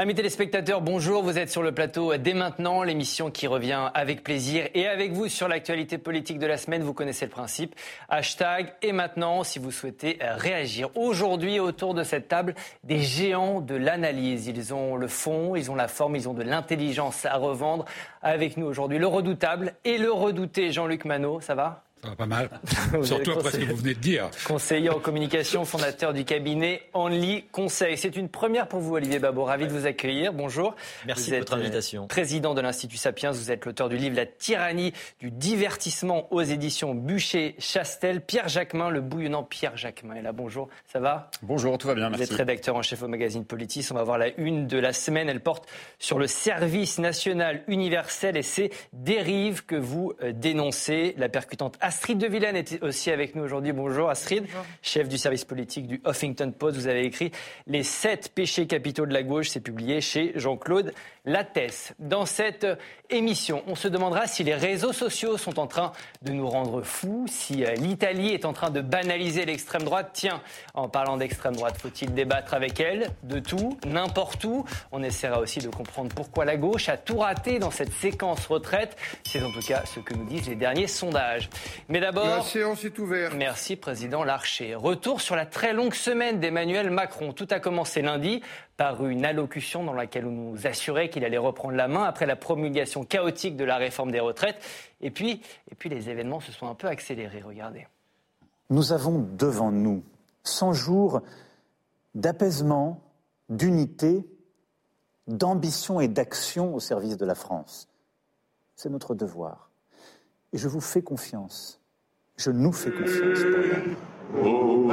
Amis 0.00 0.14
téléspectateurs, 0.14 0.80
bonjour. 0.80 1.22
Vous 1.22 1.36
êtes 1.36 1.50
sur 1.50 1.62
le 1.62 1.72
plateau 1.72 2.16
dès 2.16 2.32
maintenant, 2.32 2.82
l'émission 2.82 3.30
qui 3.30 3.46
revient 3.46 3.90
avec 3.92 4.22
plaisir 4.22 4.66
et 4.72 4.86
avec 4.86 5.12
vous 5.12 5.28
sur 5.28 5.46
l'actualité 5.46 5.98
politique 5.98 6.38
de 6.38 6.46
la 6.46 6.56
semaine. 6.56 6.82
Vous 6.82 6.94
connaissez 6.94 7.26
le 7.26 7.30
principe. 7.30 7.74
Hashtag 8.08 8.72
et 8.80 8.92
maintenant 8.92 9.44
si 9.44 9.58
vous 9.58 9.70
souhaitez 9.70 10.16
réagir. 10.22 10.88
Aujourd'hui, 10.96 11.60
autour 11.60 11.92
de 11.92 12.02
cette 12.02 12.28
table, 12.28 12.54
des 12.82 13.00
géants 13.00 13.60
de 13.60 13.74
l'analyse. 13.74 14.46
Ils 14.46 14.72
ont 14.72 14.96
le 14.96 15.06
fond, 15.06 15.54
ils 15.54 15.70
ont 15.70 15.74
la 15.74 15.86
forme, 15.86 16.16
ils 16.16 16.30
ont 16.30 16.34
de 16.34 16.44
l'intelligence 16.44 17.26
à 17.26 17.36
revendre. 17.36 17.84
Avec 18.22 18.56
nous 18.56 18.64
aujourd'hui, 18.64 18.98
le 18.98 19.06
redoutable 19.06 19.74
et 19.84 19.98
le 19.98 20.10
redouté 20.10 20.72
Jean-Luc 20.72 21.04
Manot. 21.04 21.42
Ça 21.42 21.54
va? 21.54 21.84
Ça 22.02 22.08
va 22.08 22.16
pas 22.16 22.26
mal. 22.26 22.48
Surtout 23.02 23.32
après 23.32 23.50
ce 23.50 23.58
que 23.58 23.64
vous 23.64 23.76
venez 23.76 23.94
de 23.94 24.00
dire. 24.00 24.30
Conseiller 24.46 24.88
en 24.88 25.00
communication, 25.00 25.64
fondateur 25.66 26.14
du 26.14 26.24
cabinet 26.24 26.82
Only 26.94 27.44
Conseil. 27.52 27.98
C'est 27.98 28.16
une 28.16 28.28
première 28.30 28.68
pour 28.68 28.80
vous, 28.80 28.94
Olivier 28.94 29.18
Babot. 29.18 29.44
Ravi 29.44 29.66
de 29.66 29.72
vous 29.72 29.86
accueillir. 29.86 30.32
Bonjour. 30.32 30.74
Merci 31.06 31.30
de 31.30 31.36
votre 31.36 31.54
invitation. 31.54 32.06
Président 32.06 32.54
de 32.54 32.62
l'Institut 32.62 32.96
Sapiens. 32.96 33.32
Vous 33.32 33.50
êtes 33.50 33.66
l'auteur 33.66 33.90
du 33.90 33.98
livre 33.98 34.16
La 34.16 34.24
tyrannie 34.24 34.94
du 35.20 35.30
divertissement 35.30 36.32
aux 36.32 36.40
éditions 36.40 36.94
Bûcher-Chastel. 36.94 38.22
Pierre 38.22 38.48
Jacquemin, 38.48 38.88
le 38.88 39.02
bouillonnant 39.02 39.42
Pierre 39.42 39.76
Jacquemin 39.76 40.14
est 40.14 40.22
là. 40.22 40.32
Bonjour. 40.32 40.68
Ça 40.90 41.00
va? 41.00 41.30
Bonjour, 41.42 41.76
tout 41.76 41.88
va 41.88 41.94
bien, 41.94 42.08
merci. 42.08 42.24
Vous 42.24 42.32
êtes 42.32 42.38
rédacteur 42.38 42.76
en 42.76 42.82
chef 42.82 43.02
au 43.02 43.08
magazine 43.08 43.44
Politis. 43.44 43.86
On 43.90 43.94
va 43.94 44.04
voir 44.04 44.16
la 44.16 44.28
une 44.38 44.66
de 44.66 44.78
la 44.78 44.94
semaine. 44.94 45.28
Elle 45.28 45.40
porte 45.40 45.68
sur 45.98 46.18
le 46.18 46.26
service 46.26 46.98
national 46.98 47.62
universel 47.68 48.38
et 48.38 48.42
ses 48.42 48.70
dérives 48.94 49.66
que 49.66 49.76
vous 49.76 50.14
euh, 50.22 50.32
dénoncez. 50.32 51.14
La 51.18 51.28
percutante 51.28 51.76
Astrid 51.90 52.18
de 52.18 52.28
Villene 52.28 52.54
est 52.54 52.80
aussi 52.84 53.10
avec 53.10 53.34
nous 53.34 53.42
aujourd'hui. 53.42 53.72
Bonjour 53.72 54.10
Astrid, 54.10 54.46
chef 54.80 55.08
du 55.08 55.18
service 55.18 55.44
politique 55.44 55.88
du 55.88 56.00
Huffington 56.06 56.52
Post. 56.56 56.76
Vous 56.76 56.86
avez 56.86 57.04
écrit 57.04 57.32
Les 57.66 57.82
sept 57.82 58.32
péchés 58.32 58.68
capitaux 58.68 59.06
de 59.06 59.12
la 59.12 59.24
gauche. 59.24 59.48
C'est 59.48 59.58
publié 59.58 60.00
chez 60.00 60.30
Jean-Claude 60.36 60.94
Lattès. 61.24 61.92
Dans 61.98 62.26
cette 62.26 62.64
émission, 63.10 63.64
on 63.66 63.74
se 63.74 63.88
demandera 63.88 64.28
si 64.28 64.44
les 64.44 64.54
réseaux 64.54 64.92
sociaux 64.92 65.36
sont 65.36 65.58
en 65.58 65.66
train 65.66 65.90
de 66.22 66.32
nous 66.32 66.48
rendre 66.48 66.82
fous, 66.82 67.26
si 67.28 67.64
euh, 67.64 67.74
l'Italie 67.74 68.32
est 68.32 68.44
en 68.44 68.52
train 68.52 68.70
de 68.70 68.80
banaliser 68.80 69.44
l'extrême 69.44 69.82
droite. 69.82 70.10
Tiens, 70.12 70.40
en 70.74 70.88
parlant 70.88 71.16
d'extrême 71.16 71.56
droite, 71.56 71.76
faut-il 71.76 72.14
débattre 72.14 72.54
avec 72.54 72.78
elle 72.78 73.10
de 73.24 73.40
tout, 73.40 73.78
n'importe 73.84 74.44
où? 74.44 74.64
On 74.92 75.02
essaiera 75.02 75.40
aussi 75.40 75.58
de 75.58 75.68
comprendre 75.68 76.14
pourquoi 76.14 76.44
la 76.44 76.56
gauche 76.56 76.88
a 76.88 76.96
tout 76.96 77.18
raté 77.18 77.58
dans 77.58 77.72
cette 77.72 77.92
séquence 77.92 78.46
retraite. 78.46 78.96
C'est 79.24 79.42
en 79.42 79.50
tout 79.50 79.66
cas 79.66 79.82
ce 79.86 79.98
que 79.98 80.14
nous 80.14 80.24
disent 80.24 80.48
les 80.48 80.54
derniers 80.54 80.86
sondages. 80.86 81.50
Mais 81.88 82.00
d'abord... 82.00 82.26
La 82.26 82.42
séance 82.42 82.84
est 82.84 82.98
ouverte. 82.98 83.34
Merci, 83.36 83.76
Président 83.76 84.24
Larcher. 84.24 84.74
Retour 84.74 85.20
sur 85.20 85.36
la 85.36 85.46
très 85.46 85.72
longue 85.72 85.94
semaine 85.94 86.40
d'Emmanuel 86.40 86.90
Macron. 86.90 87.32
Tout 87.32 87.48
a 87.50 87.60
commencé 87.60 88.02
lundi 88.02 88.42
par 88.76 89.06
une 89.06 89.24
allocution 89.24 89.84
dans 89.84 89.92
laquelle 89.92 90.26
on 90.26 90.30
nous 90.30 90.66
assurait 90.66 91.10
qu'il 91.10 91.24
allait 91.24 91.38
reprendre 91.38 91.74
la 91.74 91.88
main 91.88 92.04
après 92.04 92.26
la 92.26 92.36
promulgation 92.36 93.04
chaotique 93.04 93.56
de 93.56 93.64
la 93.64 93.76
réforme 93.76 94.10
des 94.10 94.20
retraites. 94.20 94.62
Et 95.00 95.10
puis, 95.10 95.42
et 95.70 95.74
puis 95.74 95.88
les 95.88 96.08
événements 96.10 96.40
se 96.40 96.52
sont 96.52 96.68
un 96.68 96.74
peu 96.74 96.88
accélérés, 96.88 97.42
regardez. 97.42 97.86
Nous 98.70 98.92
avons 98.92 99.18
devant 99.18 99.72
nous 99.72 100.04
100 100.44 100.72
jours 100.72 101.22
d'apaisement, 102.14 103.02
d'unité, 103.48 104.24
d'ambition 105.26 106.00
et 106.00 106.08
d'action 106.08 106.74
au 106.74 106.80
service 106.80 107.16
de 107.16 107.26
la 107.26 107.34
France. 107.34 107.88
C'est 108.76 108.90
notre 108.90 109.14
devoir. 109.14 109.69
Et 110.52 110.58
je 110.58 110.68
vous 110.68 110.80
fais 110.80 111.02
confiance. 111.02 111.80
Je 112.36 112.50
nous 112.50 112.72
fais 112.72 112.90
confiance 112.90 113.40
pour 113.40 114.90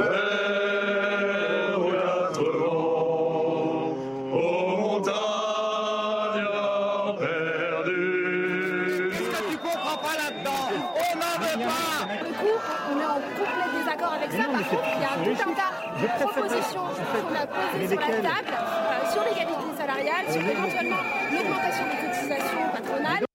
de 16.00 16.06
propositions 16.06 16.80
qu'on 16.80 17.34
a 17.34 17.46
posées 17.46 17.88
sur 17.88 18.00
la 18.00 18.06
table 18.06 18.52
euh, 18.52 19.12
sur 19.12 19.22
l'égalité 19.24 19.76
salariale, 19.76 20.24
sur 20.30 20.42
éventuellement 20.42 21.02
l'augmentation 21.32 21.84
des 21.86 22.06
cotisations 22.06 22.70
patronales. 22.72 23.27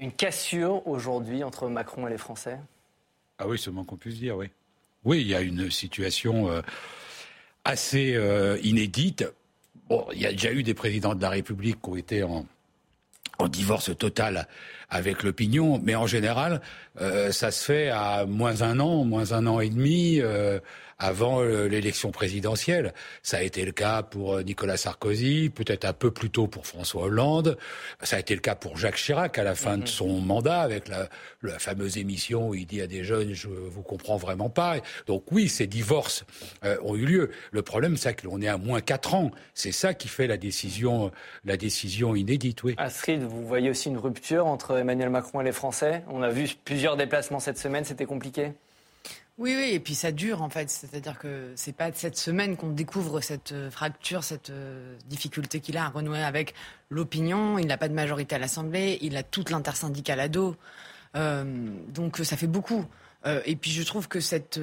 Une 0.00 0.12
cassure 0.12 0.86
aujourd'hui 0.88 1.44
entre 1.44 1.68
Macron 1.68 2.06
et 2.06 2.10
les 2.10 2.18
Français? 2.18 2.58
Ah 3.38 3.46
oui, 3.46 3.58
c'est 3.58 3.70
moins 3.70 3.84
qu'on 3.84 3.96
puisse 3.96 4.18
dire, 4.18 4.34
oui. 4.38 4.46
Oui, 5.04 5.20
il 5.20 5.28
y 5.28 5.34
a 5.34 5.42
une 5.42 5.70
situation 5.70 6.50
euh, 6.50 6.62
assez 7.64 8.14
euh, 8.14 8.58
inédite. 8.62 9.30
Bon, 9.90 10.06
il 10.14 10.20
y 10.20 10.26
a 10.26 10.32
déjà 10.32 10.52
eu 10.52 10.62
des 10.62 10.72
présidents 10.72 11.14
de 11.14 11.20
la 11.20 11.28
République 11.28 11.82
qui 11.82 11.90
ont 11.90 11.96
été 11.96 12.22
en, 12.22 12.46
en 13.38 13.48
divorce 13.48 13.94
total 13.96 14.48
avec 14.90 15.22
l'opinion, 15.22 15.80
mais 15.82 15.94
en 15.94 16.06
général, 16.06 16.60
euh, 17.00 17.32
ça 17.32 17.50
se 17.50 17.64
fait 17.64 17.88
à 17.88 18.26
moins 18.26 18.62
un 18.62 18.80
an, 18.80 19.04
moins 19.04 19.32
un 19.32 19.46
an 19.46 19.60
et 19.60 19.70
demi, 19.70 20.20
euh, 20.20 20.58
avant 21.00 21.40
euh, 21.42 21.66
l'élection 21.66 22.12
présidentielle. 22.12 22.92
Ça 23.22 23.38
a 23.38 23.42
été 23.42 23.64
le 23.64 23.72
cas 23.72 24.02
pour 24.02 24.34
euh, 24.34 24.42
Nicolas 24.42 24.76
Sarkozy, 24.76 25.50
peut-être 25.50 25.86
un 25.86 25.94
peu 25.94 26.10
plus 26.10 26.30
tôt 26.30 26.46
pour 26.46 26.66
François 26.66 27.04
Hollande. 27.04 27.56
Ça 28.02 28.16
a 28.16 28.20
été 28.20 28.34
le 28.34 28.40
cas 28.40 28.54
pour 28.54 28.76
Jacques 28.76 28.96
Chirac 28.96 29.38
à 29.38 29.42
la 29.42 29.54
fin 29.54 29.76
de 29.76 29.82
mhm. 29.82 29.86
son 29.86 30.20
mandat, 30.20 30.60
avec 30.60 30.88
la, 30.88 31.08
la, 31.42 31.58
fameuse 31.58 31.96
émission 31.96 32.50
où 32.50 32.54
il 32.54 32.66
dit 32.66 32.82
à 32.82 32.86
des 32.86 33.02
jeunes 33.02 33.32
je 33.32 33.48
vous 33.48 33.82
comprends 33.82 34.18
vraiment 34.18 34.50
pas. 34.50 34.76
Donc 35.06 35.24
oui, 35.32 35.48
ces 35.48 35.66
divorces 35.66 36.24
euh, 36.64 36.76
ont 36.82 36.94
eu 36.94 37.06
lieu. 37.06 37.30
Le 37.50 37.62
problème, 37.62 37.96
c'est 37.96 38.20
qu'on 38.20 38.42
est 38.42 38.48
à 38.48 38.58
moins 38.58 38.80
quatre 38.80 39.14
ans. 39.14 39.30
C'est 39.54 39.72
ça 39.72 39.94
qui 39.94 40.08
fait 40.08 40.26
la 40.26 40.36
décision, 40.36 41.10
la 41.44 41.56
décision 41.56 42.14
inédite. 42.14 42.62
Oui. 42.62 42.74
Astrid, 42.76 43.22
vous 43.22 43.46
voyez 43.46 43.70
aussi 43.70 43.88
une 43.88 43.98
rupture 43.98 44.46
entre 44.46 44.79
Emmanuel 44.80 45.10
Macron 45.10 45.40
et 45.40 45.44
les 45.44 45.52
Français. 45.52 46.02
On 46.08 46.22
a 46.22 46.30
vu 46.30 46.48
plusieurs 46.64 46.96
déplacements 46.96 47.40
cette 47.40 47.58
semaine. 47.58 47.84
C'était 47.84 48.06
compliqué. 48.06 48.52
Oui, 49.40 49.54
oui, 49.56 49.70
et 49.72 49.80
puis 49.80 49.94
ça 49.94 50.12
dure 50.12 50.42
en 50.42 50.50
fait. 50.50 50.68
C'est-à-dire 50.68 51.18
que 51.18 51.52
c'est 51.56 51.74
pas 51.74 51.90
cette 51.94 52.18
semaine 52.18 52.58
qu'on 52.58 52.68
découvre 52.68 53.22
cette 53.22 53.52
euh, 53.52 53.70
fracture, 53.70 54.22
cette 54.22 54.50
euh, 54.50 54.94
difficulté 55.06 55.60
qu'il 55.60 55.78
a 55.78 55.86
à 55.86 55.88
renouer 55.88 56.22
avec 56.22 56.52
l'opinion. 56.90 57.58
Il 57.58 57.66
n'a 57.66 57.78
pas 57.78 57.88
de 57.88 57.94
majorité 57.94 58.34
à 58.34 58.38
l'Assemblée, 58.38 58.98
il 59.00 59.16
a 59.16 59.22
toute 59.22 59.48
l'intersyndicale 59.48 60.20
à 60.20 60.28
dos. 60.28 60.56
Euh, 61.16 61.44
donc 61.88 62.18
ça 62.18 62.36
fait 62.36 62.46
beaucoup. 62.46 62.84
et 63.46 63.56
puis 63.56 63.70
je 63.70 63.82
trouve 63.82 64.08
que 64.08 64.20
cette 64.20 64.58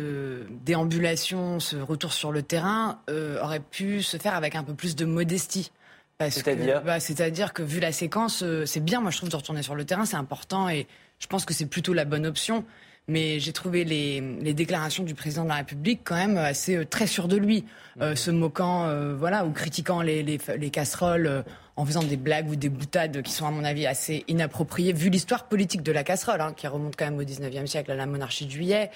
déambulation, 0.63 1.59
ce 1.59 1.77
retour 1.77 2.13
sur 2.13 2.31
le 2.31 2.41
terrain, 2.41 3.01
aurait 3.41 3.59
pu 3.59 4.01
se 4.01 4.17
faire 4.17 4.33
avec 4.35 4.55
un 4.55 4.63
peu 4.63 4.73
plus 4.73 4.95
de 4.95 5.05
modestie. 5.05 5.71
C'est-à-dire 6.19 6.81
bah, 6.81 6.99
C'est-à-dire 6.99 7.53
que 7.53 7.61
vu 7.61 7.79
la 7.79 7.91
séquence, 7.91 8.43
c'est 8.65 8.83
bien, 8.83 9.01
moi 9.01 9.11
je 9.11 9.17
trouve, 9.17 9.29
de 9.29 9.35
retourner 9.35 9.61
sur 9.61 9.75
le 9.75 9.85
terrain, 9.85 10.05
c'est 10.05 10.15
important 10.15 10.67
et 10.67 10.87
je 11.19 11.27
pense 11.27 11.45
que 11.45 11.53
c'est 11.53 11.67
plutôt 11.67 11.93
la 11.93 12.05
bonne 12.05 12.25
option. 12.25 12.65
Mais 13.09 13.39
j'ai 13.39 13.53
trouvé 13.53 13.85
les, 13.85 14.19
les, 14.41 14.53
déclarations 14.53 15.03
du 15.03 15.15
président 15.15 15.43
de 15.43 15.47
la 15.47 15.55
République 15.55 16.01
quand 16.03 16.15
même 16.15 16.35
assez 16.35 16.75
euh, 16.75 16.85
très 16.85 17.07
sûr 17.07 17.29
de 17.29 17.37
lui, 17.37 17.63
euh, 18.01 18.15
se 18.15 18.31
moquant, 18.31 18.83
euh, 18.83 19.15
voilà, 19.15 19.45
ou 19.45 19.51
critiquant 19.51 20.01
les, 20.01 20.23
les, 20.23 20.37
les 20.57 20.69
casseroles 20.69 21.45
en 21.77 21.85
faisant 21.85 22.03
des 22.03 22.17
blagues 22.17 22.49
ou 22.49 22.57
des 22.57 22.67
boutades 22.67 23.21
qui 23.21 23.31
sont 23.31 23.45
à 23.45 23.51
mon 23.51 23.63
avis 23.63 23.87
assez 23.87 24.25
inappropriées 24.27 24.91
vu 24.91 25.09
l'histoire 25.09 25.45
politique 25.45 25.83
de 25.83 25.93
la 25.93 26.03
casserole, 26.03 26.41
hein, 26.41 26.51
qui 26.53 26.67
remonte 26.67 26.97
quand 26.97 27.05
même 27.05 27.17
au 27.17 27.23
19e 27.23 27.65
siècle 27.65 27.91
à 27.91 27.95
la 27.95 28.07
monarchie 28.07 28.45
de 28.45 28.51
juillet, 28.51 28.91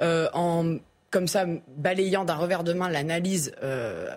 en 0.00 0.78
comme 1.14 1.28
ça, 1.28 1.44
balayant 1.76 2.24
d'un 2.24 2.34
revers 2.34 2.64
de 2.64 2.72
main 2.72 2.88
l'analyse 2.88 3.52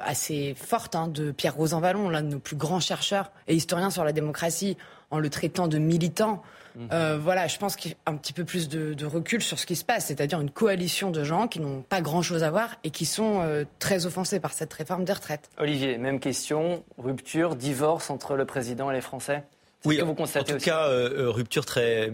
assez 0.02 0.56
forte 0.58 0.96
hein, 0.96 1.08
de 1.08 1.30
Pierre 1.30 1.56
Rosanvallon, 1.56 2.10
l'un 2.10 2.24
de 2.24 2.30
nos 2.30 2.40
plus 2.40 2.56
grands 2.56 2.80
chercheurs 2.80 3.32
et 3.48 3.54
historiens 3.54 3.92
sur 3.92 4.04
la 4.04 4.14
démocratie, 4.14 4.78
en 5.12 5.20
le 5.20 5.30
traitant 5.30 5.68
de 5.68 5.78
militant. 5.78 6.42
Mhm. 6.76 6.90
Euh, 6.92 7.18
voilà, 7.20 7.48
je 7.48 7.58
pense 7.58 7.76
qu'il 7.76 7.92
y 7.92 7.94
a 8.06 8.12
un 8.12 8.16
petit 8.16 8.34
peu 8.34 8.44
plus 8.44 8.68
de, 8.70 9.06
recul 9.06 9.42
sur 9.42 9.58
ce 9.58 9.66
qui 9.66 9.76
se 9.76 9.86
passe, 9.86 10.08
c'est-à-dire 10.08 10.42
une 10.42 10.52
coalition 10.52 11.12
de 11.12 11.24
gens 11.24 11.48
qui 11.48 11.60
n'ont 11.60 11.82
pas 11.82 12.02
grand-chose 12.02 12.44
à 12.44 12.52
voir 12.52 12.76
et 12.84 12.90
qui 12.90 13.06
sont 13.06 13.42
euh, 13.42 13.64
très 13.80 14.06
offensés 14.06 14.40
par 14.40 14.54
cette 14.54 14.74
réforme 14.74 15.04
des 15.06 15.14
retraites. 15.14 15.50
Olivier, 15.60 15.98
même 15.98 16.20
question, 16.20 16.84
rupture, 16.98 17.56
divorce 17.56 18.10
entre 18.10 18.36
le 18.36 18.46
président 18.46 18.92
et 18.92 18.96
les 18.96 19.02
Français? 19.02 19.44
Oui, 19.86 20.00
vous 20.04 20.16
constatez 20.16 20.54
en 20.54 20.58
tout 20.58 20.66
cas, 20.66 20.88
euh, 20.88 21.30
rupture 21.30 21.66
très 21.66 22.12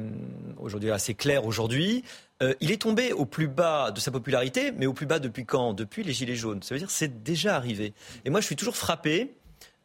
aujourd'hui 0.60 0.92
assez 0.92 1.14
claire 1.14 1.46
aujourd'hui. 1.46 2.04
Il 2.62 2.72
est 2.72 2.82
tombé 2.82 3.14
au 3.14 3.26
plus 3.26 3.48
bas 3.48 3.92
de 3.92 4.00
sa 4.00 4.12
popularité, 4.12 4.72
mais 4.72 4.86
au 4.86 4.94
plus 4.94 5.06
bas 5.06 5.20
depuis 5.20 5.46
quand? 5.46 5.74
Depuis 5.74 6.04
les 6.04 6.14
Gilets 6.14 6.36
jaunes. 6.36 6.62
Ça 6.64 6.76
veut 6.76 6.80
dire 6.80 6.92
c'est 6.92 7.24
déjà 7.24 7.56
arrivé. 7.56 7.94
Et 8.26 8.30
moi, 8.30 8.42
je 8.42 8.46
suis 8.46 8.56
toujours 8.56 8.76
frappé 8.76 9.36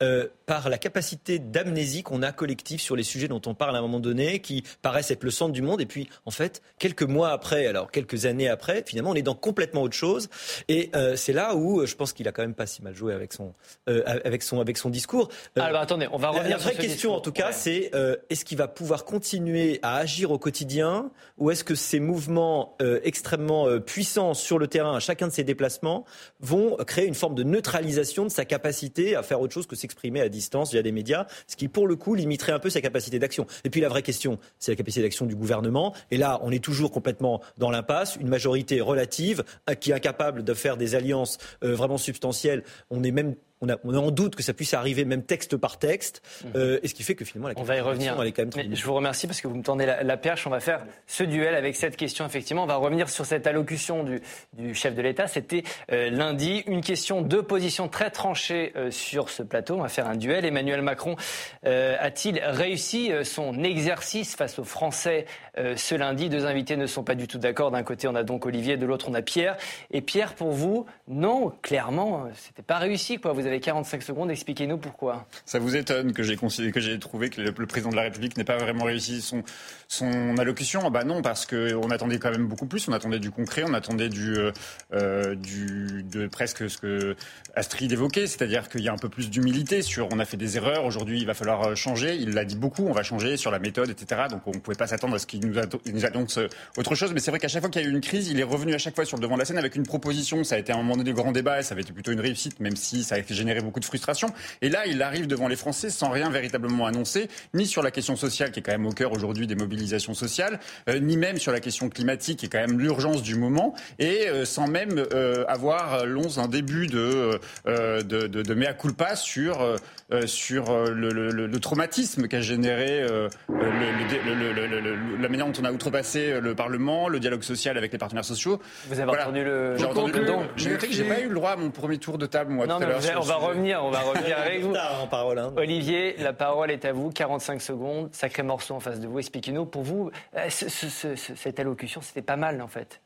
euh, 0.03 0.29
par 0.47 0.71
la 0.71 0.79
capacité 0.79 1.39
d'amnésie 1.39 2.03
qu'on 2.03 2.23
a 2.23 2.33
collective 2.33 2.81
sur 2.81 2.97
les 2.97 3.03
sujets 3.03 3.29
dont 3.29 3.43
on 3.45 3.53
parle 3.53 3.75
à 3.77 3.81
un 3.81 3.83
moment 3.83 4.01
donné, 4.01 4.39
qui 4.39 4.63
paraissent 4.81 5.11
être 5.11 5.25
le 5.25 5.31
centre 5.31 5.53
du 5.53 5.61
monde. 5.61 5.81
Et 5.83 5.87
puis, 5.87 6.09
en 6.25 6.31
fait, 6.31 6.63
quelques 6.79 7.03
mois 7.03 7.33
après, 7.33 7.67
alors 7.67 7.91
quelques 7.91 8.25
années 8.25 8.49
après, 8.49 8.83
finalement, 8.87 9.11
on 9.11 9.15
est 9.15 9.23
dans 9.23 9.35
complètement 9.35 9.83
autre 9.83 9.97
chose. 9.97 10.31
Et 10.69 10.91
euh, 10.95 11.17
c'est 11.17 11.35
là 11.35 11.55
où 11.55 11.81
euh, 11.81 11.87
je 11.87 11.97
pense 11.97 12.15
qu'il 12.15 12.27
a 12.29 12.33
quand 12.33 12.41
même 12.41 12.55
pas 12.55 12.67
si 12.67 12.83
mal 12.83 12.95
joué 12.95 13.13
avec 13.13 13.35
son, 13.35 13.53
avec 13.87 14.43
son, 14.43 14.61
avec 14.61 14.79
son 14.79 14.89
discours. 14.89 15.29
alors 15.57 15.83
attendez, 15.83 16.09
on 16.13 16.17
va 16.17 16.29
revenir. 16.29 16.57
La 16.57 16.63
vraie 16.63 16.75
question, 16.75 17.15
en 17.15 17.21
tout 17.21 17.33
cas, 17.33 17.53
c'est 17.53 17.91
est-ce 18.31 18.45
qu'il 18.45 18.57
va 18.57 18.69
pouvoir 18.69 19.05
continuer 19.05 19.81
à 19.83 19.97
agir 19.97 20.31
au 20.31 20.39
quotidien, 20.39 21.11
ou 21.37 21.51
est-ce 21.51 21.65
que 21.65 21.75
ces 21.75 22.01
mouvements 22.01 22.77
extrêmement 23.03 23.67
puissants 23.81 24.33
sur 24.35 24.59
le 24.59 24.69
terrain, 24.69 24.97
à 24.97 25.01
chacun 25.01 25.27
de 25.27 25.33
ses 25.33 25.45
déplacements, 25.45 26.05
vont 26.41 26.77
créer 26.87 27.07
une 27.07 27.15
forme 27.15 27.35
de 27.35 27.43
neutralisation 27.43 28.25
de 28.25 28.31
sa 28.31 28.45
capacité 28.45 29.15
à 29.15 29.23
faire 29.23 29.41
autre 29.41 29.53
chose 29.53 29.67
que 29.67 29.77
s'exprimer 29.89 30.21
à 30.21 30.29
distance 30.29 30.73
via 30.73 30.83
des 30.83 30.93
médias, 30.93 31.27
ce 31.47 31.57
qui 31.57 31.69
pour 31.69 31.89
le 31.89 31.97
coup 31.97 32.15
limiterait 32.15 32.53
un 32.53 32.59
peu 32.59 32.71
sa 32.71 32.81
capacité 32.81 33.19
d'action. 33.19 33.47
Et 33.65 33.71
puis 33.71 33.81
la 33.81 33.89
vraie 33.89 34.03
question, 34.03 34.39
c'est 34.59 34.73
la 34.73 34.77
capacité 34.77 35.03
d'action 35.03 35.27
du 35.27 35.35
gouvernement. 35.35 35.95
Et 36.11 36.19
là, 36.19 36.39
on 36.43 36.51
est 36.51 36.63
toujours 36.63 36.91
complètement 36.91 37.41
dans 37.57 37.71
l'impasse. 37.71 38.17
Une 38.17 38.29
majorité 38.29 38.81
relative 38.81 39.45
qui 39.81 39.91
est 39.91 39.95
incapable 39.95 40.45
de 40.45 40.55
faire 40.55 40.77
des 40.77 40.95
alliances 40.95 41.39
euh, 41.65 41.75
vraiment 41.75 41.99
substantielles. 41.99 42.63
On 42.91 43.03
est 43.03 43.11
même 43.11 43.35
on, 43.61 43.69
a, 43.69 43.77
on 43.85 43.95
en 43.95 44.11
doute 44.11 44.37
que 44.37 44.43
ça 44.43 44.55
puisse 44.55 44.75
arriver 44.75 45.05
même 45.05 45.23
texte 45.23 45.57
par 45.57 45.79
texte, 45.79 46.23
mhm. 46.45 46.53
euh, 46.57 46.81
et 46.83 46.89
ce 46.89 46.95
qui 46.95 47.03
fait 47.03 47.15
que 47.15 47.25
finalement 47.25 47.49
la 47.49 47.55
on 47.57 47.63
va 47.63 47.77
y 47.77 47.81
revenir. 47.81 48.17
Elle 48.21 48.29
est 48.29 48.33
quand 48.33 48.55
même 48.57 48.75
je 48.75 48.85
vous 48.85 48.95
remercie 48.95 49.27
parce 49.27 49.41
que 49.41 49.49
vous 49.49 49.57
me 49.57 49.63
tendez 49.63 49.87
la, 49.87 50.17
perche. 50.17 50.47
On 50.47 50.51
va 50.51 50.61
faire 50.61 50.85
ce 51.07 51.23
duel 51.23 51.55
avec 51.55 51.77
cette 51.77 51.97
question. 51.97 52.27
Effectivement, 52.27 52.65
on 52.65 52.67
va 52.67 52.77
revenir 52.77 53.09
sur 53.09 53.27
cette 53.27 53.47
allocution 53.47 54.05
du, 54.05 54.21
du 54.55 54.75
chef 54.75 54.95
de 54.95 55.03
l'État. 55.03 55.27
C'était 55.27 55.63
euh, 55.93 56.11
lundi 56.11 56.63
une 56.67 56.81
question 56.81 57.23
de 57.23 57.41
position 57.41 57.89
très 57.89 58.11
tranchée 58.11 58.73
euh, 58.77 58.91
sur 58.91 59.31
ce 59.31 59.43
plateau. 59.43 59.77
On 59.77 59.83
va 59.83 59.89
faire 59.89 60.09
un 60.09 60.17
duel. 60.17 60.45
Emmanuel 60.45 60.83
Macron 60.83 61.17
a-t-il 61.65 62.41
réussi 62.41 63.11
son 63.25 63.63
exercice 63.63 64.37
face 64.37 64.59
aux 64.59 64.65
Français 64.65 65.27
ce 65.57 65.95
lundi? 65.95 66.29
Deux 66.29 66.47
invités 66.47 66.77
ne 66.77 66.87
sont 66.87 67.03
pas 67.03 67.15
du 67.15 67.27
tout 67.27 67.39
d'accord. 67.39 67.71
D'un 67.71 67.83
côté, 67.83 68.09
on 68.09 68.15
a 68.15 68.23
donc 68.23 68.47
Olivier, 68.47 68.77
de 68.77 68.87
l'autre, 68.87 69.07
on 69.09 69.15
a 69.15 69.23
Pierre. 69.23 69.57
Et 69.91 70.01
Pierre, 70.01 70.35
pour 70.35 70.53
vous, 70.53 70.87
non, 71.09 71.53
clairement, 71.63 72.29
c'était 72.35 72.63
pas 72.63 72.79
réussi. 72.79 73.19
Quoi. 73.19 73.33
Vous 73.33 73.47
avez 73.49 73.61
45 73.61 74.03
secondes. 74.03 74.31
Expliquez-nous 74.31 74.79
pourquoi. 74.79 75.27
Ça 75.45 75.59
vous 75.59 75.75
étonne 75.75 76.13
que 76.13 76.23
j'ai 76.23 76.99
trouvé 76.99 77.31
que 77.31 77.41
le, 77.41 77.53
président 77.67 77.91
de 77.91 77.97
la 77.97 78.03
République 78.03 78.37
n'ait 78.37 78.45
pas 78.45 78.57
vraiment 78.57 78.85
réussi 78.85 79.21
son, 79.21 79.43
son 79.89 80.39
allocution 80.39 80.83
ah 80.85 80.91
Bah 80.91 81.05
non, 81.05 81.23
parce 81.23 81.47
qu'on 81.47 81.91
attendait 81.91 82.19
quand 82.19 82.31
même 82.31 82.47
beaucoup 82.47 82.67
plus. 82.67 82.87
On 82.89 82.93
attendait 82.93 83.19
du 83.19 83.31
concret, 83.31 83.65
on 83.67 83.75
attendait 83.75 84.09
du, 84.09 84.37
euh, 84.37 84.53
euh, 84.93 85.35
du 85.35 86.05
de 86.05 86.27
presque 86.27 86.69
ce 86.71 86.79
que 86.79 87.17
Astrid 87.55 87.91
évoquait, 87.93 88.27
c'est-à-dire 88.27 88.69
qu'il 88.69 88.83
y 88.83 88.89
a 88.89 88.93
un 88.93 88.99
peu 88.99 89.09
plus 89.09 89.31
d'humilité 89.31 89.83
sur 89.83 90.09
on 90.13 90.19
a 90.19 90.25
fait 90.25 90.37
des 90.37 90.57
erreurs. 90.57 90.85
Aujourd'hui, 90.85 91.21
il 91.21 91.27
va 91.27 91.35
falloir 91.35 91.63
euh, 91.65 91.75
changer. 91.75 92.15
Il 92.17 92.35
l'a 92.35 92.45
dit 92.45 92.57
beaucoup. 92.57 92.87
On 92.87 92.93
va 92.93 93.03
changer 93.03 93.37
sur 93.37 93.51
la 93.51 93.59
méthode, 93.59 93.91
etc. 93.91 94.23
Donc 94.31 94.43
on 94.47 94.53
ne 94.53 94.59
pouvait 94.59 94.77
pas 94.77 94.87
s'attendre 94.87 95.15
à 95.15 95.19
ce 95.19 95.27
qu'il 95.27 95.41
nous, 95.41 95.55
nous 95.93 96.05
annonce 96.05 96.39
autre 96.77 96.95
chose. 96.95 97.13
Mais 97.13 97.21
c'est 97.21 97.31
vrai 97.31 97.41
qu'à 97.41 97.49
chaque 97.49 97.63
fois 97.63 97.71
qu'il 97.71 97.83
y 97.83 97.85
a 97.85 97.89
eu 97.89 97.91
une 97.91 98.01
crise, 98.01 98.29
il 98.29 98.39
est 98.39 98.45
revenu 98.45 98.75
à 98.75 98.79
chaque 98.79 98.95
fois 98.95 99.05
sur 99.05 99.17
le 99.17 99.23
devant 99.23 99.35
de 99.35 99.41
la 99.41 99.45
scène 99.45 99.59
avec 99.59 99.77
une 99.77 99.87
proposition. 99.87 100.45
Ça 100.45 100.57
a 100.57 100.59
été 100.59 100.73
un 100.73 100.77
moment 100.77 100.97
donné 100.97 101.11
de 101.11 101.17
grand 101.17 101.33
débat. 101.33 101.63
Ça 101.63 101.73
avait 101.73 101.83
été 101.83 101.93
plutôt 101.93 102.13
une 102.13 102.21
réussite, 102.21 102.61
même 102.61 102.77
si 102.77 103.05
ça 103.05 103.15
a 103.15 103.19
généré 103.39 103.61
beaucoup 103.61 103.81
de 103.81 103.85
frustration. 103.85 104.29
Et 104.61 104.69
là, 104.69 104.87
il 104.87 105.01
arrive 105.03 105.27
devant 105.27 105.49
les 105.49 105.57
Français 105.57 105.91
sans 105.91 106.11
rien 106.11 106.29
véritablement 106.29 106.87
annoncer, 106.87 107.29
ni 107.55 107.67
sur 107.67 107.83
la 107.83 107.91
question 107.91 108.17
sociale 108.17 108.51
qui 108.51 108.61
est 108.61 108.63
quand 108.63 108.73
même 108.73 108.87
au 108.87 108.93
cœur 108.93 109.13
aujourd'hui 109.13 109.47
des 109.47 109.55
mobilisations 109.55 110.15
sociales, 110.15 110.61
euh, 110.89 110.99
ni 110.99 111.17
même 111.17 111.39
sur 111.39 111.53
la 111.53 111.61
question 111.61 111.89
climatique 111.89 112.41
qui 112.41 112.47
est 112.47 112.49
quand 112.49 112.61
même 112.61 112.79
l'urgence 112.79 113.23
du 113.23 113.35
moment, 113.35 113.75
et 113.99 114.29
euh, 114.29 114.45
sans 114.45 114.67
même 114.67 114.99
euh, 114.99 115.45
avoir 115.49 116.05
l'once 116.05 116.39
un 116.39 116.49
début 116.49 116.87
de, 116.87 117.41
de, 117.67 118.03
de, 118.03 118.43
de 118.43 118.55
mea 118.55 118.75
culpa 118.75 119.17
sur, 119.17 119.79
sur 120.27 120.73
le, 120.87 121.11
le, 121.11 121.61
traumatisme 121.61 122.29
qu'a 122.29 122.41
généré 122.41 123.05
la 123.49 125.29
manière 125.29 125.47
dont 125.47 125.61
on 125.61 125.65
a 125.65 125.73
outrepassé 125.73 126.41
le 126.41 126.55
Parlement, 126.55 127.09
le 127.09 127.21
dialogue 127.21 127.43
social 127.43 127.77
avec 127.77 127.93
les 127.93 127.99
partenaires 127.99 128.25
sociaux. 128.25 128.61
Vous 128.89 129.01
avez 129.01 129.11
entendu 129.11 129.45
le. 129.45 129.77
J'ai 129.77 129.85
entendu 129.85 130.13
le. 130.13 130.27
J'ai 130.57 130.71
noté 130.71 130.87
que 130.89 130.93
j'ai 130.95 131.05
pas 131.05 131.21
eu 131.21 131.29
le 131.29 131.35
droit 131.35 131.51
à 131.51 131.57
mon 131.57 131.71
premier 131.71 131.99
tour 131.99 132.19
de 132.19 132.27
table 132.27 132.53
moi 132.53 132.67
tout 132.67 132.73
à 132.73 132.87
l'heure 132.87 133.01
on 133.19 133.21
va 133.21 133.37
revenir, 133.37 133.85
on 133.85 133.91
va 133.91 134.01
revenir 134.01 134.39
avec 134.45 134.61
vous. 134.61 134.75
En 134.75 135.07
parole, 135.07 135.39
hein. 135.39 135.53
Olivier, 135.57 136.17
la 136.19 136.33
parole 136.33 136.71
est 136.71 136.85
à 136.85 136.93
vous. 136.93 137.11
45 137.11 137.61
secondes, 137.61 138.09
sacré 138.13 138.43
morceau 138.43 138.75
en 138.75 138.81
face 138.81 139.01
de 139.01 139.07
vous. 139.07 139.19
Expliquez-nous, 139.19 139.67
pour 139.67 139.83
vous, 139.83 140.11
euh, 140.37 140.49
cette 140.49 141.61
allocution, 141.61 142.01
c'était 142.01 142.23
pas 142.23 142.37
mal 142.37 142.61
en 142.63 142.69
fait 142.69 143.01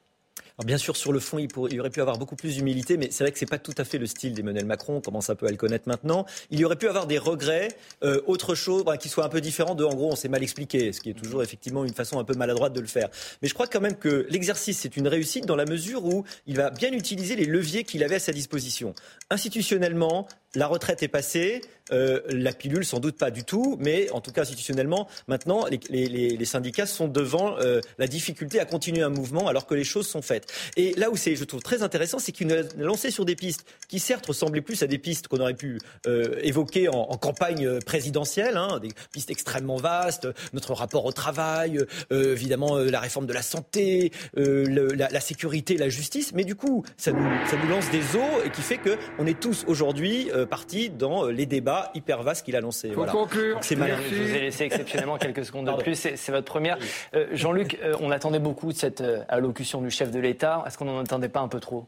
bien 0.65 0.79
sûr, 0.79 0.97
sur 0.97 1.13
le 1.13 1.21
fond, 1.21 1.39
il, 1.39 1.49
il, 1.71 1.81
aurait 1.81 1.91
pu 1.91 2.01
avoir 2.01 2.19
beaucoup 2.19 2.37
plus 2.37 2.57
d'humilité, 2.57 2.97
mais 2.97 3.09
c'est 3.11 3.25
vrai 3.25 3.33
que 3.33 3.39
c'est 3.39 3.47
pas 3.47 3.59
tout 3.59 3.75
à 3.79 3.85
fait 3.85 3.99
le 3.99 4.07
style 4.07 4.35
d'Emmanuel 4.35 4.65
Macron. 4.65 4.97
On 4.97 5.01
commence 5.01 5.31
un 5.31 5.35
peu 5.35 5.47
à 5.47 5.51
le 5.51 5.57
connaître 5.57 5.89
maintenant. 5.89 6.27
Il 6.51 6.61
y 6.61 6.65
aurait 6.65 6.77
pu 6.77 6.89
avoir 6.89 7.07
des 7.07 7.19
regrets, 7.19 7.69
euh, 8.03 8.21
autre 8.27 8.55
chose, 8.55 8.85
qui 9.01 9.09
soit 9.09 9.25
un 9.25 9.29
peu 9.29 9.41
différent 9.41 9.75
de, 9.75 9.85
en 9.85 9.95
gros, 9.95 10.13
on 10.13 10.17
s'est 10.17 10.29
mal 10.29 10.43
expliqué, 10.43 10.93
ce 10.93 11.01
qui 11.01 11.11
est 11.11 11.15
toujours 11.15 11.43
effectivement 11.43 11.85
une 11.85 11.95
façon 11.95 12.19
un 12.19 12.25
peu 12.25 12.35
maladroite 12.35 12.73
de 12.73 12.81
le 12.81 12.87
faire. 12.87 13.09
Mais 13.41 13.49
je 13.49 13.55
crois 13.55 13.67
quand 13.67 13.81
même 13.81 13.97
que 13.97 14.27
l'exercice 14.29 14.79
c'est 14.79 14.97
une 14.97 15.09
réussite 15.09 15.47
dans 15.47 15.57
la 15.57 15.65
mesure 15.65 16.05
où 16.05 16.25
il 16.47 16.57
va 16.57 16.71
bien 16.71 16.93
utiliser 16.93 17.37
les 17.37 17.47
leviers 17.47 17.85
qu'il 17.85 18.03
avait 18.03 18.17
à 18.17 18.21
sa 18.21 18.33
disposition. 18.33 18.95
Institutionnellement, 19.31 20.27
la 20.55 20.67
retraite 20.67 21.03
est 21.03 21.09
passée, 21.09 21.63
euh, 21.93 22.21
la 22.29 22.53
pilule 22.53 22.85
sans 22.85 23.01
doute 23.01 23.17
pas 23.17 23.31
du 23.31 23.45
tout, 23.45 23.77
mais 23.81 24.11
en 24.11 24.21
tout 24.21 24.33
cas 24.33 24.43
institutionnellement, 24.43 25.09
maintenant 25.27 25.67
les, 25.91 26.45
syndicats 26.45 26.87
sont 26.87 27.09
devant 27.09 27.59
euh, 27.59 27.81
la 27.99 28.07
difficulté 28.07 28.61
à 28.61 28.65
continuer 28.65 29.03
un 29.03 29.09
mouvement 29.09 29.49
alors 29.49 29.67
que 29.67 29.75
les 29.75 29.85
choses 29.85 30.07
sont 30.07 30.23
faites. 30.23 30.53
Et 30.77 30.93
là 30.95 31.11
où 31.11 31.17
c'est, 31.17 31.37
je 31.37 31.45
trouve 31.45 31.63
très 31.63 31.83
intéressant, 31.83 32.19
c'est 32.19 32.33
qu'il 32.33 32.53
a 32.53 32.63
lancé 32.77 33.11
sur 33.11 33.25
des 33.25 33.37
pistes 33.37 33.65
qui 33.89 33.99
certes 33.99 34.27
ressemblaient 34.27 34.61
plus 34.61 34.83
à 34.83 34.87
des 34.87 34.99
pistes 34.99 35.29
qu'on 35.29 35.39
aurait 35.39 35.55
pu 35.55 35.79
euh, 36.07 36.39
évoquer 36.43 36.89
en, 36.89 37.17
campagne 37.23 37.79
présidentielle, 37.81 38.57
hein, 38.57 38.81
des 38.81 38.89
pistes 39.13 39.31
extrêmement 39.31 39.77
vastes, 39.77 40.27
notre 40.53 40.73
rapport 40.73 41.05
au 41.05 41.13
travail, 41.13 41.79
évidemment 42.11 42.79
la 42.79 42.99
réforme 42.99 43.27
de 43.27 43.33
la 43.33 43.43
santé, 43.43 44.11
la, 44.35 45.21
sécurité, 45.21 45.77
la 45.77 45.89
justice, 45.89 46.33
mais 46.35 46.45
du 46.45 46.57
coup 46.57 46.85
ça 46.97 47.13
nous, 47.13 47.23
nous 47.23 47.69
lance 47.69 47.91
des 47.91 48.17
eaux 48.17 48.45
et 48.45 48.51
qui 48.51 48.63
fait 48.63 48.79
que 48.79 48.97
on 49.19 49.27
est 49.27 49.39
tous 49.39 49.65
aujourd'hui 49.69 50.31
parti 50.47 50.91
dans 50.91 51.27
les 51.27 51.47
débats 51.47 51.91
hyper 51.95 52.23
vastes 52.23 52.45
qu'il 52.45 52.57
a 52.57 52.61
lancés. 52.61 52.91
Voilà. 52.91 53.13
C'est 53.61 53.77
malin. 53.77 53.99
Je 54.11 54.15
vous 54.15 54.35
ai 54.35 54.41
laissé 54.41 54.65
exceptionnellement 54.65 55.19
quelques 55.19 55.45
secondes 55.45 55.67
de 55.67 55.83
plus. 55.83 55.95
C'est 55.95 56.33
votre 56.33 56.47
première. 56.47 56.79
Euh, 57.15 57.29
Jean-Luc, 57.33 57.79
euh, 57.83 57.97
on 58.01 58.11
attendait 58.11 58.39
beaucoup 58.39 58.73
de 58.73 58.77
cette 58.77 59.01
euh, 59.01 59.23
allocution 59.29 59.81
du 59.81 59.91
chef 59.91 60.11
de 60.11 60.19
l'État. 60.19 60.65
Est-ce 60.67 60.79
qu'on 60.79 60.85
n'en 60.85 60.99
attendait 60.99 61.29
pas 61.29 61.41
un 61.41 61.49
peu 61.49 61.61
trop? 61.61 61.87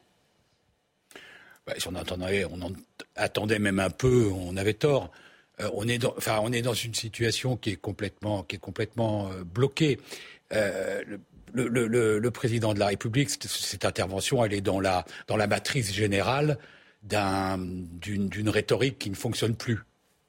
Bah, 1.67 1.75
Si 1.79 1.89
on 1.89 1.95
attendait, 1.95 2.45
on 2.45 2.61
en 2.63 2.73
attendait 3.17 3.59
même 3.59 3.79
un 3.79 3.91
peu, 3.91 4.31
on 4.35 4.57
avait 4.57 4.75
tort. 4.75 5.11
on, 5.73 5.87
est 5.89 5.99
dans, 5.99 6.15
enfin, 6.17 6.41
on 6.43 6.53
est 6.53 6.63
dans 6.63 6.75
une 6.75 6.95
situation 6.95 7.57
qui 7.57 7.71
est 7.71 7.77
complètement, 7.77 8.43
qui 8.43 8.57
est 8.57 8.61
complètement 8.61 9.31
bloquée. 9.45 9.99
Le, 10.51 11.69
le, 11.69 12.19
le, 12.19 12.31
président 12.33 12.75
de 12.75 12.81
la 12.81 12.87
République, 12.87 13.31
cette 13.31 13.85
intervention, 13.85 14.45
elle 14.45 14.55
est 14.55 14.61
dans 14.61 14.81
la, 14.81 15.05
dans 15.29 15.37
la 15.37 15.47
matrice 15.47 15.93
générale 15.93 16.59
d'une 17.05 18.49
rhétorique 18.49 18.99
qui 18.99 19.11
ne 19.11 19.15
fonctionne 19.15 19.55
plus. 19.55 19.81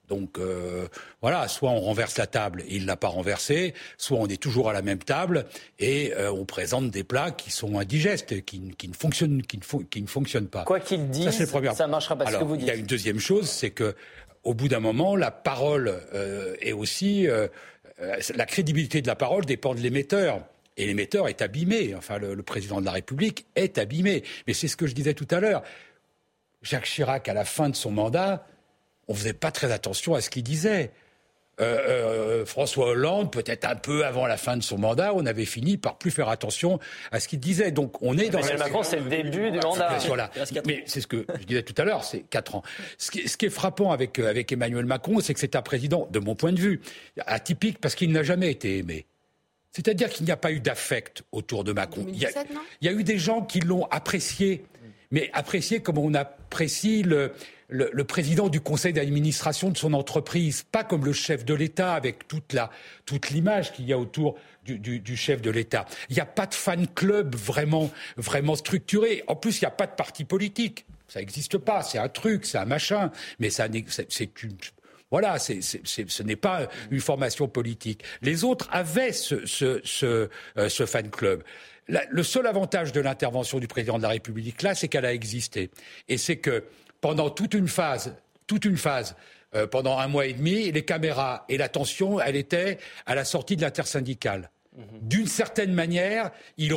Donc 0.07 0.37
euh, 0.37 0.87
voilà, 1.21 1.47
soit 1.47 1.71
on 1.71 1.79
renverse 1.79 2.17
la 2.17 2.27
table 2.27 2.61
et 2.67 2.75
il 2.75 2.85
l'a 2.85 2.95
pas 2.95 3.07
renversée, 3.07 3.73
soit 3.97 4.17
on 4.19 4.27
est 4.27 4.41
toujours 4.41 4.69
à 4.69 4.73
la 4.73 4.81
même 4.81 4.99
table 4.99 5.45
et 5.79 6.13
euh, 6.13 6.31
on 6.31 6.45
présente 6.45 6.91
des 6.91 7.03
plats 7.03 7.31
qui 7.31 7.51
sont 7.51 7.79
indigestes, 7.79 8.43
qui, 8.45 8.73
qui 8.77 8.87
ne 8.87 8.93
fonctionnent, 8.93 9.41
qui 9.41 9.57
ne, 9.57 9.83
qui 9.83 10.01
ne 10.01 10.07
fonctionnent 10.07 10.47
pas. 10.47 10.63
Quoi 10.63 10.79
qu'il 10.79 11.09
dise, 11.09 11.31
ça, 11.31 11.87
marchera 11.87 12.15
pas. 12.15 12.25
Alors, 12.25 12.41
ce 12.41 12.45
que 12.45 12.49
vous 12.49 12.57
dites. 12.57 12.67
Il 12.67 12.69
y 12.69 12.71
a 12.71 12.75
une 12.75 12.85
deuxième 12.85 13.19
chose, 13.19 13.49
c'est 13.49 13.71
que 13.71 13.95
au 14.43 14.53
bout 14.53 14.67
d'un 14.67 14.79
moment, 14.79 15.15
la 15.15 15.31
parole 15.31 15.91
euh, 16.13 16.55
est 16.61 16.73
aussi 16.73 17.27
la 18.35 18.45
crédibilité 18.45 19.01
de 19.01 19.07
la 19.07 19.15
parole 19.15 19.45
dépend 19.45 19.73
de 19.73 19.79
l'émetteur. 19.79 20.41
Et 20.77 20.85
l'émetteur 20.85 21.29
est 21.29 21.41
abîmé. 21.41 21.95
Enfin, 21.95 22.17
le, 22.17 22.35
le, 22.35 22.43
président 22.43 22.81
de 22.81 22.85
la 22.85 22.91
République 22.91 23.45
est 23.55 23.77
abîmé. 23.77 24.23
Mais 24.45 24.53
c'est 24.53 24.67
ce 24.67 24.75
que 24.75 24.85
je 24.85 24.93
disais 24.93 25.13
tout 25.13 25.27
à 25.31 25.39
l'heure. 25.39 25.63
Jacques 26.65 26.85
Chirac, 26.85 27.29
à 27.29 27.33
la 27.33 27.45
fin 27.45 27.69
de 27.69 27.75
son 27.75 27.91
mandat, 27.91 28.45
on 29.07 29.13
faisait 29.13 29.33
pas 29.33 29.51
très 29.51 29.71
attention 29.71 30.15
à 30.15 30.21
ce 30.21 30.29
qu'il 30.29 30.43
disait. 30.43 30.91
Euh, 31.61 32.41
euh, 32.41 32.45
François 32.45 32.87
Hollande, 32.87 33.31
peut-être 33.31 33.63
un 33.63 33.77
peu 33.77 34.05
avant 34.05 34.27
la 34.27 34.35
fin 34.35 34.57
de 34.57 34.63
son 34.63 34.77
mandat, 34.77 35.13
on 35.13 35.25
avait 35.25 35.45
fini 35.45 35.77
par 35.77 35.97
plus 35.97 36.11
faire 36.11 36.27
attention 36.27 36.79
à 37.13 37.21
ce 37.21 37.29
qu'il 37.29 37.39
disait. 37.39 37.71
Donc 37.71 38.01
on 38.01 38.17
est 38.17 38.29
dans. 38.29 38.41
Mais 38.41 38.57
Macron, 38.57 38.83
c'est 38.83 38.99
le 38.99 39.09
début 39.09 39.51
du 39.51 39.59
mandat. 39.59 39.97
Mais 40.65 40.83
c'est 40.85 40.99
ce 40.99 41.07
que 41.07 41.25
je 41.39 41.45
disais 41.45 41.63
tout 41.63 41.75
à 41.77 41.85
l'heure, 41.85 42.03
c'est 42.03 42.21
quatre 42.21 42.55
ans. 42.55 42.63
Ce 42.97 43.09
qui, 43.09 43.45
est 43.45 43.49
frappant 43.49 43.91
avec, 43.91 44.19
euh, 44.19 44.29
avec 44.29 44.51
Emmanuel 44.51 44.85
Macron, 44.85 45.21
c'est 45.21 45.33
que 45.33 45.39
c'est 45.39 45.55
un 45.55 45.61
président, 45.61 46.09
de 46.11 46.19
mon 46.19 46.35
point 46.35 46.51
de 46.51 46.59
vue, 46.59 46.81
atypique 47.25 47.79
parce 47.79 47.95
qu'il 47.95 48.11
n'a 48.11 48.23
jamais 48.23 48.51
été 48.51 48.79
aimé. 48.79 49.05
C'est-à-dire 49.71 50.09
qu'il 50.09 50.25
n'y 50.25 50.31
a 50.31 50.37
pas 50.37 50.51
eu 50.51 50.59
d'affect 50.59 51.23
autour 51.31 51.63
de 51.63 51.71
Macron. 51.71 52.05
il, 52.09 52.15
y 52.21 52.27
il 52.81 52.85
y 52.85 52.89
a 52.89 52.93
eu 52.93 53.03
des 53.03 53.17
gens 53.17 53.41
qui 53.41 53.59
l'ont 53.59 53.85
apprécié 53.91 54.65
mais 55.15 55.29
apprécier 55.31 55.81
comme 55.81 55.97
on 55.97 56.13
apprécie 56.13 57.01
le, 57.01 57.31
le, 57.69 58.03
président 58.03 58.49
du 58.49 58.59
conseil 58.59 58.91
d'administration 58.91 59.69
de 59.69 59.77
son 59.77 59.93
entreprise, 59.93 60.63
pas 60.69 60.83
comme 60.83 61.05
le 61.05 61.13
chef 61.13 61.45
de 61.45 61.53
l'État 61.53 61.93
avec 61.93 62.27
toute 62.27 62.51
la 62.51 62.69
toute 63.05 63.29
l'image 63.29 63.71
qu'il 63.71 63.85
y 63.85 63.93
a 63.93 63.97
autour 63.97 64.35
du, 64.65 64.77
du, 64.77 64.99
du 64.99 65.15
chef 65.15 65.41
de 65.41 65.49
l'État. 65.49 65.85
Il 66.09 66.15
n'y 66.15 66.21
a 66.21 66.25
pas 66.25 66.45
de 66.45 66.53
fan 66.53 66.85
club 66.87 67.33
vraiment 67.33 67.89
vraiment 68.17 68.57
structuré. 68.57 69.23
En 69.27 69.37
plus, 69.37 69.61
il 69.61 69.63
n'y 69.63 69.67
a 69.67 69.71
pas 69.71 69.87
de 69.87 69.95
parti 69.95 70.25
politique. 70.25 70.85
Ça 71.07 71.19
n'existe 71.19 71.57
pas. 71.59 71.81
C'est 71.81 71.97
un 71.97 72.09
truc, 72.09 72.45
c'est 72.45 72.57
un 72.57 72.65
machin. 72.65 73.09
Mais 73.39 73.49
ça, 73.49 73.67
c'est 74.09 74.43
une 74.43 74.57
voilà, 75.11 75.39
c'est, 75.39 75.61
ce 75.61 76.23
n'est 76.23 76.35
pas 76.35 76.67
une 76.91 76.99
formation 76.99 77.47
politique. 77.47 78.03
Les 78.21 78.43
autres 78.43 78.67
avaient 78.71 79.13
ce, 79.13 79.45
ce, 79.45 79.79
ce, 79.83 80.29
euh, 80.57 80.67
ce 80.67 80.85
fan 80.85 81.09
club 81.09 81.43
le 81.87 82.23
seul 82.23 82.47
avantage 82.47 82.91
de 82.91 83.01
l'intervention 83.01 83.59
du 83.59 83.67
président 83.67 83.97
de 83.97 84.03
la 84.03 84.09
République 84.09 84.61
là, 84.61 84.75
c'est 84.75 84.87
qu'elle 84.87 85.05
a 85.05 85.13
existé. 85.13 85.69
Et 86.07 86.17
c'est 86.17 86.37
que 86.37 86.63
pendant 87.01 87.29
toute 87.29 87.53
une 87.53 87.67
phase, 87.67 88.15
toute 88.47 88.65
une 88.65 88.77
phase, 88.77 89.15
euh, 89.55 89.67
pendant 89.67 89.99
un 89.99 90.07
mois 90.07 90.25
et 90.25 90.33
demi, 90.33 90.71
les 90.71 90.83
caméras 90.83 91.45
et 91.49 91.57
l'attention, 91.57 92.19
elle 92.19 92.35
était 92.35 92.77
à 93.05 93.15
la 93.15 93.23
sortie 93.23 93.55
de 93.55 93.61
l'intersyndicale. 93.61 94.49
Mhm. 94.75 94.83
D'une 95.01 95.27
certaine 95.27 95.73
manière, 95.73 96.31
il, 96.57 96.75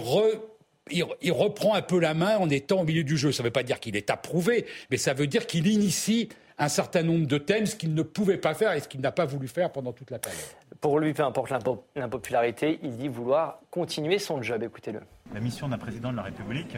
il, 0.90 1.32
reprend 1.32 1.74
un 1.74 1.82
peu 1.82 1.98
la 1.98 2.14
main 2.14 2.36
en 2.36 2.48
étant 2.50 2.80
au 2.80 2.84
milieu 2.84 3.04
du 3.04 3.16
jeu. 3.16 3.32
Ça 3.32 3.42
ne 3.42 3.48
veut 3.48 3.52
pas 3.52 3.62
dire 3.62 3.80
qu'il 3.80 3.96
est 3.96 4.10
approuvé, 4.10 4.66
mais 4.90 4.96
ça 4.96 5.14
veut 5.14 5.26
dire 5.26 5.46
qu'il 5.46 5.66
initie 5.66 6.28
un 6.58 6.68
certain 6.68 7.02
nombre 7.02 7.26
de 7.26 7.38
thèmes, 7.38 7.66
ce 7.66 7.76
qu'il 7.76 7.94
ne 7.94 8.02
pouvait 8.02 8.36
pas 8.36 8.54
faire 8.54 8.72
et 8.72 8.80
ce 8.80 8.88
qu'il 8.88 9.00
n'a 9.00 9.12
pas 9.12 9.24
voulu 9.24 9.46
faire 9.46 9.70
pendant 9.70 9.92
toute 9.92 10.10
la 10.10 10.18
période. 10.18 10.40
Pour 10.80 10.98
lui, 10.98 11.12
peu 11.12 11.22
importe 11.22 11.52
l'impopularité, 11.94 12.80
il 12.82 12.96
dit 12.96 13.08
vouloir 13.08 13.60
continuer 13.70 14.18
son 14.18 14.42
job. 14.42 14.62
Écoutez-le. 14.62 15.00
La 15.32 15.40
mission 15.40 15.68
d'un 15.68 15.78
président 15.78 16.10
de 16.10 16.16
la 16.16 16.22
République 16.22 16.76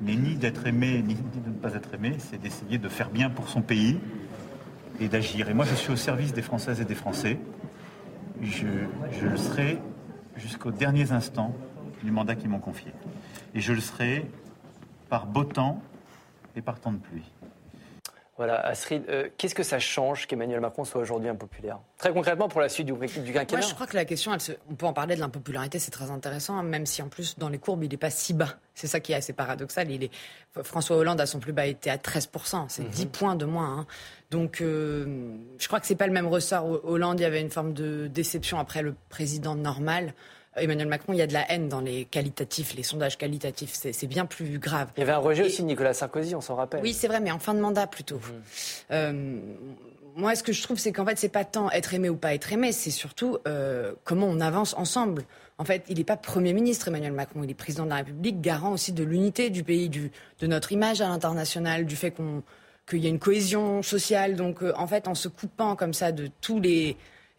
n'est 0.00 0.16
ni 0.16 0.34
d'être 0.34 0.66
aimé 0.66 1.02
ni 1.02 1.14
de 1.14 1.48
ne 1.48 1.54
pas 1.54 1.74
être 1.74 1.94
aimé, 1.94 2.16
c'est 2.18 2.38
d'essayer 2.38 2.78
de 2.78 2.88
faire 2.88 3.08
bien 3.08 3.30
pour 3.30 3.48
son 3.48 3.62
pays 3.62 3.98
et 5.00 5.08
d'agir. 5.08 5.48
Et 5.48 5.54
moi, 5.54 5.64
je 5.64 5.74
suis 5.74 5.92
au 5.92 5.96
service 5.96 6.32
des 6.32 6.42
Françaises 6.42 6.80
et 6.80 6.84
des 6.84 6.94
Français. 6.94 7.38
Je, 8.42 8.66
je 9.12 9.26
le 9.26 9.36
serai 9.36 9.78
jusqu'aux 10.36 10.70
derniers 10.70 11.12
instants 11.12 11.54
du 12.02 12.10
mandat 12.10 12.34
qu'ils 12.34 12.50
m'ont 12.50 12.58
confié. 12.58 12.92
Et 13.54 13.60
je 13.60 13.72
le 13.72 13.80
serai 13.80 14.26
par 15.08 15.26
beau 15.26 15.44
temps 15.44 15.80
et 16.56 16.62
par 16.62 16.78
temps 16.78 16.92
de 16.92 16.98
pluie. 16.98 17.24
Voilà, 18.36 18.60
Astrid, 18.66 19.04
euh, 19.08 19.30
qu'est-ce 19.38 19.54
que 19.54 19.62
ça 19.62 19.78
change 19.78 20.26
qu'Emmanuel 20.26 20.60
Macron 20.60 20.84
soit 20.84 21.00
aujourd'hui 21.00 21.30
impopulaire? 21.30 21.78
Très 21.96 22.12
concrètement 22.12 22.48
pour 22.48 22.60
la 22.60 22.68
suite 22.68 22.86
du, 22.86 22.92
du 22.92 23.32
quinquennat. 23.32 23.60
Moi, 23.60 23.68
je 23.68 23.74
crois 23.74 23.86
que 23.86 23.96
la 23.96 24.04
question, 24.04 24.36
on 24.70 24.74
peut 24.74 24.84
en 24.84 24.92
parler 24.92 25.14
de 25.14 25.20
l'impopularité, 25.20 25.78
c'est 25.78 25.90
très 25.90 26.10
intéressant, 26.10 26.62
même 26.62 26.84
si 26.84 27.00
en 27.00 27.08
plus, 27.08 27.38
dans 27.38 27.48
les 27.48 27.58
courbes, 27.58 27.84
il 27.84 27.90
n'est 27.90 27.96
pas 27.96 28.10
si 28.10 28.34
bas. 28.34 28.56
C'est 28.74 28.88
ça 28.88 29.00
qui 29.00 29.12
est 29.12 29.16
assez 29.16 29.32
paradoxal. 29.32 29.90
Il 29.90 30.04
est... 30.04 30.10
François 30.62 30.96
Hollande, 30.96 31.20
à 31.20 31.26
son 31.26 31.38
plus 31.38 31.54
bas, 31.54 31.66
était 31.66 31.88
à 31.88 31.96
13%. 31.96 32.66
C'est 32.68 32.86
10 32.86 33.06
mhm. 33.06 33.10
points 33.10 33.36
de 33.36 33.46
moins. 33.46 33.78
Hein. 33.78 33.86
Donc, 34.30 34.60
euh, 34.60 35.34
je 35.58 35.66
crois 35.66 35.80
que 35.80 35.86
c'est 35.86 35.96
pas 35.96 36.06
le 36.06 36.12
même 36.12 36.26
ressort. 36.26 36.84
Hollande, 36.84 37.18
il 37.20 37.22
y 37.22 37.26
avait 37.26 37.40
une 37.40 37.50
forme 37.50 37.72
de 37.72 38.06
déception 38.06 38.58
après 38.58 38.82
le 38.82 38.94
président 39.08 39.54
normal. 39.54 40.12
Emmanuel 40.56 40.88
Macron, 40.88 41.12
il 41.12 41.18
y 41.18 41.22
a 41.22 41.26
de 41.26 41.32
la 41.32 41.50
haine 41.50 41.68
dans 41.68 41.80
les 41.80 42.04
qualitatifs, 42.04 42.74
les 42.74 42.82
sondages 42.82 43.18
qualitatifs. 43.18 43.72
C'est 43.72 44.06
bien 44.06 44.26
plus 44.26 44.58
grave. 44.58 44.88
Il 44.96 45.00
y 45.00 45.02
avait 45.02 45.12
un 45.12 45.18
rejet 45.18 45.44
aussi 45.44 45.62
de 45.62 45.66
Nicolas 45.66 45.94
Sarkozy, 45.94 46.34
on 46.34 46.40
s'en 46.40 46.54
rappelle. 46.54 46.80
Oui, 46.82 46.92
c'est 46.92 47.08
vrai, 47.08 47.20
mais 47.20 47.30
en 47.30 47.38
fin 47.38 47.54
de 47.54 47.60
mandat 47.60 47.86
plutôt. 47.86 48.16
Mhm. 48.16 48.42
Euh, 48.92 49.40
moi, 50.16 50.34
ce 50.34 50.42
que 50.42 50.52
je 50.52 50.62
trouve, 50.62 50.78
c'est 50.78 50.92
qu'en 50.92 51.04
fait, 51.04 51.18
c'est 51.18 51.28
pas 51.28 51.44
tant 51.44 51.70
être 51.70 51.92
aimé 51.92 52.08
ou 52.08 52.16
pas 52.16 52.34
être 52.34 52.52
aimé, 52.52 52.72
c'est 52.72 52.90
surtout 52.90 53.38
euh, 53.46 53.92
comment 54.04 54.26
on 54.26 54.40
avance 54.40 54.74
ensemble. 54.78 55.24
En 55.58 55.64
fait, 55.64 55.84
il 55.88 55.98
n'est 55.98 56.04
pas 56.04 56.16
Premier 56.16 56.52
ministre, 56.52 56.88
Emmanuel 56.88 57.12
Macron. 57.12 57.42
Il 57.44 57.50
est 57.50 57.54
président 57.54 57.84
de 57.84 57.90
la 57.90 57.96
République, 57.96 58.40
garant 58.40 58.72
aussi 58.72 58.92
de 58.92 59.04
l'unité 59.04 59.50
du 59.50 59.62
pays, 59.62 59.88
du, 59.88 60.10
de 60.40 60.46
notre 60.46 60.72
image 60.72 61.00
à 61.00 61.08
l'international, 61.08 61.86
du 61.86 61.96
fait 61.96 62.10
qu'on 62.10 62.42
qu'il 62.88 63.00
y 63.00 63.06
a 63.06 63.08
une 63.08 63.18
cohésion 63.18 63.82
sociale. 63.82 64.36
Donc, 64.36 64.62
euh, 64.62 64.72
en 64.76 64.86
fait, 64.86 65.08
en 65.08 65.14
se 65.14 65.28
coupant 65.28 65.76
comme 65.76 65.92
ça 65.92 66.12
de 66.12 66.30
tous 66.40 66.60
les 66.60 66.96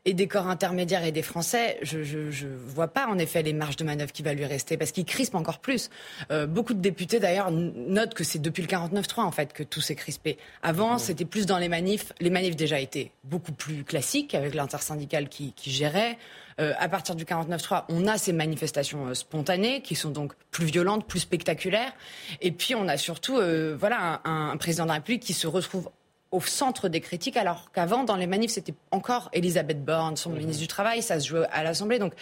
et 0.08 0.14
des 0.14 0.28
corps 0.28 0.48
intermédiaires 0.48 1.04
et 1.04 1.12
des 1.12 1.22
Français, 1.22 1.78
je 1.82 1.98
ne 1.98 2.56
vois 2.56 2.88
pas 2.88 3.08
en 3.08 3.18
effet 3.18 3.44
les 3.44 3.52
marges 3.52 3.76
de 3.76 3.84
manœuvre 3.84 4.14
qui 4.14 4.24
va 4.24 4.34
lui 4.34 4.46
rester 4.46 4.78
parce 4.78 4.94
qu'il 4.94 5.04
crispe 5.04 5.36
encore 5.36 5.60
plus. 5.60 5.90
Euh, 6.32 6.48
beaucoup 6.48 6.74
de 6.74 6.80
députés 6.80 7.20
d'ailleurs 7.20 7.52
notent 7.52 8.14
que 8.14 8.24
c'est 8.24 8.40
depuis 8.40 8.62
le 8.62 8.70
49-3 8.70 9.20
en 9.20 9.32
fait 9.32 9.52
que 9.52 9.64
tout 9.64 9.82
s'est 9.82 9.96
crispé. 9.96 10.38
Avant, 10.64 10.98
c'était 10.98 11.26
plus 11.26 11.46
dans 11.46 11.58
les 11.58 11.68
manifs. 11.68 12.14
Les 12.22 12.30
manifs 12.30 12.56
déjà 12.56 12.80
étaient 12.80 13.12
beaucoup 13.26 13.52
plus 13.52 13.84
classiques 13.84 14.34
avec 14.34 14.56
l'intersyndicale 14.56 15.28
qui, 15.28 15.52
qui 15.52 15.72
gérait. 15.72 16.18
Euh, 16.62 16.74
à 16.80 16.88
partir 16.88 17.14
du 17.16 17.26
49-3, 17.26 17.84
on 17.90 18.08
a 18.08 18.18
ces 18.18 18.32
manifestations 18.32 19.08
euh, 19.08 19.14
spontanées 19.14 19.82
qui 19.82 19.96
sont 19.96 20.12
donc 20.12 20.32
plus 20.52 20.68
violentes, 20.68 21.06
plus 21.06 21.20
spectaculaires. 21.20 21.92
Et 22.40 22.54
puis 22.54 22.76
on 22.76 22.88
a 22.88 22.96
surtout 22.96 23.42
voilà 23.78 24.22
un, 24.24 24.52
un, 24.52 24.58
président 24.58 24.86
de 24.86 24.88
la 24.88 24.96
République 24.96 25.24
qui 25.24 25.34
se 25.34 25.48
retrouve 25.48 25.90
au 26.32 26.42
centre 26.42 26.90
des 26.90 27.02
critiques, 27.02 27.38
alors 27.38 27.72
qu'avant, 27.72 28.04
dans 28.04 28.16
les 28.16 28.28
manifs, 28.28 28.52
c'était 28.52 28.74
encore 28.92 29.30
Elisabeth 29.34 29.84
Borne, 29.84 30.18
son 30.18 30.32
mhm. 30.32 30.38
ministre 30.40 30.62
du 30.62 30.68
Travail, 30.68 31.02
ça 31.02 31.20
se 31.20 31.28
jouait 31.28 31.48
à 31.52 31.64
l'Assemblée. 31.64 32.00
Donc, 32.00 32.14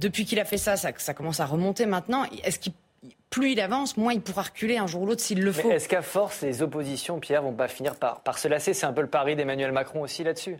depuis 0.00 0.24
qu'il 0.24 0.40
a 0.40 0.44
fait 0.44 0.58
ça, 0.58 0.76
ça, 0.76 1.14
commence 1.14 1.40
à 1.40 1.46
remonter 1.46 1.86
maintenant. 1.86 2.24
Est-ce 2.44 2.58
qu'il 2.58 2.72
plus 3.30 3.52
il 3.52 3.60
avance, 3.60 3.96
moins 3.96 4.12
il 4.12 4.20
pourra 4.20 4.42
reculer 4.42 4.76
un 4.76 4.86
jour 4.86 5.02
ou 5.02 5.06
l'autre 5.06 5.22
s'il 5.22 5.42
le 5.42 5.52
faut. 5.52 5.70
Est-ce 5.70 5.88
qu'à 5.88 6.02
force, 6.02 6.42
les 6.42 6.62
oppositions, 6.62 7.18
Pierre, 7.18 7.42
vont 7.42 7.54
pas 7.54 7.66
finir 7.66 7.96
par, 7.96 8.20
par 8.20 8.38
se 8.38 8.46
lasser? 8.46 8.74
C'est 8.74 8.84
un 8.84 8.92
peu 8.92 9.00
le 9.00 9.08
pari 9.08 9.34
d'Emmanuel 9.36 9.72
Macron 9.72 10.02
aussi 10.02 10.22
là-dessus. 10.22 10.58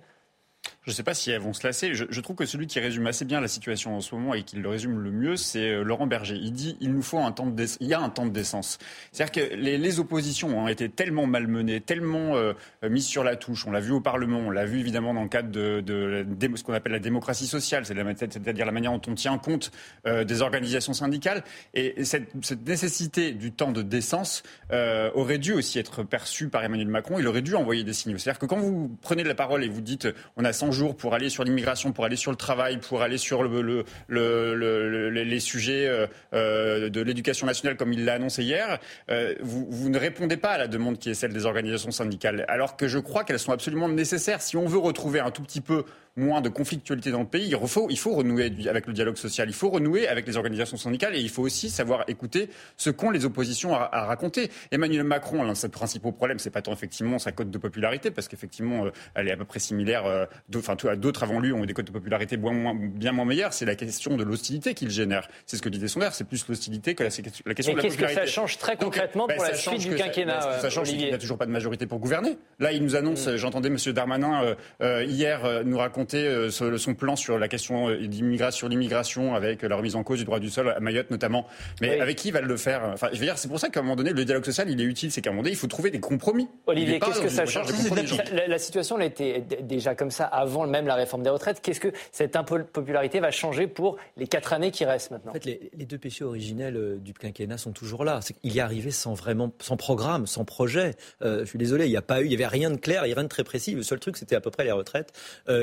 Je 0.85 0.91
ne 0.91 0.95
sais 0.97 1.05
pas 1.05 1.15
si 1.15 1.31
elles 1.31 1.41
vont 1.41 1.53
se 1.53 1.65
lasser. 1.65 1.95
Je, 1.95 2.21
trouve 2.21 2.35
que 2.35 2.45
celui 2.45 2.67
qui 2.67 2.81
résume 2.81 3.07
assez 3.07 3.25
bien 3.25 3.41
la 3.41 3.47
situation 3.47 3.97
en 3.97 4.01
ce 4.01 4.17
moment 4.17 4.35
et 4.35 4.43
qui 4.43 4.57
le 4.57 4.69
résume 4.69 4.99
le 4.99 5.13
mieux, 5.13 5.37
c'est 5.37 5.71
euh, 5.71 5.85
Laurent 5.85 6.09
Berger. 6.09 6.35
Il 6.35 6.53
dit 6.53 6.77
il 6.81 6.93
nous 6.93 7.03
faut 7.03 7.21
un 7.21 7.31
temps 7.31 7.47
de 7.47 7.65
il 7.79 7.87
y 7.87 7.95
a 7.95 8.01
un 8.01 8.09
temps 8.09 8.27
de 8.27 8.33
décence. 8.33 8.79
C'est-à-dire 9.13 9.49
que 9.49 9.55
les, 9.55 10.01
oppositions 10.01 10.59
ont 10.59 10.67
été 10.67 10.89
tellement 10.89 11.27
malmenées, 11.27 11.81
tellement 11.81 12.35
euh, 12.35 12.55
mises 12.83 13.07
sur 13.07 13.23
la 13.23 13.37
touche. 13.37 13.65
On 13.65 13.71
l'a 13.71 13.79
vu 13.79 13.93
au 13.93 14.01
Parlement, 14.01 14.39
on 14.39 14.51
l'a 14.51 14.65
vu 14.65 14.81
évidemment 14.81 15.15
dans 15.15 15.23
le 15.23 15.29
cadre 15.29 15.51
de, 15.51 16.27
ce 16.57 16.65
qu'on 16.65 16.73
appelle 16.73 16.93
la 16.93 16.99
démocratie 16.99 17.47
sociale, 17.47 17.87
c'est-à-dire 17.87 18.67
la 18.67 18.73
manière 18.73 18.91
dont 18.91 19.03
on 19.07 19.15
tient 19.15 19.39
compte 19.39 19.71
euh, 20.07 20.25
des 20.25 20.43
organisations 20.43 20.95
syndicales. 20.95 21.45
Et 21.75 22.05
cette, 22.05 22.35
nécessité 22.67 23.33
du 23.33 23.53
temps 23.53 23.71
de 23.71 23.83
décence 23.83 24.43
aurait 25.15 25.39
dû 25.39 25.53
aussi 25.53 25.79
être 25.79 26.03
perçue 26.03 26.49
par 26.49 26.65
Emmanuel 26.65 26.89
Macron. 26.89 27.19
Il 27.21 27.29
aurait 27.29 27.43
dû 27.43 27.55
envoyer 27.55 27.85
des 27.85 27.93
signaux. 27.93 28.19
C'est-à-dire 28.19 28.41
que 28.41 28.47
quand 28.47 28.59
vous 28.59 28.97
prenez 29.01 29.23
la 29.23 29.35
parole 29.35 29.63
et 29.63 29.69
vous 29.69 29.81
dites 29.81 30.09
on 30.37 30.45
a 30.45 30.53
100 30.53 30.72
jours 30.73 30.97
pour 30.97 31.15
aller 31.15 31.29
sur 31.29 31.45
l'immigration, 31.45 31.93
pour 31.93 32.05
aller 32.05 32.17
sur 32.17 32.31
le 32.31 32.37
travail, 32.37 32.79
pour 32.79 33.03
aller 33.03 33.19
sur 33.19 33.43
le, 33.43 33.85
les 34.09 35.41
sujets 35.41 35.87
euh, 35.87 36.07
euh, 36.35 36.89
de 36.89 37.01
l'éducation 37.01 37.47
nationale 37.47 37.77
comme 37.77 37.93
il 37.93 38.05
l'a 38.05 38.15
annoncé 38.15 38.43
hier, 38.43 38.79
euh, 39.11 39.35
vous, 39.41 39.89
ne 39.89 39.99
répondez 39.99 40.37
pas 40.37 40.51
à 40.51 40.59
la 40.59 40.69
demande 40.69 40.99
qui 40.99 41.11
est 41.11 41.15
celle 41.15 41.33
des 41.33 41.47
organisations 41.47 41.91
syndicales, 41.91 42.45
alors 42.49 42.77
que 42.77 42.89
je 42.89 42.99
crois 42.99 43.25
qu'elles 43.25 43.39
sont 43.39 43.53
absolument 43.53 43.89
nécessaires 43.89 44.43
si 44.43 44.57
on 44.57 44.67
veut 44.67 44.79
retrouver 44.79 45.21
un 45.21 45.31
tout 45.31 45.43
petit 45.43 45.61
peu 45.61 45.85
moins 46.17 46.43
de 46.43 46.49
conflictualité 46.49 47.11
dans 47.11 47.21
le 47.21 47.27
pays, 47.27 47.55
il 47.89 47.99
faut, 47.99 48.15
renouer 48.15 48.53
avec 48.69 48.87
le 48.87 48.93
dialogue 48.93 49.17
social, 49.17 49.49
il 49.49 49.55
faut 49.55 49.71
renouer 49.71 50.09
avec 50.09 50.27
les 50.27 50.37
organisations 50.37 50.77
syndicales 50.77 51.15
et 51.15 51.21
il 51.21 51.31
faut 51.31 51.43
aussi 51.43 51.71
savoir 51.71 52.05
écouter 52.09 52.51
ce 52.77 52.91
qu'ont 52.91 53.11
les 53.11 53.25
oppositions 53.25 53.75
à, 53.75 54.05
raconter. 54.05 54.51
Emmanuel 54.71 55.05
Macron, 55.05 55.43
l'un 55.43 55.53
de 55.53 55.57
ses 55.57 55.71
principaux 55.71 56.13
problèmes, 56.13 56.39
c'est 56.39 56.51
pas 56.51 56.61
tant 56.61 56.73
effectivement 56.73 57.19
sa 57.19 57.33
cote 57.33 57.51
de 57.51 57.59
popularité, 57.59 58.11
parce 58.11 58.29
qu'effectivement, 58.29 58.85
elle 59.15 59.29
est 59.29 59.33
à 59.33 59.37
peu 59.37 59.45
près 59.45 59.59
similaire, 59.59 60.05
euh, 60.05 60.27
enfin, 60.63 60.97
d'autres 60.97 61.23
avant 61.23 61.41
lui 61.41 61.53
ont 61.53 61.63
eu 61.63 61.67
des 61.67 61.75
cotes 61.75 61.87
de 61.87 61.93
popularité 61.93 62.37
bien 62.37 62.53
moins, 62.53 62.75
bien 62.75 63.13
moins 63.13 63.25
meilleures, 63.25 63.53
c'est 63.53 63.65
la 63.65 63.75
question 63.75 64.17
de 64.17 64.25
l'hostilité 64.25 64.75
qu'il 64.75 64.91
génère. 64.91 65.29
C'est 65.47 65.57
ce 65.57 65.63
que 65.63 65.69
dit 65.69 65.79
des 65.79 65.89
c'est 65.89 66.25
plus 66.25 66.47
l'hostilité 66.49 66.95
que 66.95 67.03
la, 67.03 67.11
question 67.11 67.33
de 67.45 67.49
la 67.49 67.55
popularité. 67.55 67.97
Qu'est-ce 67.99 68.15
que 68.15 68.27
ça 68.27 68.27
change 68.27 68.59
très 68.59 68.77
concrètement 68.77 69.27
ben, 69.27 69.37
pour 69.37 69.45
la 69.45 69.55
suite 69.55 69.81
du 69.81 69.95
quinquennat 69.95 70.41
ça, 70.41 70.61
ça 70.61 70.71
change 70.71 70.89
qu'il 70.89 70.99
n'y 70.99 71.13
a 71.13 71.19
toujours 71.19 71.39
pas 71.39 71.47
de 71.47 71.51
majorité 71.51 71.87
pour 71.87 71.99
gouverner. 71.99 72.39
Là, 72.59 72.73
il 72.73 72.83
nous 72.83 72.97
annonce, 72.97 73.27
mm. 73.27 73.37
j'entendais 73.37 73.69
M. 73.69 73.77
Darmanin 73.93 74.57
euh, 74.81 75.05
hier 75.05 75.63
nous 75.65 75.79
raconter 75.79 76.27
euh, 76.27 76.51
son 76.51 76.95
plan 76.95 77.17
sur 77.17 77.39
la 77.39 77.49
question 77.49 77.89
euh, 77.89 78.07
d'immigration, 78.07 78.53
sur 78.53 78.69
l'immigration, 78.69 79.35
avec 79.35 79.63
la 79.63 79.77
remise 79.77 79.97
en 79.97 80.03
cause 80.03 80.19
du 80.19 80.25
droit 80.25 80.39
du 80.39 80.51
sol 80.51 80.71
à 80.71 80.81
Mayotte 80.81 81.11
notamment. 81.11 81.47
Mais 81.81 82.01
avec 82.01 82.17
qui 82.17 82.31
va 82.31 82.41
le 82.41 82.57
faire? 82.57 82.83
Enfin, 82.93 83.09
je 83.13 83.19
veux 83.19 83.25
dire, 83.25 83.39
c'est 83.39 83.49
pour 83.49 83.59
ça 83.59 83.69
qu'à 83.69 83.81
un 83.81 83.83
moment 83.83 83.97
donné, 83.97 84.13
le 84.13 84.25
dialogue 84.25 84.45
social, 84.45 84.69
il 84.71 84.81
est 84.81 84.85
utile. 84.85 85.11
C'est 85.11 85.21
qu'à 85.21 85.31
un 85.31 85.33
moment 85.33 85.43
donné, 85.43 85.55
il 85.55 85.59
faut 85.59 85.67
trouver 85.67 85.91
des 85.91 86.01
compromis. 86.01 86.49
Olivier, 86.67 87.01
qu'est-ce 87.01 87.21
que 87.21 87.29
ça 87.29 87.47
change? 87.47 87.69
la, 88.47 88.59
situation, 88.59 88.99
elle 88.99 89.07
était 89.07 89.45
déjà 89.63 89.95
comme 89.95 90.11
ça 90.11 90.27
avant 90.27 90.52
même 90.67 90.87
la 90.87 90.95
réforme 90.95 91.23
des 91.23 91.31
retraites. 91.31 91.61
Qu'est-ce 91.61 91.81
que 91.81 91.93
cette 92.11 92.37
impopularité 92.37 93.21
va 93.21 93.31
changer 93.31 93.67
pour 93.67 93.97
les 94.17 94.27
quatre 94.27 94.53
années 94.53 94.71
qui 94.71 94.85
restent 94.85 95.11
maintenant 95.11 95.31
En 95.31 95.35
fait, 95.35 95.45
les, 95.45 95.87
deux 95.87 95.99
péchés 95.99 96.25
originels 96.25 96.77
euh, 96.77 96.97
du 96.97 97.13
quinquennat 97.13 97.59
sont 97.59 97.73
toujours 97.73 98.05
là. 98.05 98.21
Il 98.43 98.53
y 98.53 98.59
est 98.59 98.63
arrivé 98.63 98.91
sans 98.91 99.15
vraiment, 99.15 99.53
sans 99.61 99.77
programme, 99.77 100.27
sans 100.27 100.45
projet. 100.45 100.95
je 101.21 101.45
suis 101.45 101.59
désolé, 101.59 101.87
il 101.87 101.91
n'y 101.91 101.97
a 101.97 102.03
pas 102.03 102.23
eu, 102.23 102.27
il 102.27 102.33
y 102.33 102.35
avait 102.35 102.47
rien 102.47 102.71
de 102.71 102.77
clair, 102.77 103.05
il 103.05 103.09
n'y 103.09 103.15
rien 103.15 103.25
de 103.25 103.29
très 103.29 103.45
précis. 103.45 103.75
Le 103.75 103.83
seul 103.83 103.99
truc, 103.99 104.17
c'était 104.17 104.37
à 104.37 104.41
peu 104.41 104.51
près 104.51 104.65
les 104.65 104.73
retraites 104.73 105.13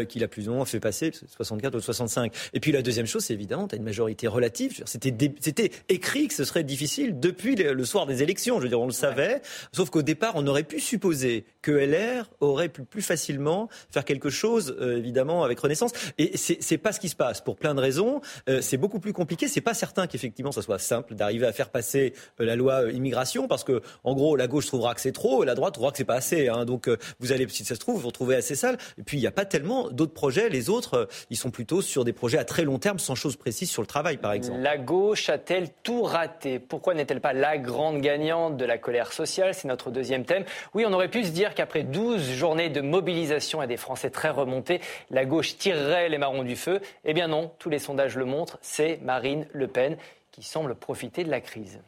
qu'il 0.07 0.23
a 0.23 0.27
plus 0.27 0.49
ou 0.49 0.53
moins 0.53 0.65
fait 0.65 0.79
passer, 0.79 1.11
64 1.11 1.75
ou 1.75 1.79
65. 1.79 2.33
Et 2.53 2.59
puis 2.59 2.71
la 2.71 2.81
deuxième 2.81 3.05
chose, 3.05 3.23
c'est 3.23 3.33
évidemment, 3.33 3.67
tu 3.67 3.75
as 3.75 3.77
une 3.77 3.83
majorité 3.83 4.27
relative. 4.27 4.81
C'était, 4.85 5.13
c'était 5.39 5.71
écrit 5.89 6.27
que 6.27 6.33
ce 6.33 6.43
serait 6.43 6.63
difficile 6.63 7.19
depuis 7.19 7.55
le 7.55 7.85
soir 7.85 8.05
des 8.05 8.23
élections. 8.23 8.57
Je 8.57 8.63
veux 8.63 8.69
dire, 8.69 8.81
on 8.81 8.85
le 8.85 8.91
savait. 8.91 9.41
Sauf 9.71 9.89
qu'au 9.89 10.01
départ, 10.01 10.33
on 10.35 10.45
aurait 10.47 10.63
pu 10.63 10.79
supposer 10.79 11.45
que 11.61 11.71
LR 11.71 12.29
aurait 12.39 12.69
pu 12.69 12.83
plus 12.83 13.01
facilement 13.01 13.69
faire 13.91 14.05
quelque 14.05 14.29
chose, 14.29 14.75
euh, 14.79 14.97
évidemment, 14.97 15.43
avec 15.43 15.59
Renaissance. 15.59 15.91
Et 16.17 16.37
c'est, 16.37 16.77
pas 16.77 16.91
ce 16.91 16.99
qui 16.99 17.09
se 17.09 17.15
passe 17.15 17.41
pour 17.41 17.55
plein 17.57 17.75
de 17.75 17.81
raisons. 17.81 18.21
Euh, 18.47 18.61
c'est 18.61 18.77
beaucoup 18.77 18.99
plus 18.99 19.13
compliqué. 19.13 19.47
C'est 19.47 19.61
pas 19.61 19.73
certain 19.73 20.07
qu'effectivement, 20.07 20.51
ça 20.51 20.61
soit 20.61 20.79
simple 20.79 21.15
d'arriver 21.15 21.45
à 21.45 21.53
faire 21.53 21.69
passer 21.69 22.13
euh, 22.39 22.45
la 22.45 22.55
loi 22.55 22.91
immigration 22.91 23.47
parce 23.47 23.63
que, 23.63 23.81
en 24.03 24.13
gros, 24.13 24.35
la 24.35 24.47
gauche 24.47 24.67
trouvera 24.67 24.95
que 24.95 25.01
c'est 25.01 25.11
trop, 25.11 25.43
et 25.43 25.45
la 25.45 25.55
droite 25.55 25.73
trouvera 25.73 25.91
que 25.91 25.97
c'est 25.97 26.03
pas 26.03 26.15
assez. 26.15 26.47
Hein. 26.47 26.65
Donc, 26.65 26.89
vous 27.19 27.31
allez, 27.31 27.47
si 27.49 27.65
ça 27.65 27.75
se 27.75 27.79
trouve, 27.79 28.01
vous 28.01 28.07
retrouvez 28.07 28.35
assez 28.35 28.55
sale. 28.55 28.77
Et 28.97 29.03
puis, 29.03 29.17
il 29.17 29.21
n'y 29.21 29.27
a 29.27 29.31
pas 29.31 29.45
tellement 29.45 29.89
d'autres 29.89 30.13
projets. 30.13 30.49
Les 30.49 30.69
autres, 30.69 31.07
ils 31.29 31.37
sont 31.37 31.51
plutôt 31.51 31.81
sur 31.81 32.05
des 32.05 32.13
projets 32.13 32.37
à 32.37 32.45
très 32.45 32.63
long 32.63 32.79
terme, 32.79 32.99
sans 32.99 33.15
chose 33.15 33.35
précise 33.35 33.69
sur 33.69 33.81
le 33.81 33.87
travail, 33.87 34.17
par 34.17 34.33
exemple. 34.33 34.59
La 34.59 34.77
gauche 34.77 35.29
a-t-elle 35.29 35.69
tout 35.83 36.03
raté? 36.03 36.59
Pourquoi 36.59 36.93
n'est-elle 36.93 37.21
pas 37.21 37.33
la 37.33 37.57
grande 37.57 38.01
gagnante 38.01 38.57
de 38.57 38.65
la 38.65 38.77
colère 38.77 39.13
sociale? 39.13 39.53
C'est 39.53 39.67
notre 39.67 39.91
deuxième 39.91 40.25
thème. 40.25 40.45
Oui, 40.73 40.85
on 40.87 40.93
aurait 40.93 41.09
pu 41.09 41.23
se 41.23 41.31
dire 41.31 41.55
qu'après 41.55 41.83
12 41.83 42.31
journées 42.31 42.69
de 42.69 42.81
mobilisation 42.81 43.61
et 43.61 43.67
des 43.67 43.77
Français 43.77 44.09
très 44.09 44.29
remontés, 44.29 44.68
la 45.09 45.25
gauche 45.25 45.57
tirerait 45.57 46.09
les 46.09 46.17
marrons 46.17 46.43
du 46.43 46.55
feu. 46.55 46.81
Eh 47.05 47.13
bien 47.13 47.27
non, 47.27 47.51
tous 47.59 47.69
les 47.69 47.79
sondages 47.79 48.17
le 48.17 48.25
montrent, 48.25 48.59
c'est 48.61 48.99
Marine 49.01 49.47
Le 49.53 49.67
Pen 49.67 49.97
qui 50.31 50.43
semble 50.43 50.75
profiter 50.75 51.23
de 51.23 51.29
la 51.29 51.41
crise. 51.41 51.79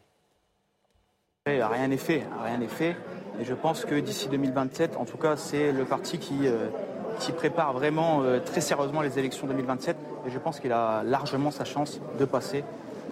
Rien 1.48 1.88
n'est 1.88 1.98
fait, 1.98 2.24
rien 2.44 2.58
n'est 2.58 2.68
fait. 2.68 2.96
Et 3.40 3.46
je 3.46 3.54
pense 3.54 3.86
que 3.86 3.96
d'ici 3.96 4.30
2027, 4.30 4.96
en 4.98 5.06
tout 5.06 5.18
cas, 5.18 5.36
c'est 5.38 5.72
le 5.72 5.86
parti 5.86 6.20
qui, 6.20 6.46
euh, 6.46 6.68
prépare 7.36 7.74
vraiment 7.74 8.22
euh, 8.22 8.40
très 8.40 8.62
sérieusement 8.62 9.02
les 9.02 9.18
élections 9.18 9.48
2027 9.48 9.96
et 10.28 10.30
je 10.30 10.38
pense 10.38 10.60
qu'il 10.60 10.72
a 10.72 11.04
largement 11.04 11.50
sa 11.50 11.66
chance 11.66 12.00
de 12.20 12.26
passer 12.26 12.64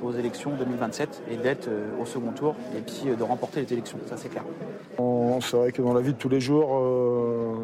aux 0.03 0.11
élections 0.11 0.51
2027 0.57 1.23
et 1.31 1.37
d'être 1.37 1.69
au 2.01 2.05
second 2.05 2.31
tour 2.31 2.55
et 2.77 2.81
puis 2.81 3.15
de 3.15 3.23
remporter 3.23 3.61
les 3.61 3.73
élections. 3.73 3.97
Ça, 4.07 4.17
c'est 4.17 4.29
clair. 4.29 4.43
C'est 5.41 5.57
vrai 5.57 5.71
que 5.71 5.81
dans 5.81 5.93
la 5.93 6.01
vie 6.01 6.13
de 6.13 6.17
tous 6.17 6.29
les 6.29 6.41
jours, 6.41 6.67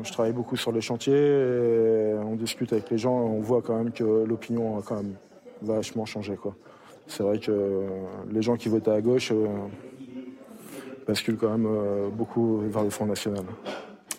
je 0.04 0.12
travaille 0.12 0.32
beaucoup 0.32 0.56
sur 0.56 0.72
les 0.72 0.82
chantiers, 0.82 1.14
et 1.14 2.14
on 2.26 2.36
discute 2.36 2.72
avec 2.72 2.90
les 2.90 2.98
gens, 2.98 3.14
on 3.14 3.42
voit 3.42 3.62
quand 3.62 3.76
même 3.76 3.92
que 3.92 4.04
l'opinion 4.04 4.78
a 4.78 4.82
quand 4.82 4.96
même 4.96 5.16
vachement 5.62 6.06
changé. 6.06 6.38
C'est 7.08 7.24
vrai 7.24 7.40
que 7.40 7.84
les 8.32 8.42
gens 8.42 8.56
qui 8.56 8.70
votaient 8.70 8.92
à 8.92 9.02
gauche 9.02 9.34
basculent 11.06 11.38
quand 11.38 11.58
même 11.58 11.68
beaucoup 12.14 12.60
vers 12.70 12.84
le 12.84 12.90
Front 12.90 13.06
National. 13.06 13.44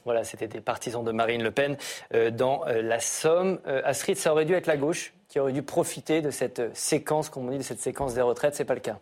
Voilà, 0.06 0.22
c'était 0.22 0.46
des 0.46 0.60
partisans 0.60 1.02
de 1.02 1.10
Marine 1.10 1.42
Le 1.42 1.50
Pen 1.50 1.76
euh, 2.14 2.30
dans 2.30 2.64
euh, 2.68 2.80
la 2.80 3.00
Somme. 3.00 3.58
Euh, 3.66 3.82
Astrid, 3.84 4.16
ça 4.16 4.30
aurait 4.30 4.44
dû 4.44 4.54
être 4.54 4.68
la 4.68 4.76
gauche 4.76 5.12
qui 5.28 5.40
aurait 5.40 5.52
dû 5.52 5.64
profiter 5.64 6.22
de 6.22 6.30
cette 6.30 6.76
séquence, 6.76 7.28
comme 7.28 7.48
on 7.48 7.50
dit, 7.50 7.58
de 7.58 7.64
cette 7.64 7.80
séquence 7.80 8.14
des 8.14 8.20
retraites. 8.20 8.54
C'est 8.54 8.64
pas 8.64 8.75
le 8.75 8.80
cas. 8.80 9.00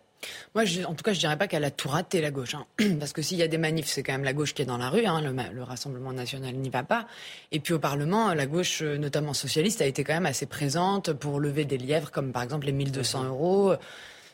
Moi, 0.55 0.63
en 0.87 0.95
tout 0.95 1.03
cas, 1.03 1.13
je 1.13 1.19
dirais 1.19 1.37
pas 1.37 1.47
qu'elle 1.47 1.63
a 1.63 1.69
tout 1.69 1.89
raté, 1.89 2.21
la 2.21 2.31
gauche. 2.31 2.55
Hein. 2.55 2.65
Parce 2.99 3.13
que 3.13 3.21
s'il 3.21 3.37
y 3.37 3.43
a 3.43 3.47
des 3.47 3.59
manifs, 3.59 3.85
c'est 3.85 4.01
quand 4.01 4.13
même 4.13 4.23
la 4.23 4.33
gauche 4.33 4.55
qui 4.55 4.63
est 4.63 4.65
dans 4.65 4.79
la 4.79 4.89
rue. 4.89 5.05
Hein. 5.05 5.21
Le, 5.21 5.61
Rassemblement 5.61 6.11
national 6.11 6.55
n'y 6.55 6.71
va 6.71 6.81
pas. 6.81 7.05
Et 7.51 7.59
puis 7.59 7.75
au 7.75 7.79
Parlement, 7.79 8.33
la 8.33 8.47
gauche, 8.47 8.81
notamment 8.81 9.35
socialiste, 9.35 9.83
a 9.83 9.85
été 9.85 10.03
quand 10.03 10.15
même 10.15 10.25
assez 10.25 10.47
présente 10.47 11.13
pour 11.13 11.39
lever 11.39 11.65
des 11.65 11.77
lièvres, 11.77 12.09
comme 12.09 12.31
par 12.31 12.41
exemple 12.41 12.65
les 12.65 12.71
1200 12.71 13.25
euros. 13.25 13.75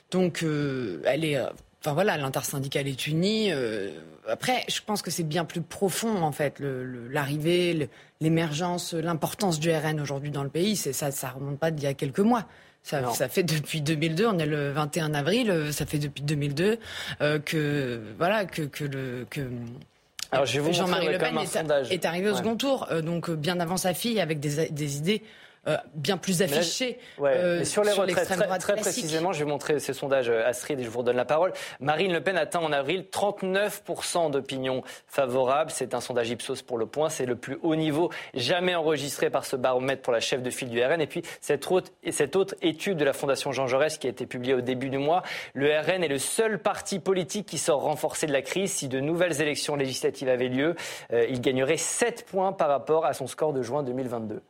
Donc, 0.10 0.42
elle 0.42 1.25
est 1.25 1.38
Enfin 1.82 1.94
voilà, 1.94 2.16
l'intersyndicale 2.16 2.88
est 2.88 3.08
unie. 3.08 3.52
Euh, 3.52 3.90
après, 4.30 4.64
je 4.68 4.82
pense 4.86 5.02
que 5.02 5.10
c'est 5.10 5.24
bien 5.24 5.46
plus 5.46 5.62
profond 5.62 6.22
en 6.22 6.32
fait, 6.32 6.62
l'arrivée, 7.10 7.90
l'émergence, 8.20 8.94
l'importance 8.94 9.60
du 9.60 9.72
RN 9.72 10.00
aujourd'hui 10.00 10.30
dans 10.30 10.44
le 10.44 10.50
pays. 10.50 10.76
Ça, 10.76 11.10
ça 11.10 11.30
remonte 11.30 11.58
pas 11.58 11.72
d'il 11.72 11.84
y 11.84 11.88
a 11.88 11.96
quelques 11.96 12.20
mois. 12.20 12.46
Ça, 12.84 13.10
ça, 13.14 13.30
fait 13.30 13.44
depuis 13.44 13.82
2002, 13.82 14.28
on 14.28 14.40
est 14.40 14.46
le 14.46 14.72
21 14.72 15.14
avril, 15.14 15.52
euh, 15.52 15.72
ça 15.72 15.86
fait 15.86 16.00
depuis 16.00 16.24
2002 16.24 16.80
euh, 17.22 17.38
que 17.40 18.02
voilà 18.18 18.46
que, 18.46 18.64
que 18.64 18.84
le 18.84 19.28
que 19.30 19.42
Jean-Marie 20.46 21.10
Le 21.12 21.18
Pen 21.20 21.38
est, 21.92 22.06
arrivé 22.06 22.30
au 22.30 22.36
second 22.36 22.56
tour, 22.56 22.88
donc 23.04 23.30
bien 23.30 23.60
avant 23.60 23.78
sa 23.78 23.94
fille, 23.94 24.20
avec 24.20 24.40
des, 24.40 24.70
des 24.70 24.98
idées 24.98 25.22
euh, 25.68 25.77
bien 25.94 26.18
plus 26.18 26.41
affiché 26.41 26.98
euh, 27.22 27.63
sur 27.63 27.84
les 27.84 27.91
retraites, 27.91 28.27
très, 28.60 28.75
précisément, 28.77 29.32
je 29.32 29.44
vais 29.44 29.50
montrer 29.50 29.80
ces 29.80 29.94
sondages, 29.94 30.27
euh, 30.27 30.44
Astrid, 30.44 30.80
et 30.80 30.84
je 30.84 30.89
vous 30.89 31.00
redonne 31.00 31.18
la 31.18 31.25
parole. 31.25 31.53
Marine 31.80 32.12
Le 32.12 32.22
Pen 32.22 32.36
atteint 32.36 32.62
en 32.62 32.72
avril 32.72 33.06
39% 33.12 34.32
d'opinion 34.32 34.82
favorable. 35.06 35.70
C'est 35.70 35.94
un 35.94 36.01
sondage 36.01 36.32
Ipsos 36.32 36.63
pour 36.65 36.80
le 36.80 36.88
point. 36.88 37.10
C'est 37.10 37.27
le 37.27 37.36
plus 37.36 37.60
haut 37.62 37.75
niveau 37.75 38.10
jamais 38.34 38.74
enregistré 38.74 39.30
par 39.30 39.46
ce 39.46 39.56
baromètre 39.56 40.01
pour 40.01 40.13
la 40.13 40.20
chef 40.20 40.41
de 40.41 40.50
file 40.50 40.70
du 40.70 40.84
RN. 40.84 41.00
Et 41.00 41.06
puis, 41.06 41.22
cette 41.41 41.70
autre, 41.70 41.91
cette 42.10 42.36
autre 42.36 42.56
étude 42.63 42.98
de 42.98 43.06
la 43.06 43.13
Fondation 43.13 43.51
Jean 43.51 43.68
Jaurès 43.68 44.00
qui 44.00 44.08
a 44.08 44.10
été 44.10 44.25
publiée 44.25 44.56
au 44.56 44.62
début 44.62 44.89
du 44.89 44.98
mois, 44.98 45.22
le 45.53 45.70
RN 45.80 46.03
est 46.03 46.08
le 46.08 46.18
seul 46.18 46.58
parti 46.58 46.98
politique 46.98 47.46
qui 47.46 47.60
sort 47.60 47.82
renforcé 47.82 48.25
de 48.25 48.34
la 48.34 48.41
crise. 48.41 48.72
Si 48.72 48.88
de 48.88 49.00
nouvelles 49.00 49.39
élections 49.41 49.75
législatives 49.75 50.30
avaient 50.30 50.50
lieu, 50.50 50.75
il 51.12 51.39
gagnerait 51.39 51.77
7 51.77 52.25
points 52.25 52.51
par 52.51 52.70
rapport 52.70 53.06
à 53.06 53.13
son 53.13 53.27
score 53.27 53.53
de 53.53 53.62
juin 53.62 53.84
2022 53.84 54.41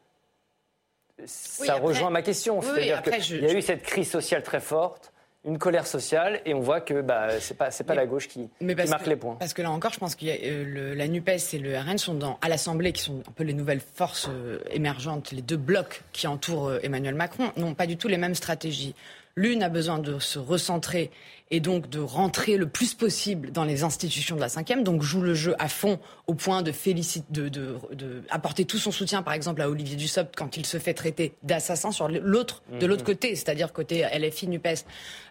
ça 1.25 1.75
rejoint 1.75 2.10
ma 2.10 2.22
question. 2.22 2.62
C'est-à-dire 2.62 3.01
qu'il 3.01 3.42
y 3.42 3.46
a 3.46 3.54
eu 3.54 3.62
cette 3.62 3.84
crise 3.84 4.10
sociale 4.10 4.44
très 4.44 4.60
forte 4.60 5.12
une 5.44 5.58
colère 5.58 5.88
sociale 5.88 6.40
et 6.46 6.54
on 6.54 6.60
voit 6.60 6.82
que 6.82 7.01
bah, 7.01 7.30
pas 7.58 7.72
c'est 7.72 7.84
pas 7.84 7.96
la 7.96 8.06
gauche 8.06 8.28
qui, 8.28 8.50
marque 8.62 9.08
les 9.08 9.16
points. 9.16 9.36
Parce 9.36 9.54
que 9.54 9.62
là 9.62 9.72
encore, 9.72 9.92
je 9.92 10.00
pense 10.00 10.16
que 10.16 10.25
euh, 10.25 10.94
la 10.96 11.08
Nupes 11.08 11.30
et 11.30 11.58
le 11.58 11.78
RN 11.78 11.98
sont 11.98 12.13
dans, 12.13 12.38
à 12.42 12.50
l'Assemblée, 12.50 12.92
qui 12.92 13.01
sont 13.01 13.24
un 13.28 13.32
peu 13.32 13.44
les 13.44 13.54
nouvelles 13.54 13.82
forces 13.96 14.30
euh, 14.30 14.60
émergentes, 14.70 15.32
les 15.32 15.42
deux 15.42 15.58
blocs 15.58 16.04
qui 16.13 16.28
entourent 16.28 16.70
euh, 16.70 16.80
Emmanuel 16.84 17.16
Macron, 17.16 17.51
n'ont 17.58 17.74
pas 17.74 17.88
du 17.88 17.98
tout 17.98 18.08
les 18.08 18.18
mêmes 18.18 18.36
stratégies. 18.36 18.94
L'une 19.36 19.63
a 19.63 19.70
besoin 19.70 19.98
de 19.98 20.20
se 20.20 20.38
recentrer 20.38 21.10
et 21.51 21.60
donc 21.60 21.90
de 21.90 22.00
rentrer 22.00 22.55
le 22.55 22.68
plus 22.68 22.94
possible 22.94 23.51
dans 23.51 23.66
les 23.66 23.83
institutions 23.83 24.37
de 24.37 24.42
la 24.42 24.50
cinquième, 24.50 24.83
donc 24.83 25.03
joue 25.03 25.22
le 25.22 25.33
jeu 25.33 25.53
à 25.59 25.68
fond 25.68 26.00
au 26.27 26.33
point 26.33 26.61
de 26.61 26.72
féliciter, 26.72 27.25
de, 27.29 27.50
de, 27.50 27.75
de, 27.92 28.24
apporter 28.29 28.64
tout 28.64 28.77
son 28.77 28.92
soutien, 28.92 29.22
par 29.22 29.33
exemple, 29.33 29.61
à 29.61 29.70
Olivier 29.70 29.98
Dussopt 29.98 30.33
quand 30.35 30.55
il 30.55 30.66
se 30.66 30.77
fait 30.77 30.94
traiter 30.94 31.33
d'assassin 31.44 31.92
sur 31.92 32.07
l'autre, 32.07 32.64
de 32.79 32.85
l'autre 32.85 33.03
mhm. 33.03 33.07
côté, 33.07 33.35
c'est-à-dire 33.35 33.74
côté 33.74 34.07
LFI 34.18 34.48
Nupes. 34.48 34.85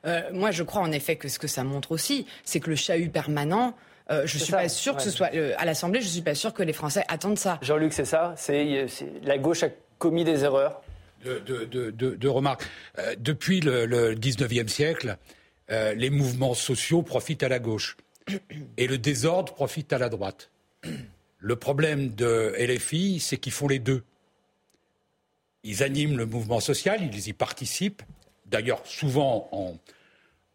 Euh, 0.04 0.20
moi, 0.32 0.50
je 0.50 0.62
crois 0.62 0.82
en 0.82 0.92
effet 0.92 1.16
que 1.16 1.28
ce 1.28 1.38
que 1.38 1.48
ça 1.48 1.64
montre 1.64 1.92
aussi, 1.92 2.26
c'est 2.44 2.60
que 2.60 2.68
le 2.68 2.76
chahut 2.76 3.08
permanent. 3.08 3.74
Euh, 4.10 4.26
je 4.26 4.38
suis 4.38 4.52
pas 4.52 4.68
sûr 4.68 4.96
que 4.96 5.02
ce 5.02 5.10
soit 5.10 5.30
euh, 5.34 5.54
à 5.56 5.64
l'Assemblée. 5.64 6.02
Je 6.02 6.08
suis 6.08 6.20
pas 6.20 6.34
sûr 6.34 6.52
que 6.52 6.62
les 6.62 6.72
Français 6.72 7.04
attendent 7.08 7.38
ça. 7.38 7.58
Jean-Luc, 7.62 7.92
c'est 7.94 8.04
ça? 8.04 8.34
C'est 8.36 8.86
la 9.22 9.38
gauche 9.38 9.62
a 9.62 9.68
commis 9.98 10.24
des 10.24 10.44
erreurs? 10.44 10.82
De, 11.24 12.28
remarques. 12.28 12.64
depuis 13.18 13.60
le, 13.60 13.84
le 13.84 14.14
19e 14.14 14.68
siècle, 14.68 15.18
euh, 15.70 15.94
les 15.94 16.10
mouvements 16.10 16.54
sociaux 16.54 17.02
profitent 17.02 17.42
à 17.42 17.48
la 17.48 17.58
gauche 17.58 17.96
et 18.76 18.86
le 18.86 18.98
désordre 18.98 19.54
profite 19.54 19.92
à 19.92 19.98
la 19.98 20.08
droite. 20.08 20.50
Le 21.42 21.56
problème 21.56 22.10
de 22.10 22.54
LFI, 22.58 23.18
c'est 23.18 23.38
qu'ils 23.38 23.52
font 23.52 23.66
les 23.66 23.78
deux. 23.78 24.02
Ils 25.64 25.82
animent 25.82 26.18
le 26.18 26.26
mouvement 26.26 26.60
social, 26.60 27.00
ils 27.02 27.28
y 27.28 27.32
participent, 27.32 28.02
d'ailleurs 28.44 28.86
souvent 28.86 29.48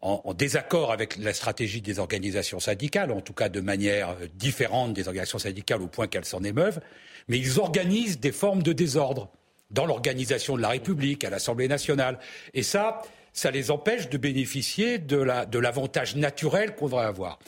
en, 0.00 0.34
désaccord 0.34 0.92
avec 0.92 1.16
la 1.16 1.32
stratégie 1.32 1.80
des 1.80 1.98
organisations 1.98 2.60
syndicales, 2.60 3.10
en 3.10 3.20
tout 3.20 3.32
cas 3.32 3.48
de 3.48 3.60
manière 3.60 4.14
différente 4.34 4.92
des 4.92 5.08
organisations 5.08 5.40
syndicales 5.40 5.82
au 5.82 5.88
point 5.88 6.06
qu'elles 6.06 6.24
s'en 6.24 6.44
émeuvent, 6.44 6.80
mais 7.26 7.38
ils 7.38 7.58
organisent 7.58 8.20
des 8.20 8.30
formes 8.30 8.62
de 8.62 8.72
désordre 8.72 9.28
dans 9.72 9.86
l'organisation 9.86 10.56
de 10.56 10.62
la 10.62 10.68
République, 10.68 11.24
à 11.24 11.30
l'Assemblée 11.30 11.66
nationale. 11.66 12.20
Et 12.54 12.62
ça, 12.62 13.02
ça 13.36 13.50
les 13.50 13.70
empêche 13.70 14.08
de 14.08 14.16
bénéficier 14.16 14.98
de 14.98 15.58
l'avantage 15.58 16.16
naturel 16.16 16.74
qu'on 16.74 16.86
devrait 16.86 17.04
avoir. 17.04 17.38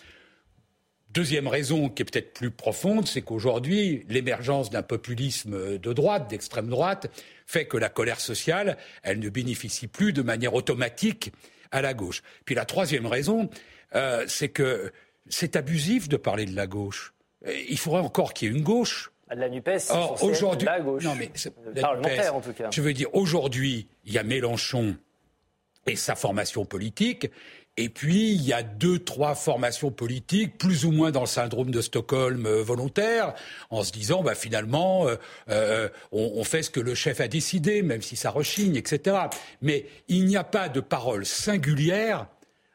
Deuxième 1.10 1.48
raison 1.48 1.88
qui 1.88 2.02
est 2.02 2.04
peut-être 2.04 2.34
plus 2.34 2.50
profonde, 2.50 3.08
c'est 3.08 3.22
qu'aujourd'hui, 3.22 4.04
l'émergence 4.10 4.68
d'un 4.68 4.82
populisme 4.82 5.78
de 5.78 5.92
droite, 5.94 6.28
d'extrême 6.28 6.68
droite, 6.68 7.10
fait 7.46 7.64
que 7.64 7.78
la 7.78 7.88
colère 7.88 8.20
sociale, 8.20 8.76
elle 9.02 9.18
ne 9.18 9.30
bénéficie 9.30 9.88
plus 9.88 10.12
de 10.12 10.20
manière 10.20 10.52
automatique 10.52 11.32
à 11.70 11.80
la 11.80 11.94
gauche. 11.94 12.22
Puis 12.44 12.54
la 12.54 12.66
troisième 12.66 13.06
raison, 13.06 13.48
euh, 13.94 14.24
c'est 14.28 14.50
que 14.50 14.92
c'est 15.30 15.56
abusif 15.56 16.10
de 16.10 16.18
parler 16.18 16.44
de 16.44 16.54
la 16.54 16.66
gauche. 16.66 17.14
Il 17.46 17.78
faudrait 17.78 18.02
encore 18.02 18.34
qu'il 18.34 18.48
y 18.48 18.54
ait 18.54 18.54
une 18.54 18.62
gauche. 18.62 19.10
La 19.34 19.48
NUPES, 19.48 19.90
aujourd'hui, 20.20 20.66
la 20.66 20.80
gauche. 20.80 21.04
Non, 21.04 21.14
mais 21.14 21.30
parlementaire 21.80 22.34
en 22.34 22.40
tout 22.42 22.52
cas. 22.52 22.68
Je 22.70 22.82
veux 22.82 22.92
dire, 22.92 23.08
aujourd'hui, 23.14 23.88
il 24.04 24.12
y 24.12 24.18
a 24.18 24.22
Mélenchon 24.22 24.96
et 25.88 25.96
sa 25.96 26.14
formation 26.14 26.64
politique. 26.64 27.30
Et 27.80 27.88
puis, 27.88 28.32
il 28.32 28.42
y 28.42 28.52
a 28.52 28.64
deux, 28.64 28.98
trois 28.98 29.36
formations 29.36 29.92
politiques, 29.92 30.58
plus 30.58 30.84
ou 30.84 30.90
moins 30.90 31.12
dans 31.12 31.20
le 31.20 31.26
syndrome 31.26 31.70
de 31.70 31.80
Stockholm 31.80 32.44
euh, 32.44 32.60
volontaire, 32.60 33.34
en 33.70 33.84
se 33.84 33.92
disant, 33.92 34.24
bah, 34.24 34.34
finalement, 34.34 35.06
euh, 35.06 35.14
euh, 35.48 35.88
on, 36.10 36.32
on, 36.34 36.44
fait 36.44 36.64
ce 36.64 36.70
que 36.70 36.80
le 36.80 36.96
chef 36.96 37.20
a 37.20 37.28
décidé, 37.28 37.82
même 37.82 38.02
si 38.02 38.16
ça 38.16 38.30
rechigne, 38.30 38.74
etc. 38.74 39.16
Mais 39.62 39.86
il 40.08 40.24
n'y 40.24 40.36
a 40.36 40.42
pas 40.42 40.68
de 40.68 40.80
parole 40.80 41.24
singulière 41.24 42.26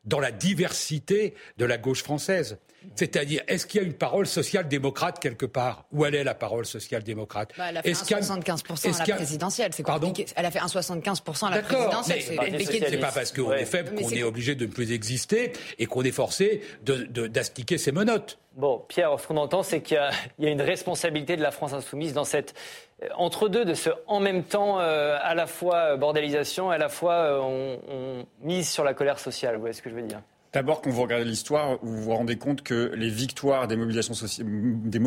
dans 0.05 0.21
la 0.21 0.31
diversité 0.31 1.33
de 1.57 1.65
la 1.65 1.77
gauche 1.77 2.01
française. 2.01 2.57
C'est-à-dire, 2.95 3.41
est-ce 3.47 3.65
qu'il 3.65 3.81
y 3.81 3.83
a 3.83 3.87
une 3.87 3.93
parole 3.93 4.27
social-démocrate 4.27 5.19
quelque 5.19 5.45
part? 5.45 5.85
Où 5.91 6.05
elle 6.05 6.15
est 6.15 6.23
la 6.23 6.35
parole 6.35 6.65
social-démocrate? 6.65 7.51
Bah, 7.57 7.65
Elle 7.69 7.77
a 7.77 7.81
fait 7.81 7.91
un 7.91 8.19
75% 8.19 9.01
à 9.01 9.07
la 9.07 9.15
présidentielle. 9.15 9.71
C'est 9.73 9.83
compliqué. 9.83 10.25
Elle 10.35 10.45
a 10.45 10.51
fait 10.51 10.59
un 10.59 10.67
75% 10.67 11.47
à 11.47 11.49
la 11.55 11.61
présidentielle. 11.61 12.21
C'est 12.21 12.97
pas 12.97 13.11
parce 13.11 13.31
qu'on 13.31 13.53
est 13.53 13.65
faible 13.65 13.95
qu'on 13.95 14.09
est 14.09 14.23
obligé 14.23 14.55
de 14.55 14.65
ne 14.65 14.71
plus 14.71 14.91
exister 14.91 15.53
et 15.79 15.85
qu'on 15.85 16.03
est 16.03 16.11
forcé 16.11 16.61
d'astiquer 16.83 17.77
ses 17.77 17.91
menottes. 17.91 18.39
Bon, 18.55 18.83
Pierre, 18.87 19.19
ce 19.19 19.27
qu'on 19.27 19.37
entend, 19.37 19.63
c'est 19.63 19.81
qu'il 19.81 19.99
y, 20.37 20.45
a 20.45 20.49
une 20.49 20.61
responsabilité 20.61 21.35
de 21.35 21.41
la 21.41 21.49
France 21.49 21.73
insoumise 21.73 22.13
dans 22.13 22.23
cette 22.23 22.53
euh, 23.01 23.07
entre-deux 23.15 23.65
de 23.65 23.73
ce 23.73 23.89
en 24.05 24.19
même 24.19 24.43
temps, 24.43 24.79
euh, 24.79 25.17
à 25.21 25.33
la 25.33 25.47
fois 25.47 25.97
bordélisation, 25.97 26.69
à 26.69 26.77
la 26.77 26.87
fois 26.87 27.13
euh, 27.13 27.39
on, 27.39 27.79
on 27.91 28.25
mise 28.45 28.69
sur 28.69 28.83
la 28.83 28.93
colère 28.93 29.17
sociale. 29.17 29.55
Vous 29.55 29.61
voyez 29.61 29.73
ce 29.73 29.81
que 29.81 29.89
je 29.89 29.95
veux 29.95 30.03
dire? 30.03 30.21
D'abord, 30.53 30.83
quand 30.83 30.91
vous 30.91 31.01
regardez 31.01 31.25
l'histoire, 31.25 31.79
vous 31.81 32.03
vous 32.03 32.11
rendez 32.11 32.35
compte 32.35 32.61
que 32.61 32.91
les 32.95 33.09
victoires 33.09 33.67
des 33.67 33.75
mobilisations 33.75 34.13
sociales, 34.13 34.45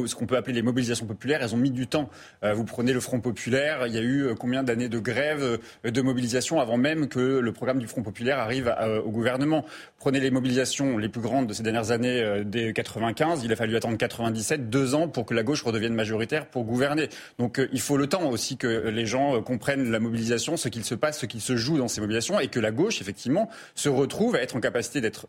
ce 0.07 0.15
qu'on 0.17 0.27
peut 0.27 0.37
appeler 0.37 0.55
les 0.55 0.63
mobilisations 0.63 1.07
populaires, 1.07 1.41
elles 1.41 1.55
ont 1.55 1.59
mis 1.59 1.71
du 1.71 1.87
temps. 1.87 2.11
Euh, 2.43 2.53
vous 2.53 2.65
prenez 2.65 2.93
le 2.93 2.99
Front 2.99 3.21
populaire, 3.21 3.87
il 3.87 3.95
y 3.95 3.99
a 3.99 4.01
eu 4.01 4.23
euh, 4.23 4.35
combien 4.35 4.65
d'années 4.65 4.89
de 4.89 4.99
grève, 4.99 5.61
euh, 5.85 5.91
de 5.93 6.03
mobilisation 6.03 6.59
avant 6.59 6.79
même 6.79 7.07
que 7.07 7.21
le 7.21 7.53
programme 7.53 7.79
du 7.79 7.87
Front 7.87 8.03
populaire 8.03 8.41
arrive 8.41 8.75
au 9.05 9.11
gouvernement. 9.11 9.65
Prenez 10.01 10.19
les 10.19 10.33
mobilisations 10.33 10.99
les 10.99 11.09
plus 11.09 11.21
grandes 11.21 11.47
de 11.47 11.53
ces 11.53 11.63
dernières 11.63 11.93
années, 11.93 12.43
dès 12.45 12.73
95, 12.73 13.45
il 13.45 13.53
a 13.53 13.57
fallu 13.57 13.77
attendre 13.77 13.97
97, 13.97 14.69
deux 14.69 14.97
ans 14.97 15.07
pour 15.07 15.27
que 15.27 15.35
la 15.35 15.45
gauche 15.45 15.63
redevienne 15.63 15.95
majoritaire 15.95 16.47
pour 16.47 16.65
gouverner. 16.65 17.09
Donc 17.39 17.61
il 17.73 17.81
faut 17.81 17.97
le 17.97 18.09
temps 18.09 18.29
aussi 18.31 18.57
que 18.57 18.67
les 18.67 19.07
gens 19.07 19.41
comprennent 19.43 19.93
la 19.93 20.01
mobilisation, 20.01 20.57
ce 20.57 20.69
qu'il 20.69 20.85
se 20.85 20.97
passe, 20.97 21.21
ce 21.21 21.27
qu'il 21.27 21.41
se 21.41 21.57
joue 21.57 21.79
dans 21.79 21.89
ces 21.89 22.01
mobilisations, 22.01 22.41
et 22.41 22.49
que 22.49 22.59
la 22.59 22.73
gauche, 22.73 23.01
effectivement, 23.01 23.49
se 23.77 23.89
retrouve 23.89 24.35
à 24.35 24.43
être 24.43 24.57
en 24.57 24.61
capacité 24.61 25.01
d'être 25.01 25.29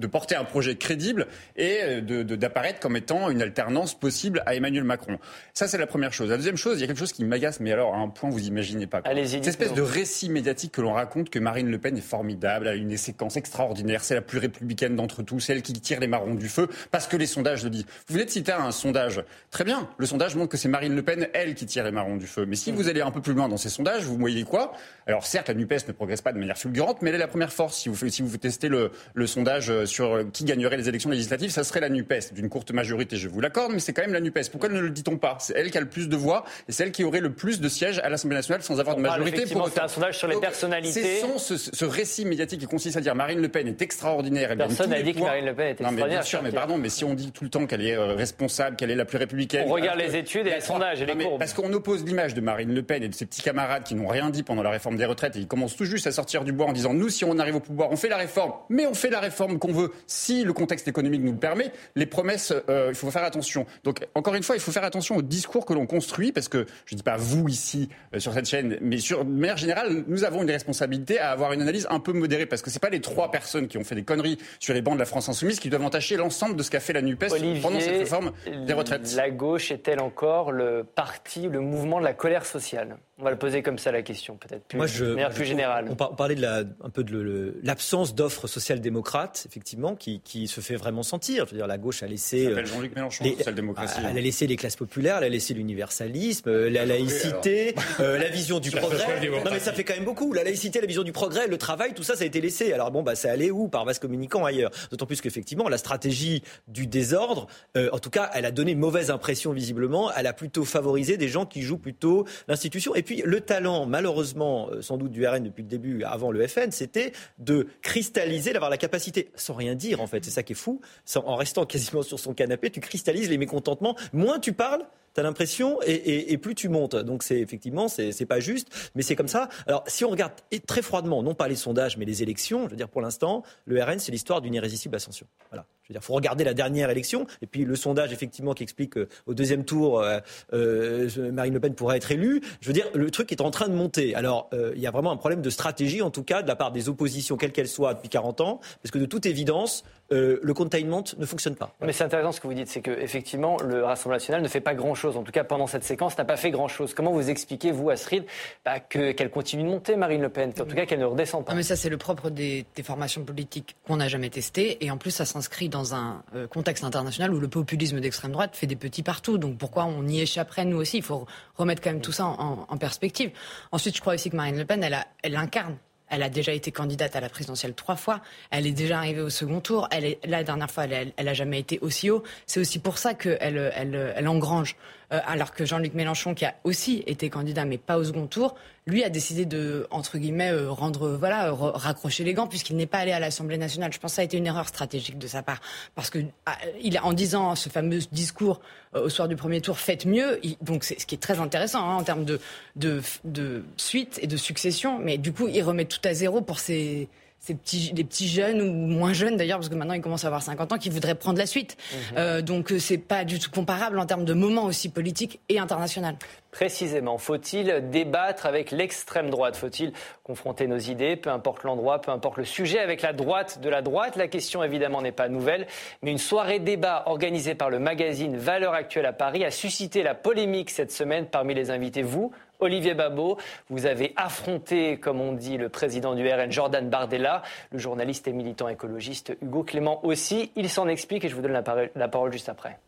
de 0.00 0.06
porter 0.06 0.34
un 0.34 0.44
projet 0.44 0.76
crédible 0.76 1.26
et 1.56 2.00
d'apparaître 2.00 2.80
comme 2.80 2.96
étant 2.96 3.30
une 3.30 3.42
alternance 3.42 3.98
possible 3.98 4.42
à 4.46 4.54
Emmanuel 4.54 4.84
Macron. 4.84 5.18
Ça, 5.54 5.68
c'est 5.68 5.78
la 5.78 5.86
première 5.86 6.12
chose. 6.12 6.30
La 6.30 6.36
deuxième 6.36 6.56
chose, 6.56 6.78
il 6.78 6.80
y 6.80 6.84
a 6.84 6.86
quelque 6.86 6.98
chose 6.98 7.12
qui 7.12 7.24
m'agace, 7.24 7.60
mais 7.60 7.72
alors 7.72 7.94
à 7.94 7.98
un 7.98 8.08
point 8.08 8.30
vous 8.30 8.46
imaginez 8.46 8.86
pas. 8.86 9.02
Allez-y. 9.04 9.30
Cette 9.30 9.46
espèce 9.46 9.74
de 9.74 9.82
récit 9.82 10.30
médiatique 10.30 10.72
que 10.72 10.80
l'on 10.80 10.92
raconte 10.92 11.30
que 11.30 11.38
Marine 11.38 11.70
Le 11.70 11.78
Pen 11.78 11.96
est 11.96 12.00
formidable, 12.00 12.66
elle 12.66 12.72
a 12.72 12.76
une 12.76 12.96
séquence 12.96 13.36
extraordinaire, 13.36 14.02
c'est 14.02 14.14
la 14.14 14.22
plus 14.22 14.38
républicaine 14.38 14.96
d'entre 14.96 15.22
tous, 15.22 15.40
celle 15.40 15.62
qui 15.62 15.72
tire 15.74 16.00
les 16.00 16.06
marrons 16.06 16.34
du 16.34 16.48
feu, 16.48 16.68
parce 16.90 17.06
que 17.06 17.16
les 17.16 17.26
sondages 17.26 17.62
le 17.62 17.70
disent. 17.70 17.86
Vous 18.08 18.14
venez 18.14 18.24
de 18.24 18.30
citer 18.30 18.52
un 18.52 18.70
sondage. 18.72 19.22
Très 19.50 19.64
bien, 19.64 19.88
le 19.98 20.06
sondage 20.06 20.34
montre 20.34 20.50
que 20.50 20.56
c'est 20.56 20.68
Marine 20.68 20.94
Le 20.94 21.02
Pen, 21.02 21.28
elle, 21.34 21.54
qui 21.54 21.66
tire 21.66 21.84
les 21.84 21.90
marrons 21.90 22.16
du 22.16 22.26
feu. 22.26 22.46
Mais 22.46 22.56
si 22.56 22.72
vous 22.72 22.88
allez 22.88 23.02
un 23.02 23.10
peu 23.10 23.20
plus 23.20 23.34
loin 23.34 23.48
dans 23.48 23.56
ces 23.56 23.68
sondages, 23.68 24.04
vous 24.04 24.16
voyez 24.16 24.44
quoi? 24.44 24.72
Alors 25.06 25.26
certes, 25.26 25.48
la 25.48 25.54
NUPES 25.54 25.88
ne 25.88 25.92
progresse 25.92 26.22
pas 26.22 26.32
de 26.32 26.38
manière 26.38 26.56
fulgurante, 26.56 27.02
mais 27.02 27.10
elle 27.10 27.16
est 27.16 27.18
la 27.18 27.28
première 27.28 27.52
force. 27.52 27.76
Si 27.76 27.88
vous, 27.88 28.08
si 28.08 28.22
vous 28.22 28.36
testez 28.38 28.68
le, 28.68 28.92
le 29.14 29.26
sondage 29.26 29.84
sur 29.90 30.30
qui 30.32 30.44
gagnerait 30.44 30.76
les 30.76 30.88
élections 30.88 31.10
législatives, 31.10 31.50
ça 31.50 31.64
serait 31.64 31.80
la 31.80 31.88
NUPES, 31.88 32.32
d'une 32.32 32.48
courte 32.48 32.72
majorité, 32.72 33.16
je 33.16 33.28
vous 33.28 33.40
l'accorde, 33.40 33.72
mais 33.72 33.80
c'est 33.80 33.92
quand 33.92 34.02
même 34.02 34.12
la 34.12 34.20
NUPES. 34.20 34.50
Pourquoi 34.50 34.68
ne 34.68 34.80
le 34.80 34.90
dit-on 34.90 35.16
pas? 35.16 35.36
C'est 35.40 35.54
elle 35.56 35.70
qui 35.70 35.78
a 35.78 35.80
le 35.80 35.88
plus 35.88 36.08
de 36.08 36.16
voix 36.16 36.44
et 36.68 36.72
c'est 36.72 36.84
elle 36.84 36.92
qui 36.92 37.04
aurait 37.04 37.20
le 37.20 37.32
plus 37.32 37.60
de 37.60 37.68
sièges 37.68 37.98
à 37.98 38.08
l'Assemblée 38.08 38.36
nationale 38.36 38.62
sans 38.62 38.80
avoir 38.80 38.96
de 38.96 39.02
majorité. 39.02 39.44
Pour 39.52 39.68
c'est 39.68 39.80
un 39.80 39.88
sondage 39.88 40.18
sur 40.18 40.28
les 40.28 40.36
personnalités. 40.36 41.20
C'est 41.20 41.38
ce, 41.38 41.56
ce, 41.56 41.84
récit 41.84 42.24
médiatique 42.24 42.60
qui 42.60 42.66
consiste 42.66 42.96
à 42.96 43.00
dire 43.00 43.14
Marine 43.14 43.40
Le 43.40 43.48
Pen 43.48 43.66
est 43.66 43.82
extraordinaire. 43.82 44.56
Personne 44.56 44.90
n'a 44.90 45.02
dit 45.02 45.14
que 45.14 45.20
Marine 45.20 45.46
Le 45.46 45.54
Pen 45.54 45.68
était 45.68 45.82
extraordinaire. 45.82 46.06
Non, 46.06 46.10
mais 46.10 46.16
bien 46.16 46.22
sûr, 46.22 46.42
mais 46.42 46.52
pardon, 46.52 46.78
mais 46.78 46.88
si 46.88 47.04
on 47.04 47.14
dit 47.14 47.32
tout 47.32 47.44
le 47.44 47.50
temps 47.50 47.66
qu'elle 47.66 47.84
est 47.84 47.96
euh, 47.96 48.14
responsable, 48.14 48.76
qu'elle 48.76 48.90
est 48.90 48.96
la 48.96 49.04
plus 49.04 49.18
républicaine. 49.18 49.64
On 49.66 49.72
regarde 49.72 49.98
les 49.98 50.16
études 50.16 50.46
et 50.46 50.54
les 50.54 50.60
sondages 50.60 51.02
et 51.02 51.06
les 51.06 51.16
courbes. 51.16 51.38
Parce 51.38 51.54
qu'on 51.54 51.72
oppose 51.72 52.04
l'image 52.04 52.34
de 52.34 52.40
Marine 52.40 52.74
Le 52.74 52.82
Pen 52.82 53.02
et 53.02 53.08
de 53.08 53.14
ses 53.14 53.26
petits 53.26 53.42
camarades 53.42 53.84
qui 53.84 53.94
n'ont 53.94 54.08
rien 54.08 54.30
dit 54.30 54.42
pendant 54.42 54.62
la 54.62 54.70
réforme 54.70 54.96
des 54.96 55.04
retraites 55.04 55.36
et 55.36 55.40
ils 55.40 55.48
commencent 55.48 55.76
tout 55.76 55.84
juste 55.84 56.06
à 56.06 56.12
sortir 56.12 56.44
du 56.44 56.52
bois 56.52 56.66
en 56.66 56.72
disant 56.72 56.94
nous, 56.94 57.08
si 57.08 57.24
on 57.24 57.38
arrive 57.38 57.56
au 57.56 57.60
pouvoir, 57.60 57.90
on 57.90 57.96
fait 57.96 58.08
la 58.08 58.16
réforme, 58.16 58.52
mais 58.68 58.86
on 58.86 58.94
fait 58.94 59.10
la 59.10 59.20
réforme 59.20 59.58
qu'on 59.58 59.72
veut 59.72 59.79
si 60.06 60.44
le 60.44 60.52
contexte 60.52 60.88
économique 60.88 61.22
nous 61.22 61.32
le 61.32 61.38
permet. 61.38 61.72
Les 61.96 62.06
promesses, 62.06 62.52
euh, 62.68 62.88
il 62.90 62.94
faut 62.94 63.10
faire 63.10 63.24
attention. 63.24 63.66
Donc, 63.84 64.06
encore 64.14 64.34
une 64.34 64.42
fois, 64.42 64.56
il 64.56 64.60
faut 64.60 64.72
faire 64.72 64.84
attention 64.84 65.16
au 65.16 65.22
discours 65.22 65.66
que 65.66 65.72
l'on 65.72 65.86
construit 65.86 66.32
parce 66.32 66.48
que 66.48 66.66
je 66.86 66.94
ne 66.94 66.98
dis 66.98 67.02
pas 67.02 67.16
vous 67.16 67.48
ici 67.48 67.88
euh, 68.14 68.20
sur 68.20 68.32
cette 68.32 68.46
chaîne, 68.46 68.78
mais 68.80 68.98
sur, 68.98 69.24
de 69.24 69.30
manière 69.30 69.56
générale, 69.56 70.04
nous 70.06 70.24
avons 70.24 70.42
une 70.42 70.50
responsabilité 70.50 71.18
à 71.18 71.30
avoir 71.30 71.52
une 71.52 71.62
analyse 71.62 71.86
un 71.90 72.00
peu 72.00 72.12
modérée 72.12 72.46
parce 72.46 72.62
que 72.62 72.70
c'est 72.70 72.80
pas 72.80 72.90
les 72.90 73.00
trois 73.00 73.30
personnes 73.30 73.68
qui 73.68 73.78
ont 73.78 73.84
fait 73.84 73.94
des 73.94 74.04
conneries 74.04 74.38
sur 74.58 74.74
les 74.74 74.82
bancs 74.82 74.94
de 74.94 75.00
la 75.00 75.06
France 75.06 75.28
insoumise 75.28 75.60
qui 75.60 75.70
doivent 75.70 75.84
entacher 75.84 76.16
l'ensemble 76.16 76.56
de 76.56 76.62
ce 76.62 76.70
qu'a 76.70 76.80
fait 76.80 76.92
la 76.92 77.02
Nupes 77.02 77.24
pendant 77.62 77.80
cette 77.80 77.98
réforme 77.98 78.32
des 78.66 78.72
retraites. 78.72 79.14
La 79.16 79.30
gauche 79.30 79.70
est-elle 79.70 80.00
encore 80.00 80.52
le 80.52 80.84
parti, 80.84 81.48
le 81.48 81.60
mouvement 81.60 81.98
de 81.98 82.04
la 82.04 82.14
colère 82.14 82.44
sociale? 82.44 82.96
On 83.20 83.24
va 83.24 83.30
le 83.30 83.38
poser 83.38 83.62
comme 83.62 83.78
ça 83.78 83.92
la 83.92 84.02
question, 84.02 84.36
peut-être 84.36 84.64
plus, 84.64 84.76
Moi, 84.76 84.86
je, 84.86 85.04
de 85.04 85.10
manière 85.10 85.30
plus 85.30 85.44
générale. 85.44 85.86
On, 85.90 85.94
parlait 85.94 86.34
de 86.34 86.40
la, 86.40 86.64
un 86.82 86.90
peu 86.90 87.04
de 87.04 87.60
l'absence 87.62 88.14
d'offres 88.14 88.46
social-démocrates, 88.46 89.44
effectivement, 89.46 89.94
qui, 89.94 90.20
qui, 90.20 90.48
se 90.48 90.60
fait 90.60 90.76
vraiment 90.76 91.02
sentir. 91.02 91.44
Je 91.46 91.50
veux 91.50 91.56
dire, 91.58 91.66
la 91.66 91.78
gauche 91.78 92.02
a 92.02 92.06
laissé. 92.06 92.46
Euh, 92.46 92.64
Jean-Luc 92.64 92.94
Mélenchon, 92.94 93.24
social-démocratie. 93.24 94.00
Elle 94.08 94.16
a 94.16 94.20
laissé 94.20 94.46
les 94.46 94.56
classes 94.56 94.76
populaires, 94.76 95.18
elle 95.18 95.24
a 95.24 95.28
laissé 95.28 95.52
l'universalisme, 95.54 96.48
euh, 96.48 96.70
la 96.70 96.86
laïcité, 96.86 97.74
euh, 98.00 98.18
la 98.18 98.28
vision 98.28 98.58
du 98.58 98.70
progrès. 98.70 99.28
Non, 99.28 99.50
mais 99.50 99.60
ça 99.60 99.72
fait 99.72 99.84
quand 99.84 99.94
même 99.94 100.04
beaucoup. 100.04 100.32
La 100.32 100.44
laïcité, 100.44 100.80
la 100.80 100.86
vision 100.86 101.02
du 101.02 101.12
progrès, 101.12 101.46
le 101.46 101.58
travail, 101.58 101.92
tout 101.92 102.02
ça, 102.02 102.16
ça 102.16 102.24
a 102.24 102.26
été 102.26 102.40
laissé. 102.40 102.72
Alors 102.72 102.90
bon, 102.90 103.02
bah, 103.02 103.14
c'est 103.14 103.28
allé 103.28 103.50
où? 103.50 103.68
Par 103.68 103.84
vaste 103.84 104.00
communicant 104.00 104.44
ailleurs. 104.44 104.70
D'autant 104.90 105.06
plus 105.06 105.20
qu'effectivement, 105.20 105.68
la 105.68 105.78
stratégie 105.78 106.42
du 106.68 106.86
désordre, 106.86 107.48
en 107.76 107.98
tout 107.98 108.10
cas, 108.10 108.30
elle 108.34 108.46
a 108.46 108.50
donné 108.50 108.72
une 108.72 108.78
mauvaise 108.78 109.10
impression 109.10 109.52
visiblement. 109.52 110.10
Elle 110.16 110.26
a 110.26 110.32
plutôt 110.32 110.64
favorisé 110.64 111.16
des 111.16 111.28
gens 111.28 111.44
qui 111.44 111.62
jouent 111.62 111.78
plutôt 111.78 112.26
l'institution. 112.48 112.94
Et 112.94 113.02
puis, 113.02 113.09
le 113.16 113.40
talent, 113.40 113.86
malheureusement, 113.86 114.68
euh, 114.70 114.82
sans 114.82 114.96
doute 114.96 115.12
du 115.12 115.26
RN 115.26 115.42
depuis 115.42 115.62
le 115.62 115.68
début, 115.68 116.02
avant 116.04 116.30
le 116.30 116.46
FN, 116.46 116.70
c'était 116.70 117.12
de 117.38 117.66
cristalliser, 117.82 118.52
d'avoir 118.52 118.70
la 118.70 118.76
capacité, 118.76 119.30
sans 119.34 119.54
rien 119.54 119.74
dire 119.74 120.00
en 120.00 120.06
fait, 120.06 120.24
c'est 120.24 120.30
ça 120.30 120.42
qui 120.42 120.52
est 120.52 120.56
fou, 120.56 120.80
en 121.16 121.36
restant 121.36 121.66
quasiment 121.66 122.02
sur 122.02 122.18
son 122.18 122.34
canapé, 122.34 122.70
tu 122.70 122.80
cristallises 122.80 123.28
les 123.28 123.38
mécontentements. 123.38 123.96
Moins 124.12 124.38
tu 124.38 124.52
parles, 124.52 124.84
tu 125.14 125.20
as 125.20 125.22
l'impression, 125.22 125.78
et, 125.86 126.36
plus 126.38 126.54
tu 126.54 126.68
montes. 126.68 126.96
Donc 126.96 127.22
c'est 127.22 127.38
effectivement, 127.40 127.88
c'est 127.88 128.26
pas 128.26 128.40
juste, 128.40 128.68
mais 128.94 129.02
c'est 129.02 129.16
comme 129.16 129.28
ça. 129.28 129.48
Alors 129.66 129.84
si 129.86 130.04
on 130.04 130.10
regarde 130.10 130.32
très 130.66 130.82
froidement, 130.82 131.22
non 131.22 131.34
pas 131.34 131.48
les 131.48 131.56
sondages, 131.56 131.96
mais 131.96 132.04
les 132.04 132.22
élections, 132.22 132.64
je 132.64 132.70
veux 132.70 132.76
dire 132.76 132.88
pour 132.88 133.00
l'instant, 133.00 133.42
le 133.64 133.82
RN, 133.82 133.98
c'est 133.98 134.12
l'histoire 134.12 134.40
d'une 134.40 134.54
irrésistible 134.54 134.96
ascension. 134.96 135.26
Voilà. 135.50 135.66
Je 135.82 135.92
veux 135.92 135.94
dire, 135.94 136.04
faut 136.04 136.14
regarder 136.14 136.44
la 136.44 136.54
dernière 136.54 136.88
élection, 136.90 137.26
et 137.42 137.46
puis 137.46 137.64
le 137.64 137.74
sondage 137.74 138.12
effectivement 138.12 138.54
qui 138.54 138.62
explique 138.62 138.94
qu'au 138.94 139.34
deuxième 139.34 139.64
tour, 139.64 140.00
euh, 140.00 140.20
euh, 140.52 141.32
Marine 141.32 141.54
Le 141.54 141.60
Pen 141.60 141.74
pourrait 141.74 141.96
être 141.96 142.12
élue. 142.12 142.40
Je 142.60 142.68
veux 142.68 142.72
dire, 142.72 142.86
le 142.94 143.10
truc 143.10 143.32
est 143.32 143.40
en 143.40 143.50
train 143.50 143.68
de 143.68 143.74
monter. 143.74 144.14
Alors 144.14 144.48
euh, 144.52 144.72
il 144.76 144.80
y 144.80 144.86
a 144.86 144.92
vraiment 144.92 145.10
un 145.10 145.16
problème 145.16 145.42
de 145.42 145.50
stratégie, 145.50 146.00
en 146.00 146.10
tout 146.10 146.22
cas, 146.22 146.42
de 146.42 146.48
la 146.48 146.54
part 146.54 146.70
des 146.70 146.88
oppositions, 146.88 147.36
quelles 147.36 147.52
qu'elles 147.52 147.68
soient, 147.68 147.94
depuis 147.94 148.08
40 148.08 148.40
ans, 148.40 148.60
parce 148.82 148.92
que 148.92 148.98
de 148.98 149.06
toute 149.06 149.26
évidence, 149.26 149.84
le 150.12 150.52
containment 150.54 151.04
ne 151.18 151.26
fonctionne 151.26 151.54
pas. 151.54 151.72
Mais 151.80 151.92
c'est 151.92 152.02
intéressant 152.02 152.32
ce 152.32 152.40
que 152.40 152.48
vous 152.48 152.54
dites, 152.54 152.66
c'est 152.66 152.80
que 152.80 152.90
effectivement, 152.90 153.56
le 153.62 153.84
Rassemblement 153.84 154.16
national 154.16 154.42
ne 154.42 154.48
fait 154.48 154.60
pas 154.60 154.74
grand. 154.74 154.94
En 155.04 155.22
tout 155.22 155.32
cas, 155.32 155.44
pendant 155.44 155.66
cette 155.66 155.84
séquence, 155.84 156.16
n'a 156.18 156.24
pas 156.24 156.36
fait 156.36 156.50
grand-chose. 156.50 156.94
Comment 156.94 157.12
vous 157.12 157.30
expliquez, 157.30 157.72
vous, 157.72 157.90
Astrid, 157.90 158.24
bah, 158.64 158.80
qu'elle 158.80 159.30
continue 159.30 159.62
de 159.62 159.68
monter, 159.68 159.96
Marine 159.96 160.22
Le 160.22 160.28
Pen? 160.28 160.50
En 160.60 160.64
tout 160.64 160.76
cas, 160.76 160.86
qu'elle 160.86 161.00
ne 161.00 161.04
redescend 161.04 161.44
pas. 161.44 161.54
mais 161.54 161.62
ça, 161.62 161.76
c'est 161.76 161.88
le 161.88 161.96
propre 161.96 162.30
des, 162.30 162.66
formations 162.82 163.24
politiques 163.24 163.76
qu'on 163.86 163.96
n'a 163.96 164.08
jamais 164.08 164.30
testées. 164.30 164.84
Et 164.84 164.90
en 164.90 164.96
plus, 164.96 165.10
ça 165.10 165.24
s'inscrit 165.24 165.68
dans 165.68 165.94
un 165.94 166.22
euh, 166.34 166.46
contexte 166.46 166.82
international 166.82 167.32
où 167.32 167.40
le 167.40 167.48
populisme 167.48 168.00
d'extrême 168.00 168.32
droite 168.32 168.56
fait 168.56 168.66
des 168.66 168.76
petits 168.76 169.02
partout. 169.02 169.38
Donc 169.38 169.58
pourquoi 169.58 169.84
on 169.84 170.06
y 170.06 170.20
échapperait, 170.20 170.64
nous 170.64 170.78
aussi? 170.78 170.98
Il 170.98 171.02
faut 171.02 171.26
remettre 171.56 171.82
quand 171.82 171.90
même 171.90 172.00
tout 172.00 172.12
ça 172.12 172.24
en, 172.26 172.76
perspective. 172.78 173.30
Ensuite, 173.72 173.96
je 173.96 174.00
crois 174.00 174.14
aussi 174.14 174.30
que 174.30 174.36
Marine 174.36 174.56
Le 174.56 174.64
Pen, 174.64 174.82
elle, 174.82 174.98
elle 175.22 175.36
incarne 175.36 175.76
elle 176.10 176.22
a 176.22 176.28
déjà 176.28 176.52
été 176.52 176.72
candidate 176.72 177.16
à 177.16 177.20
la 177.20 177.28
présidentielle 177.28 177.74
trois 177.74 177.96
fois. 177.96 178.20
Elle 178.50 178.66
est 178.66 178.72
déjà 178.72 178.98
arrivée 178.98 179.22
au 179.22 179.30
second 179.30 179.60
tour. 179.60 179.88
Elle 179.90 180.04
est, 180.04 180.18
la 180.26 180.44
dernière 180.44 180.70
fois, 180.70 180.84
elle, 180.84 181.12
elle, 181.16 181.28
a 181.28 181.34
jamais 181.34 181.60
été 181.60 181.78
aussi 181.80 182.10
haut. 182.10 182.22
C'est 182.46 182.60
aussi 182.60 182.78
pour 182.78 182.98
ça 182.98 183.14
qu'elle 183.14 183.72
elle, 183.74 184.12
elle 184.16 184.28
engrange 184.28 184.74
euh, 184.74 184.99
alors 185.10 185.52
que 185.52 185.64
Jean-Luc 185.64 185.94
Mélenchon, 185.94 186.34
qui 186.34 186.44
a 186.44 186.54
aussi 186.64 187.02
été 187.06 187.30
candidat, 187.30 187.64
mais 187.64 187.78
pas 187.78 187.98
au 187.98 188.04
second 188.04 188.26
tour, 188.26 188.54
lui 188.86 189.04
a 189.04 189.10
décidé 189.10 189.44
de, 189.44 189.86
entre 189.90 190.18
guillemets, 190.18 190.52
euh, 190.52 190.70
rendre, 190.70 191.10
voilà, 191.10 191.52
raccrocher 191.52 192.24
les 192.24 192.34
gants, 192.34 192.46
puisqu'il 192.46 192.76
n'est 192.76 192.86
pas 192.86 192.98
allé 192.98 193.12
à 193.12 193.20
l'Assemblée 193.20 193.58
nationale. 193.58 193.92
Je 193.92 193.98
pense 193.98 194.12
que 194.12 194.16
ça 194.16 194.22
a 194.22 194.24
été 194.24 194.36
une 194.36 194.46
erreur 194.46 194.68
stratégique 194.68 195.18
de 195.18 195.26
sa 195.26 195.42
part. 195.42 195.60
Parce 195.94 196.10
que, 196.10 196.18
ah, 196.46 196.56
il, 196.82 196.98
en 196.98 197.12
disant 197.12 197.54
ce 197.54 197.68
fameux 197.68 197.98
discours 198.12 198.60
euh, 198.94 199.04
au 199.04 199.08
soir 199.08 199.28
du 199.28 199.36
premier 199.36 199.60
tour, 199.60 199.78
faites 199.78 200.06
mieux, 200.06 200.40
donc 200.60 200.84
c'est 200.84 201.00
ce 201.00 201.06
qui 201.06 201.14
est 201.14 201.18
très 201.18 201.40
intéressant 201.40 201.88
hein, 201.88 201.96
en 201.96 202.02
termes 202.02 202.24
de, 202.24 202.40
de, 202.76 203.02
de 203.24 203.64
suite 203.76 204.18
et 204.22 204.26
de 204.26 204.36
succession, 204.36 204.98
mais 204.98 205.18
du 205.18 205.32
coup, 205.32 205.48
il 205.48 205.62
remet 205.62 205.84
tout 205.84 206.00
à 206.04 206.14
zéro 206.14 206.40
pour 206.40 206.58
ses 206.58 207.08
ces 207.40 207.54
petits, 207.54 207.92
les 207.96 208.04
petits 208.04 208.28
jeunes 208.28 208.60
ou 208.60 208.70
moins 208.70 209.14
jeunes 209.14 209.38
d'ailleurs, 209.38 209.58
parce 209.58 209.70
que 209.70 209.74
maintenant 209.74 209.94
ils 209.94 210.02
commencent 210.02 210.24
à 210.24 210.28
avoir 210.28 210.42
50 210.42 210.72
ans, 210.72 210.78
qui 210.78 210.90
voudraient 210.90 211.14
prendre 211.14 211.38
la 211.38 211.46
suite. 211.46 211.76
Mhm. 211.92 211.98
Euh, 212.18 212.42
donc 212.42 212.70
euh, 212.70 212.78
c'est 212.78 212.98
pas 212.98 213.24
du 213.24 213.38
tout 213.38 213.50
comparable 213.50 213.98
en 213.98 214.04
termes 214.04 214.26
de 214.26 214.34
moment 214.34 214.64
aussi 214.64 214.90
politique 214.90 215.40
et 215.48 215.58
international. 215.58 216.16
Précisément, 216.50 217.16
faut-il 217.16 217.88
débattre 217.90 218.44
avec 218.44 218.72
l'extrême 218.72 219.30
droite? 219.30 219.56
Faut-il 219.56 219.92
confronter 220.22 220.66
nos 220.66 220.78
idées, 220.78 221.16
peu 221.16 221.30
importe 221.30 221.62
l'endroit, 221.62 222.00
peu 222.00 222.10
importe 222.10 222.36
le 222.36 222.44
sujet, 222.44 222.80
avec 222.80 223.02
la 223.02 223.12
droite 223.12 223.60
de 223.60 223.68
la 223.70 223.82
droite 223.82 224.16
La 224.16 224.28
question 224.28 224.62
évidemment 224.62 225.00
n'est 225.00 225.12
pas 225.12 225.28
nouvelle, 225.28 225.66
mais 226.02 226.10
une 226.10 226.18
soirée 226.18 226.58
débat 226.58 227.04
organisée 227.06 227.54
par 227.54 227.70
le 227.70 227.78
magazine 227.78 228.36
Valeurs 228.36 228.74
Actuelles 228.74 229.06
à 229.06 229.12
Paris 229.12 229.44
a 229.44 229.50
suscité 229.50 230.02
la 230.02 230.14
polémique 230.14 230.70
cette 230.70 230.92
semaine 230.92 231.26
parmi 231.26 231.54
les 231.54 231.70
invités. 231.70 232.02
Vous, 232.02 232.32
Olivier 232.60 232.94
Babot, 232.94 233.38
vous 233.68 233.86
avez 233.86 234.12
affronté, 234.16 234.98
comme 234.98 235.20
on 235.20 235.32
dit, 235.32 235.56
le 235.56 235.68
président 235.68 236.14
du 236.14 236.28
RN, 236.28 236.50
Jordan 236.50 236.88
Bardella, 236.88 237.42
le 237.72 237.78
journaliste 237.78 238.28
et 238.28 238.32
militant 238.32 238.68
écologiste 238.68 239.36
Hugo 239.42 239.62
Clément 239.62 240.04
aussi. 240.04 240.52
Il 240.56 240.68
s'en 240.68 240.88
explique 240.88 241.24
et 241.24 241.28
je 241.28 241.34
vous 241.34 241.42
donne 241.42 241.52
la 241.52 242.08
parole, 242.08 242.32
juste 242.32 242.48
après. 242.48 242.78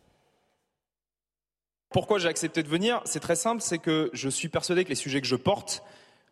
Pourquoi 1.90 2.18
j'ai 2.18 2.28
accepté 2.28 2.62
de 2.62 2.68
venir? 2.68 3.02
C'est 3.04 3.20
très 3.20 3.36
simple, 3.36 3.60
c'est 3.60 3.78
que 3.78 4.10
je 4.12 4.28
suis 4.28 4.48
persuadé 4.48 4.84
que 4.84 4.88
les 4.88 4.94
sujets 4.94 5.20
que 5.20 5.26
je 5.26 5.36
porte, 5.36 5.82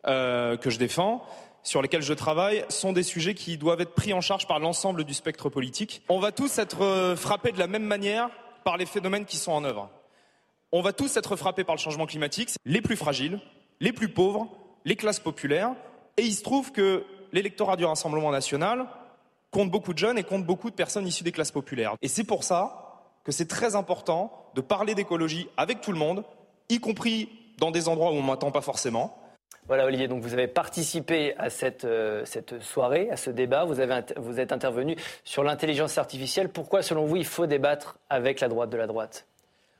euh, 0.07 0.57
que 0.57 0.69
je 0.71 0.79
défends, 0.79 1.23
sur 1.61 1.83
lesquels 1.83 2.01
je 2.01 2.13
travaille, 2.13 2.65
sont 2.69 2.93
des 2.93 3.03
sujets 3.03 3.35
qui 3.35 3.57
doivent 3.57 3.81
être 3.81 3.93
pris 3.93 4.13
en 4.13 4.21
charge 4.21 4.47
par 4.47 4.59
l'ensemble 4.59 5.03
du 5.03 5.13
spectre 5.13 5.49
politique. 5.49 6.01
On 6.09 6.19
va 6.19 6.31
tous 6.31 6.57
être 6.57 6.81
euh, 6.81 7.15
frappés 7.15 7.51
de 7.51 7.59
la 7.59 7.67
même 7.67 7.83
manière 7.83 8.29
par 8.63 8.77
les 8.77 8.87
phénomènes 8.87 9.25
qui 9.25 9.37
sont 9.37 9.51
en 9.51 9.63
œuvre 9.63 9.89
on 10.71 10.81
va 10.81 10.93
tous 10.93 11.17
être 11.17 11.35
frappés 11.35 11.63
par 11.63 11.75
le 11.75 11.79
changement 11.79 12.05
climatique, 12.05 12.51
les 12.65 12.81
plus 12.81 12.95
fragiles, 12.95 13.39
les 13.79 13.91
plus 13.91 14.09
pauvres, 14.09 14.47
les 14.85 14.95
classes 14.95 15.19
populaires. 15.19 15.73
Et 16.17 16.23
il 16.23 16.33
se 16.33 16.43
trouve 16.43 16.71
que 16.71 17.05
l'électorat 17.31 17.75
du 17.75 17.85
Rassemblement 17.85 18.31
national 18.31 18.85
compte 19.51 19.69
beaucoup 19.69 19.93
de 19.93 19.97
jeunes 19.97 20.17
et 20.17 20.23
compte 20.23 20.45
beaucoup 20.45 20.69
de 20.69 20.75
personnes 20.75 21.05
issues 21.05 21.23
des 21.23 21.31
classes 21.31 21.51
populaires. 21.51 21.95
Et 22.01 22.07
c'est 22.07 22.23
pour 22.23 22.43
ça 22.43 23.09
que 23.23 23.31
c'est 23.31 23.47
très 23.47 23.75
important 23.75 24.49
de 24.55 24.61
parler 24.61 24.95
d'écologie 24.95 25.47
avec 25.57 25.81
tout 25.81 25.91
le 25.91 25.97
monde, 25.97 26.23
y 26.69 26.79
compris 26.79 27.29
dans 27.57 27.71
des 27.71 27.87
endroits 27.87 28.11
où 28.11 28.15
on 28.15 28.21
ne 28.21 28.27
m'attend 28.27 28.51
pas 28.51 28.61
forcément. 28.61 29.17
Voilà 29.67 29.85
Olivier, 29.85 30.07
donc 30.07 30.23
vous 30.23 30.33
avez 30.33 30.47
participé 30.47 31.35
à 31.37 31.49
cette, 31.49 31.85
euh, 31.85 32.25
soirée, 32.61 33.09
à 33.11 33.17
ce 33.17 33.29
débat, 33.29 33.63
vous, 33.63 33.79
avez, 33.79 34.01
vous 34.17 34.39
êtes 34.39 34.51
intervenu 34.51 34.95
sur 35.23 35.43
l'intelligence 35.43 35.97
artificielle. 35.97 36.49
Pourquoi 36.49 36.81
selon 36.81 37.05
vous 37.05 37.17
il 37.17 37.25
faut 37.25 37.45
débattre 37.45 37.97
avec 38.09 38.39
la 38.39 38.47
droite 38.47 38.69
de 38.69 38.77
la 38.77 38.87
droite? 38.87 39.27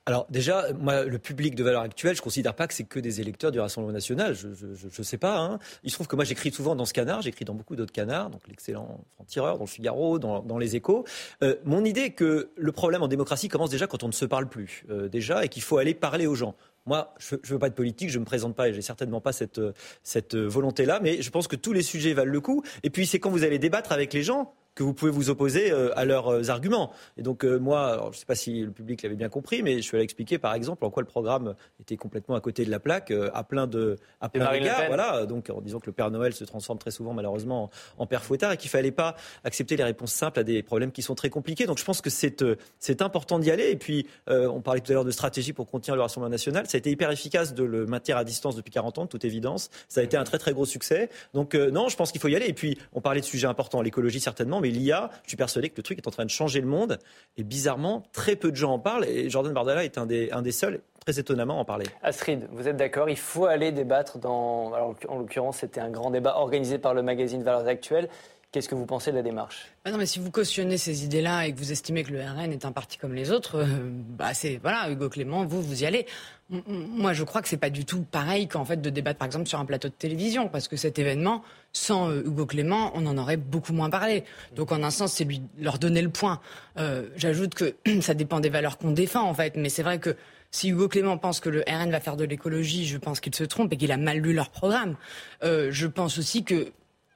Alors 0.04 0.26
déjà, 0.30 0.72
moi, 0.72 1.04
le 1.04 1.18
public 1.18 1.54
de 1.54 1.62
valeur 1.62 1.82
actuelle, 1.82 2.16
je 2.16 2.20
ne 2.20 2.24
considère 2.24 2.54
pas 2.54 2.66
que 2.66 2.74
c'est 2.74 2.82
que 2.84 2.98
des 2.98 3.20
électeurs 3.20 3.52
du 3.52 3.60
Rassemblement 3.60 3.92
national. 3.92 4.34
Je 4.34 4.48
ne 4.48 5.04
sais 5.04 5.16
pas. 5.16 5.38
Hein. 5.38 5.60
Il 5.84 5.90
se 5.90 5.94
trouve 5.94 6.08
que 6.08 6.16
moi, 6.16 6.24
j'écris 6.24 6.50
souvent 6.50 6.74
dans 6.74 6.84
ce 6.84 6.92
canard, 6.92 7.22
j'écris 7.22 7.44
dans 7.44 7.54
beaucoup 7.54 7.76
d'autres 7.76 7.92
canards, 7.92 8.30
donc 8.30 8.40
l'excellent 8.48 9.04
franc-tireur, 9.14 9.58
dans 9.58 9.64
le 9.64 9.68
Figaro, 9.68 10.18
dans, 10.18 10.58
les 10.58 10.74
Échos. 10.74 11.04
Euh, 11.44 11.54
mon 11.64 11.84
idée 11.84 12.02
est 12.02 12.10
que 12.10 12.50
le 12.56 12.72
problème 12.72 13.02
en 13.02 13.08
démocratie 13.08 13.46
commence 13.46 13.70
déjà 13.70 13.86
quand 13.86 14.02
on 14.02 14.08
ne 14.08 14.12
se 14.12 14.24
parle 14.24 14.48
plus, 14.48 14.84
euh, 14.90 15.08
déjà, 15.08 15.44
et 15.44 15.48
qu'il 15.48 15.62
faut 15.62 15.78
aller 15.78 15.94
parler 15.94 16.26
aux 16.26 16.34
gens. 16.34 16.56
Moi, 16.84 17.14
je 17.20 17.36
ne 17.36 17.40
veux 17.46 17.58
pas 17.60 17.68
être 17.68 17.76
politique, 17.76 18.10
je 18.10 18.18
ne 18.18 18.20
me 18.20 18.26
présente 18.26 18.56
pas 18.56 18.68
et 18.68 18.74
j'ai 18.74 18.82
certainement 18.82 19.20
pas 19.20 19.32
cette 19.32 20.34
volonté-là, 20.34 20.98
mais 21.00 21.22
je 21.22 21.30
pense 21.30 21.46
que 21.46 21.54
tous 21.54 21.72
les 21.72 21.82
sujets 21.82 22.12
valent 22.12 22.32
le 22.32 22.40
coup. 22.40 22.64
Et 22.82 22.90
puis, 22.90 23.06
c'est 23.06 23.20
quand 23.20 23.30
vous 23.30 23.44
allez 23.44 23.60
débattre 23.60 23.92
avec 23.92 24.12
les 24.12 24.24
gens 24.24 24.52
que 24.74 24.82
vous 24.82 24.94
pouvez 24.94 25.10
vous 25.10 25.30
opposer 25.30 25.70
euh, 25.70 25.96
à 25.98 26.04
leurs 26.04 26.28
euh, 26.28 26.48
arguments. 26.48 26.92
Et 27.16 27.22
donc 27.22 27.44
euh, 27.44 27.58
moi, 27.58 27.98
je 28.04 28.08
ne 28.08 28.12
sais 28.20 28.24
pas 28.24 28.34
si 28.34 28.62
le 28.62 28.70
public 28.70 29.02
l'avait 29.02 29.16
bien 29.16 29.28
compris, 29.28 29.62
mais 29.62 29.82
je 29.82 29.92
vais 29.92 30.02
expliquer 30.02 30.38
par 30.38 30.54
exemple 30.54 30.84
en 30.84 30.90
quoi 30.90 31.02
le 31.02 31.06
programme 31.06 31.54
était 31.80 31.96
complètement 31.96 32.34
à 32.34 32.40
côté 32.40 32.64
de 32.64 32.70
la 32.70 32.80
plaque, 32.80 33.12
à 33.34 33.44
plein 33.44 33.66
de 33.66 33.98
à 34.20 34.28
plein 34.28 34.50
d'égards. 34.52 34.86
Voilà, 34.86 35.26
donc 35.26 35.50
en 35.50 35.60
disant 35.60 35.78
que 35.78 35.86
le 35.86 35.92
Père 35.92 36.10
Noël 36.10 36.32
se 36.32 36.44
transforme 36.44 36.78
très 36.78 36.90
souvent 36.90 37.12
malheureusement 37.12 37.70
en, 37.98 38.06
Père 38.06 38.24
Fouettard 38.24 38.52
et 38.52 38.56
qu'il 38.56 38.70
fallait 38.70 38.90
pas 38.90 39.16
accepter 39.44 39.76
les 39.76 39.84
réponses 39.84 40.12
simples 40.12 40.40
à 40.40 40.44
des 40.44 40.62
problèmes 40.62 40.92
qui 40.92 41.02
sont 41.02 41.14
très 41.14 41.30
compliqués. 41.30 41.66
Donc 41.66 41.78
je 41.78 41.84
pense 41.84 42.00
que 42.00 42.10
c'est 42.10 42.44
c'est 42.78 43.02
important 43.02 43.38
d'y 43.38 43.50
aller. 43.50 43.70
Et 43.70 43.76
puis 43.76 44.06
on 44.28 44.60
parlait 44.60 44.80
tout 44.80 44.92
à 44.92 44.94
l'heure 44.94 45.04
de 45.04 45.10
stratégie 45.10 45.52
pour 45.52 45.66
contenir 45.66 45.96
le 45.96 46.02
Rassemblement 46.02 46.30
national. 46.30 46.66
Ça 46.66 46.76
a 46.76 46.78
été 46.78 46.90
hyper 46.90 47.10
efficace 47.10 47.54
de 47.54 47.64
le 47.64 47.86
maintenir 47.86 48.16
à 48.16 48.24
distance 48.24 48.56
depuis 48.56 48.72
40 48.72 48.98
ans, 48.98 49.04
de 49.04 49.08
toute 49.08 49.24
évidence. 49.24 49.70
Ça 49.88 50.00
a 50.00 50.04
été 50.04 50.16
un 50.16 50.24
très 50.24 50.38
très 50.38 50.52
gros 50.52 50.66
succès. 50.66 51.10
Donc 51.34 51.54
non, 51.54 51.88
je 51.88 51.96
pense 51.96 52.12
qu'il 52.12 52.20
faut 52.20 52.28
y 52.28 52.36
aller. 52.36 52.46
Et 52.46 52.54
puis 52.54 52.78
on 52.92 53.00
parlait 53.00 53.20
de 53.20 53.26
sujets 53.26 53.46
importants, 53.46 53.82
l'écologie 53.82 54.20
certainement 54.20 54.61
mais 54.62 54.70
l'IA, 54.70 55.10
je 55.24 55.28
suis 55.28 55.36
persuadé 55.36 55.68
que 55.68 55.76
le 55.76 55.82
truc 55.82 55.98
est 55.98 56.08
en 56.08 56.10
train 56.10 56.24
de 56.24 56.30
changer 56.30 56.60
le 56.60 56.66
monde. 56.66 56.98
Et 57.36 57.44
bizarrement, 57.44 58.02
très 58.12 58.36
peu 58.36 58.50
de 58.50 58.56
gens 58.56 58.72
en 58.72 58.78
parlent. 58.78 59.04
Et 59.04 59.28
Jordan 59.28 59.52
Bardella 59.52 59.84
est 59.84 59.98
un 59.98 60.06
des, 60.06 60.30
un 60.32 60.42
des 60.42 60.52
seuls 60.52 60.80
très 61.04 61.18
étonnamment 61.18 61.58
en 61.58 61.64
parler. 61.64 61.86
Astrid, 62.02 62.48
vous 62.52 62.68
êtes 62.68 62.76
d'accord 62.76 63.08
Il 63.08 63.18
faut 63.18 63.46
aller 63.46 63.72
débattre 63.72 64.18
dans. 64.18 64.72
Alors, 64.72 64.94
en 65.08 65.18
l'occurrence, 65.18 65.58
c'était 65.58 65.80
un 65.80 65.90
grand 65.90 66.10
débat 66.10 66.36
organisé 66.36 66.78
par 66.78 66.94
le 66.94 67.02
magazine 67.02 67.42
Valeurs 67.42 67.66
Actuelles. 67.66 68.08
Qu'est-ce 68.52 68.68
que 68.68 68.74
vous 68.74 68.84
pensez 68.84 69.10
de 69.12 69.16
la 69.16 69.22
démarche? 69.22 69.72
Bah 69.82 69.90
non, 69.90 69.96
mais 69.96 70.04
si 70.04 70.18
vous 70.18 70.30
cautionnez 70.30 70.76
ces 70.76 71.06
idées-là 71.06 71.46
et 71.46 71.54
que 71.54 71.58
vous 71.58 71.72
estimez 71.72 72.04
que 72.04 72.12
le 72.12 72.20
RN 72.20 72.52
est 72.52 72.66
un 72.66 72.72
parti 72.72 72.98
comme 72.98 73.14
les 73.14 73.30
autres, 73.30 73.60
euh, 73.60 73.66
bah 73.90 74.34
c'est 74.34 74.58
voilà, 74.60 74.90
Hugo 74.90 75.08
Clément, 75.08 75.46
vous 75.46 75.62
vous 75.62 75.82
y 75.82 75.86
allez. 75.86 76.04
Moi, 76.50 77.14
je 77.14 77.24
crois 77.24 77.40
que 77.40 77.48
c'est 77.48 77.56
pas 77.56 77.70
du 77.70 77.86
tout 77.86 78.02
pareil 78.02 78.48
qu'en 78.48 78.66
fait 78.66 78.76
de 78.76 78.90
débattre 78.90 79.18
par 79.18 79.24
exemple 79.24 79.46
sur 79.46 79.58
un 79.58 79.64
plateau 79.64 79.88
de 79.88 79.94
télévision, 79.94 80.48
parce 80.48 80.68
que 80.68 80.76
cet 80.76 80.98
événement, 80.98 81.42
sans 81.72 82.10
euh, 82.10 82.22
Hugo 82.24 82.46
Clément, 82.46 82.92
on 82.94 83.06
en 83.06 83.18
aurait 83.18 83.36
beaucoup 83.36 83.72
moins 83.72 83.90
parlé. 83.90 84.24
Donc 84.54 84.72
en 84.72 84.82
un 84.82 84.90
sens, 84.90 85.12
c'est 85.12 85.24
lui 85.24 85.42
leur 85.58 85.78
donner 85.78 86.02
le 86.02 86.10
point. 86.10 86.40
Euh, 86.78 87.08
J'ajoute 87.16 87.54
que 87.54 87.74
ça 88.00 88.14
dépend 88.14 88.40
des 88.40 88.50
valeurs 88.50 88.78
qu'on 88.78 88.90
défend 88.90 89.22
en 89.22 89.34
fait, 89.34 89.56
mais 89.56 89.68
c'est 89.68 89.82
vrai 89.82 89.98
que 89.98 90.16
si 90.50 90.68
Hugo 90.68 90.88
Clément 90.88 91.16
pense 91.16 91.40
que 91.40 91.48
le 91.48 91.64
RN 91.66 91.90
va 91.90 92.00
faire 92.00 92.16
de 92.16 92.24
l'écologie, 92.24 92.86
je 92.86 92.98
pense 92.98 93.20
qu'il 93.20 93.34
se 93.34 93.44
trompe 93.44 93.72
et 93.72 93.76
qu'il 93.76 93.90
a 93.90 93.96
mal 93.96 94.18
lu 94.18 94.34
leur 94.34 94.50
programme. 94.50 94.96
Euh, 95.42 95.68
je 95.70 95.86
pense 95.86 96.18
aussi 96.18 96.44
que 96.44 96.72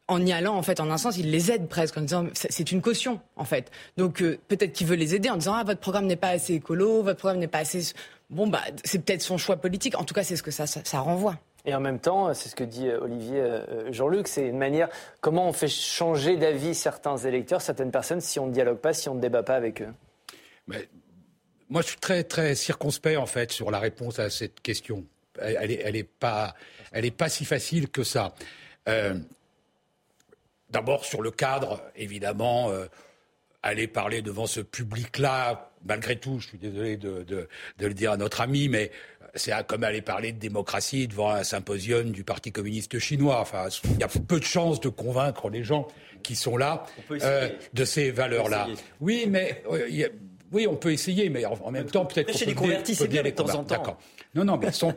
en 0.09 0.25
y 0.25 0.33
allant, 0.33 0.55
en 0.55 0.63
fait, 0.63 0.79
en 0.79 0.89
un 0.89 0.99
sens, 0.99 1.19
il 1.19 1.33
les 1.33 1.51
aide 1.51 1.67
presque 1.67 1.99
en 1.99 2.03
disant 2.03 2.27
c'est 2.33 2.71
une 2.71 2.81
caution, 2.81 3.21
en 3.35 3.45
fait. 3.45 3.73
Donc 3.97 4.23
peut-être 4.47 4.73
qu'il 4.73 4.87
veut 4.87 4.95
les 4.95 5.17
aider 5.17 5.29
en 5.29 5.37
disant 5.37 5.55
ah 5.55 5.65
votre 5.65 5.81
programme 5.81 6.07
n'est 6.07 6.15
pas 6.15 6.29
assez 6.29 6.55
écolo, 6.55 7.03
votre 7.03 7.19
programme 7.19 7.41
n'est 7.41 7.49
pas 7.49 7.59
assez 7.59 7.93
bon 8.31 8.47
bah 8.47 8.63
c'est 8.85 8.99
peut-être 9.05 9.23
son 9.23 9.39
choix 9.39 9.57
politique. 9.57 9.99
En 9.99 10.05
tout 10.05 10.15
cas, 10.15 10.23
c'est 10.23 10.37
ce 10.37 10.43
que 10.43 10.51
ça, 10.51 10.67
ça, 10.67 11.01
renvoie. 11.01 11.39
Et 11.67 11.75
en 11.75 11.81
même 11.81 11.99
temps, 11.99 12.33
c'est 12.33 12.49
ce 12.49 12.55
que 12.55 12.65
dit 12.65 12.89
euh, 12.89 13.01
Olivier 13.01 13.41
euh, 13.41 13.93
Jean-Luc, 13.93 14.29
c'est 14.29 14.47
une 14.47 14.59
manière 14.59 14.89
comment 15.21 15.49
on 15.49 15.53
fait 15.53 15.69
changer 15.69 16.37
d'avis 16.37 16.75
certains 16.75 17.17
électeurs, 17.17 17.61
certaines 17.61 17.91
personnes 17.91 18.21
si 18.21 18.39
on 18.39 18.47
ne 18.47 18.53
dialogue 18.53 18.79
pas, 18.79 18.95
si 18.95 19.09
on 19.09 19.17
ne 19.17 19.21
débat 19.21 19.43
pas 19.43 19.57
avec 19.57 19.83
eux? 19.83 19.93
Moi, 21.69 21.83
je 21.83 21.89
suis 21.89 21.99
très 21.99 22.23
très 22.25 22.55
circonspect 22.55 23.19
en 23.19 23.27
fait 23.27 23.53
sur 23.53 23.71
la 23.71 23.81
réponse 23.81 24.19
à 24.19 24.31
cette 24.31 24.61
question. 24.61 25.05
Elle, 25.41 25.69
n'est 25.69 25.81
elle 25.81 25.97
est 25.97 26.05
pas 26.05 26.55
pas 27.19 27.29
si 27.29 27.45
facile 27.45 27.91
que 27.91 28.05
ça. 28.05 28.33
D'abord 30.71 31.05
sur 31.05 31.23
le 31.23 31.31
cadre, 31.31 31.81
évidemment, 31.95 32.71
euh, 32.71 32.87
aller 33.67 33.87
parler 33.87 34.23
devant 34.23 34.47
ce 34.47 34.61
public-là, 34.61 35.71
malgré 35.85 36.17
tout, 36.17 36.39
je 36.41 36.49
suis 36.49 36.59
désolé 36.59 36.97
de, 36.97 37.49
le 37.79 37.95
dire 37.95 38.13
à 38.13 38.17
notre 38.17 38.41
ami, 38.41 38.69
mais 38.69 38.91
c'est 39.35 39.53
comme 39.67 39.85
aller 39.85 40.03
parler 40.03 40.33
de 40.33 40.39
démocratie 40.39 41.09
devant 41.09 41.31
un 41.31 41.45
symposium 41.45 42.11
du 42.11 42.25
Parti 42.25 42.53
communiste 42.53 42.99
chinois. 42.99 43.41
Enfin, 43.41 43.69
il 43.85 44.01
y 44.01 44.03
a 44.03 44.09
peu 44.09 44.39
de 44.39 44.45
chances 44.45 44.81
de 44.81 44.89
convaincre 44.89 45.51
les 45.51 45.63
gens 45.63 45.89
qui 46.23 46.35
sont 46.35 46.57
là 46.57 46.87
euh, 47.11 47.51
de 47.73 47.85
ces 47.85 48.11
valeurs-là. 48.11 48.69
Oui, 49.01 49.27
mais 49.29 49.63
euh, 49.71 50.09
oui, 50.53 50.67
on 50.67 50.77
peut 50.77 50.93
essayer, 50.93 51.29
mais 51.29 51.45
en, 51.45 51.71
même 51.71 51.87
temps, 51.87 52.07
peut-être 52.07 52.33
qu'on 52.33 52.39
peut, 52.39 52.47
des 52.47 52.55
convertis, 52.55 52.95
c'est 52.95 53.09
bien 53.09 53.23
de 53.23 53.31
temps 53.31 53.55
en 53.55 53.65
temps. 53.65 53.99
Non, 54.35 54.45
non, 54.45 54.57
mais 54.57 54.73
sans, 54.73 54.95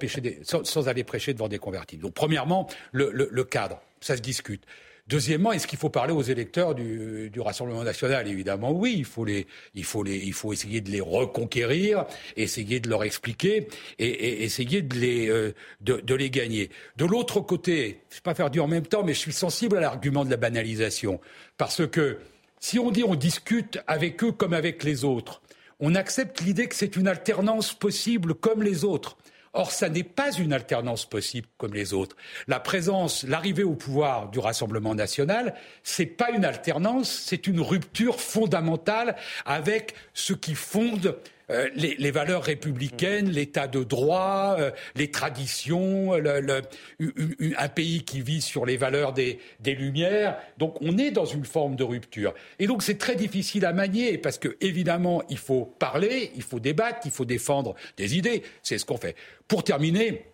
sans, 0.63 0.87
aller 0.87 1.03
prêcher 1.03 1.33
devant 1.33 1.47
des 1.47 1.59
convertis. 1.59 1.97
Donc, 1.97 2.13
premièrement, 2.13 2.67
le 2.93 3.43
cadre, 3.43 3.81
ça 3.99 4.15
se 4.15 4.21
discute. 4.21 4.63
Deuxièmement, 5.09 5.51
est-ce 5.51 5.65
qu'il 5.65 5.79
faut 5.79 5.89
parler 5.89 6.13
aux 6.13 6.21
électeurs 6.21 6.75
du, 6.75 7.31
Rassemblement 7.39 7.83
national? 7.83 8.27
Évidemment, 8.27 8.71
oui. 8.71 8.93
Il 8.95 9.05
faut, 9.05 9.25
les, 9.25 9.47
il, 9.73 9.83
faut 9.83 10.03
les, 10.03 10.17
il 10.17 10.33
faut 10.33 10.53
essayer 10.53 10.81
de 10.81 10.91
les 10.91 11.01
reconquérir, 11.01 12.05
essayer 12.37 12.79
de 12.79 12.87
leur 12.87 13.03
expliquer 13.03 13.69
et, 13.97 14.43
essayer 14.43 14.83
de 14.83 14.95
les, 14.95 15.27
euh, 15.27 15.55
de, 15.81 16.13
les 16.13 16.29
gagner. 16.29 16.69
De 16.95 17.05
l'autre 17.05 17.39
côté, 17.39 18.01
je 18.11 18.15
ne 18.15 18.19
vais 18.19 18.23
pas 18.23 18.35
faire 18.35 18.51
du 18.51 18.59
en 18.59 18.67
même 18.67 18.85
temps, 18.85 19.03
mais 19.03 19.15
je 19.15 19.19
suis 19.19 19.33
sensible 19.33 19.77
à 19.77 19.79
l'argument 19.79 20.23
de 20.23 20.29
la 20.29 20.37
banalisation. 20.37 21.19
Parce 21.57 21.87
que 21.87 22.19
si 22.59 22.77
on 22.77 22.91
dit 22.91 23.03
on 23.03 23.15
discute 23.15 23.79
avec 23.87 24.23
eux 24.23 24.31
comme 24.31 24.53
avec 24.53 24.83
les 24.83 25.05
autres, 25.05 25.41
on 25.79 25.95
accepte 25.95 26.41
l'idée 26.41 26.67
que 26.67 26.75
c'est 26.75 26.95
une 26.97 27.07
alternance 27.07 27.73
possible 27.73 28.35
comme 28.35 28.61
les 28.61 28.85
autres. 28.85 29.17
Or, 29.59 29.71
ça 29.71 29.89
n'est 29.89 30.03
pas 30.03 30.31
une 30.31 30.53
alternance 30.53 31.03
possible 31.03 31.45
comme 31.57 31.73
les 31.73 31.93
autres. 31.93 32.15
La 32.47 32.61
présence, 32.61 33.23
l'arrivée 33.23 33.65
au 33.65 33.75
pouvoir 33.75 34.29
du 34.29 34.39
Rassemblement 34.39 34.95
national, 34.95 35.53
c'est 35.83 36.05
pas 36.05 36.31
une 36.31 36.45
alternance, 36.45 37.09
c'est 37.09 37.45
une 37.45 37.59
rupture 37.59 38.21
fondamentale 38.21 39.17
avec 39.45 39.95
ce 40.13 40.31
qui 40.31 40.55
fonde 40.55 41.17
euh, 41.51 41.67
les, 41.73 42.11
valeurs 42.11 42.43
républicaines, 42.43 43.29
l'état 43.29 43.67
de 43.67 43.83
droit, 43.83 44.55
euh, 44.59 44.71
les 44.95 45.09
traditions, 45.09 46.13
un 46.13 47.69
pays 47.69 48.03
qui 48.03 48.21
vit 48.21 48.41
sur 48.41 48.65
les 48.65 48.77
valeurs 48.77 49.13
des, 49.13 49.39
Lumières. 49.65 50.37
Donc 50.57 50.77
on 50.81 50.97
est 50.97 51.11
dans 51.11 51.25
une 51.25 51.45
forme 51.45 51.75
de 51.75 51.83
rupture. 51.83 52.33
Et 52.57 52.67
donc 52.67 52.83
c'est 52.83 52.97
très 52.97 53.15
difficile 53.15 53.65
à 53.65 53.73
manier 53.73 54.17
parce 54.17 54.37
que 54.37 54.57
évidemment 54.61 55.21
il 55.29 55.37
faut 55.37 55.65
parler, 55.65 56.31
il 56.35 56.41
faut 56.41 56.59
débattre, 56.59 56.99
il 57.05 57.11
faut 57.11 57.25
défendre 57.25 57.75
des 57.97 58.17
idées. 58.17 58.43
C'est 58.63 58.77
ce 58.77 58.85
qu'on 58.85 58.97
fait. 58.97 59.15
Pour 59.47 59.63
terminer, 59.63 60.25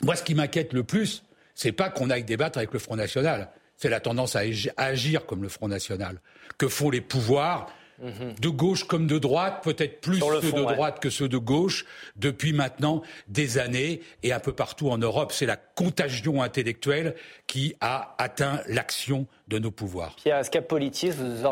moi 0.00 0.16
ce 0.16 0.22
qui 0.22 0.34
m'inquiète 0.34 0.72
le 0.72 0.82
plus, 0.82 1.24
c'est 1.54 1.72
pas 1.72 1.90
qu'on 1.90 2.10
aille 2.10 2.24
débattre 2.24 2.58
avec 2.58 2.72
le 2.72 2.78
Front 2.78 2.96
National. 2.96 3.50
C'est 3.76 3.90
la 3.90 4.00
tendance 4.00 4.36
à 4.36 4.42
agir 4.76 5.26
comme 5.26 5.42
le 5.42 5.48
Front 5.48 5.68
National. 5.68 6.20
Que 6.58 6.68
font 6.68 6.90
les 6.90 7.00
pouvoirs 7.00 7.70
Mhm. 8.02 8.34
de 8.40 8.48
gauche 8.48 8.84
comme 8.84 9.06
de 9.06 9.18
droite, 9.18 9.62
peut-être 9.62 10.00
plus 10.00 10.18
ceux 10.18 10.52
de 10.52 10.72
droite 10.74 11.00
que 11.00 11.10
ceux 11.10 11.28
de 11.28 11.38
gauche, 11.38 11.84
depuis 12.16 12.52
maintenant 12.52 13.02
des 13.28 13.58
années 13.58 14.00
et 14.22 14.32
un 14.32 14.40
peu 14.40 14.52
partout 14.52 14.90
en 14.90 14.98
Europe. 14.98 15.32
C'est 15.32 15.46
la 15.46 15.56
contagion 15.56 16.42
intellectuelle 16.42 17.14
qui 17.46 17.74
a 17.80 18.14
atteint 18.18 18.60
l'action 18.68 19.26
de 19.48 19.58
nos 19.58 19.70
pouvoirs. 19.70 20.14
Pierre 20.16 20.38
Escapolitis, 20.38 21.10
vous, 21.10 21.46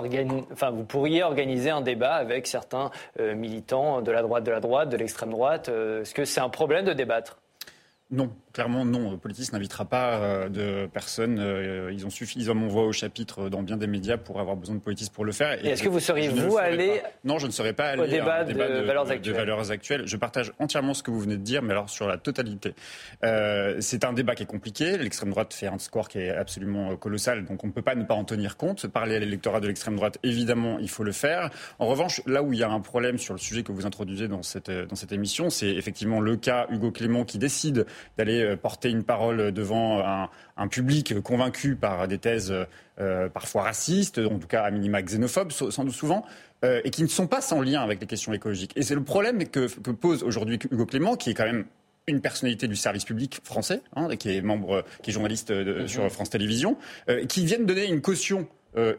enfin, 0.53 0.71
vous 0.71 0.85
pourriez 0.85 1.23
organiser 1.23 1.71
un 1.71 1.83
débat 1.83 2.15
avec 2.15 2.47
certains 2.47 2.91
euh, 3.21 3.35
militants 3.35 4.03
de 4.03 4.11
la 4.11 4.23
droite, 4.23 4.45
de 4.45 4.51
la 4.51 4.61
droite, 4.61 4.89
de 4.89 4.97
l'extrême 4.97 5.31
droite. 5.31 5.69
Euh, 5.69 6.03
est-ce 6.03 6.15
que 6.15 6.25
c'est 6.25 6.41
un 6.41 6.49
problème 6.49 6.85
de 6.85 6.93
débattre? 6.93 7.42
Non, 8.13 8.31
clairement 8.53 8.85
non. 8.85 9.17
Politis 9.17 9.49
n'invitera 9.55 9.87
pas 9.87 10.19
euh, 10.19 10.49
de 10.51 10.87
personnes. 10.87 11.39
Euh, 11.41 11.91
ils 11.95 12.05
ont 12.05 12.11
suffisamment 12.11 12.69
voix 12.69 12.85
au 12.85 12.93
chapitre 12.93 13.49
dans 13.49 13.63
bien 13.63 13.79
des 13.79 13.87
médias 13.87 14.19
pour 14.19 14.39
avoir 14.39 14.55
besoin 14.55 14.75
de 14.75 14.81
Politis 14.81 15.09
pour 15.11 15.25
le 15.25 15.33
faire. 15.33 15.65
Et, 15.65 15.71
est-ce 15.71 15.83
que 15.83 15.89
vous 15.89 15.99
seriez 15.99 16.29
vous 16.29 16.59
allé 16.59 17.01
Non, 17.25 17.39
je 17.39 17.47
ne 17.47 17.53
serais 17.53 17.73
pas 17.73 17.87
allé 17.87 18.03
au 18.03 18.07
débat, 18.07 18.45
de, 18.45 18.53
valeurs 18.53 19.11
actuelles? 19.11 19.23
de, 19.23 19.33
valeurs 19.33 19.71
actuelles. 19.71 20.03
Je 20.05 20.17
partage 20.19 20.53
entièrement 20.59 20.93
ce 20.93 21.03
que 21.03 21.11
vous 21.11 21.21
venez 21.21 21.39
de 21.39 21.43
dire, 21.43 21.63
mais 21.63 21.73
alors 21.73 21.89
sur 21.89 22.07
la 22.07 22.19
totalité. 22.19 22.75
Euh, 23.25 23.79
c'est 23.81 24.05
un 24.05 24.13
débat 24.13 24.35
qui 24.35 24.43
est 24.43 24.47
compliqué. 24.47 24.99
L'extrême 24.99 25.31
droite 25.31 25.55
fait 25.55 25.67
un 25.67 25.79
score 25.79 26.11
qui 26.11 26.19
est 26.19 26.31
absolument 26.31 26.95
colossal, 26.97 27.47
donc 27.47 27.65
on 27.65 27.69
ne 27.69 27.73
peut 27.73 27.81
pas 27.81 27.95
ne 27.95 28.05
pas 28.05 28.15
en 28.15 28.25
tenir 28.25 28.59
compte. 28.59 28.87
Parler 28.89 29.17
à 29.17 29.21
l'électorat 29.21 29.61
de 29.61 29.69
l'extrême 29.69 29.97
droite, 29.97 30.19
évidemment, 30.23 30.79
il 30.79 30.91
faut 30.91 31.05
le 31.05 31.13
faire. 31.13 31.49
En 31.79 31.87
revanche, 31.87 32.21
là 32.27 32.43
où 32.43 32.53
il 32.53 32.59
y 32.59 32.63
a 32.63 32.71
un 32.71 32.81
problème 32.81 33.17
sur 33.17 33.33
le 33.33 33.41
sujet 33.41 33.63
que 33.63 33.73
vous 33.73 33.87
introduisez 33.87 34.29
dans 34.29 34.43
cette, 34.43 34.71
dans 34.71 34.97
cette 34.97 35.13
émission, 35.13 35.49
c'est 35.49 35.71
effectivement 35.71 36.21
le 36.21 36.37
cas 36.37 36.67
Hugo 36.71 36.91
Clément 36.91 37.25
qui 37.25 37.39
décide 37.39 37.87
d'aller 38.17 38.43
euh, 38.43 38.57
porter 38.57 38.91
une 38.91 39.05
parole 39.05 39.53
devant 39.53 40.03
un, 40.05 40.69
public 40.69 41.21
convaincu 41.23 41.75
par 41.75 42.07
des 42.07 42.19
thèses 42.19 42.55
euh, 43.01 43.29
parfois 43.29 43.63
racistes, 43.63 44.19
en 44.19 44.39
tout 44.39 44.47
cas 44.47 44.63
à 44.63 44.71
minima 44.71 45.03
xénophobes, 45.03 45.51
sans 45.51 45.85
doute 45.85 45.95
souvent, 45.95 46.25
euh, 46.65 46.81
et 46.85 46.91
qui 46.91 47.03
ne 47.03 47.09
sont 47.09 47.27
pas 47.27 47.41
sans 47.41 47.61
lien 47.61 47.83
avec 47.83 48.01
les 48.01 48.07
questions 48.07 48.33
écologiques. 48.33 48.73
Et 48.77 48.83
c'est 48.83 48.95
le 48.95 49.03
problème 49.03 49.49
que, 49.49 49.67
pose 49.93 50.23
aujourd'hui 50.23 50.59
Hugo 50.71 50.87
Clément, 50.87 51.17
qui 51.17 51.31
est 51.31 51.35
quand 51.35 51.45
même 51.45 51.65
une 52.07 52.21
personnalité 52.21 52.69
du 52.69 52.77
service 52.77 53.05
public 53.05 53.41
français, 53.45 53.81
hein, 53.97 54.15
qui 54.17 54.37
est 54.37 54.41
membre, 54.41 54.85
qui 55.03 55.11
est 55.11 55.13
journaliste 55.13 55.53
sur 55.87 56.11
France 56.11 56.31
Télévisions, 56.31 56.77
qui 57.29 57.45
viennent 57.45 57.67
donner 57.67 57.87
une 57.87 58.01
caution 58.01 58.47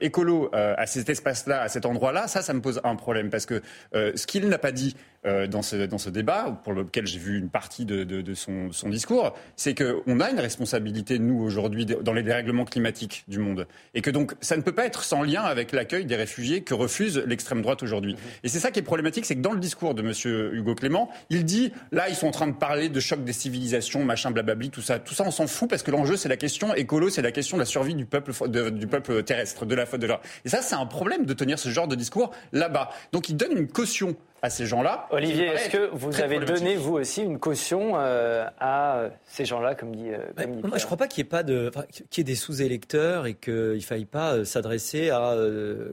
écolo 0.01 0.49
à 0.53 0.85
cet 0.85 1.09
espace-là, 1.09 1.61
à 1.61 1.67
cet 1.67 1.85
endroit-là, 1.85 2.27
ça, 2.27 2.41
ça 2.41 2.53
me 2.53 2.61
pose 2.61 2.79
un 2.83 2.95
problème 2.95 3.29
parce 3.29 3.45
que 3.45 3.61
ce 3.93 4.25
qu'il 4.25 4.47
n'a 4.47 4.57
pas 4.57 4.71
dit 4.71 4.95
euh, 5.25 5.47
dans, 5.47 5.61
ce, 5.61 5.75
dans 5.85 5.97
ce 5.97 6.09
débat, 6.09 6.59
pour 6.63 6.73
lequel 6.73 7.07
j'ai 7.07 7.19
vu 7.19 7.37
une 7.37 7.49
partie 7.49 7.85
de, 7.85 8.03
de, 8.03 8.33
son, 8.33 8.71
son, 8.71 8.89
discours, 8.89 9.33
c'est 9.55 9.73
qu'on 9.73 10.19
a 10.19 10.29
une 10.29 10.39
responsabilité, 10.39 11.17
nous, 11.17 11.41
aujourd'hui, 11.41 11.85
dans 11.85 12.11
les 12.11 12.23
dérèglements 12.23 12.65
climatiques 12.65 13.23
du 13.29 13.39
monde. 13.39 13.65
Et 13.93 14.01
que 14.01 14.09
donc, 14.09 14.33
ça 14.41 14.57
ne 14.57 14.61
peut 14.61 14.73
pas 14.73 14.85
être 14.85 15.03
sans 15.03 15.23
lien 15.23 15.41
avec 15.41 15.71
l'accueil 15.71 16.05
des 16.05 16.15
réfugiés 16.15 16.61
que 16.61 16.73
refuse 16.73 17.23
l'extrême 17.25 17.61
droite 17.61 17.83
aujourd'hui. 17.83 18.17
Et 18.43 18.49
c'est 18.49 18.59
ça 18.59 18.69
qui 18.69 18.79
est 18.79 18.83
problématique, 18.83 19.25
c'est 19.25 19.35
que 19.35 19.41
dans 19.41 19.53
le 19.53 19.59
discours 19.59 19.93
de 19.93 20.01
M. 20.01 20.11
Hugo 20.53 20.75
Clément, 20.75 21.09
il 21.29 21.45
dit, 21.45 21.71
là, 21.91 22.09
ils 22.09 22.15
sont 22.15 22.27
en 22.27 22.31
train 22.31 22.47
de 22.47 22.53
parler 22.53 22.89
de 22.89 22.99
choc 22.99 23.23
des 23.23 23.33
civilisations, 23.33 24.03
machin, 24.03 24.31
blablabli, 24.31 24.71
tout 24.71 24.81
ça. 24.81 24.99
Tout 24.99 25.13
ça, 25.13 25.23
on 25.25 25.31
s'en 25.31 25.47
fout 25.47 25.69
parce 25.69 25.83
que 25.83 25.91
l'enjeu, 25.91 26.17
c'est 26.17 26.29
la 26.29 26.37
question 26.37 26.75
écolo, 26.75 27.09
c'est 27.09 27.21
la 27.21 27.31
question 27.31 27.55
de 27.55 27.61
la 27.61 27.65
survie 27.65 27.95
du 27.95 28.05
peuple, 28.05 28.33
du 28.71 28.87
peuple 28.87 29.23
terrestre, 29.23 29.65
de 29.65 29.75
la 29.75 29.85
faute 29.85 30.01
de 30.01 30.07
l'or. 30.07 30.21
Et 30.43 30.49
ça, 30.49 30.61
c'est 30.61 30.75
un 30.75 30.85
problème 30.85 31.25
de 31.25 31.33
tenir 31.33 31.57
ce 31.59 31.69
genre 31.69 31.87
de 31.87 31.95
discours 31.95 32.31
là-bas. 32.51 32.89
Donc, 33.13 33.29
il 33.29 33.37
donne 33.37 33.57
une 33.57 33.67
caution 33.69 34.17
à 34.43 34.49
ces 34.49 34.65
gens-là. 34.65 35.07
Olivier, 35.09 35.45
est-ce 35.45 35.69
que 35.69 35.89
vous 35.93 36.19
avez 36.19 36.37
donné, 36.39 36.75
vous 36.75 36.95
aussi, 36.95 37.21
une 37.21 37.39
caution 37.39 37.93
euh, 37.95 38.45
à 38.59 39.05
ces 39.25 39.45
gens-là, 39.45 39.73
comme 39.73 39.95
dit, 39.95 40.09
euh, 40.09 40.17
bah, 40.35 40.43
Moi, 40.45 40.77
je 40.77 40.81
ne 40.81 40.85
crois 40.85 40.97
pas 40.97 41.07
qu'il 41.07 41.19
y 41.19 41.21
ait, 41.21 41.29
pas 41.29 41.43
de, 41.43 41.71
qu'il 42.09 42.17
y 42.17 42.21
ait 42.21 42.23
des 42.25 42.35
sous-électeurs 42.35 43.25
et 43.25 43.35
qu'il 43.35 43.53
ne 43.53 43.79
faille 43.79 44.03
pas 44.03 44.33
euh, 44.33 44.43
s'adresser 44.43 45.11
à 45.11 45.33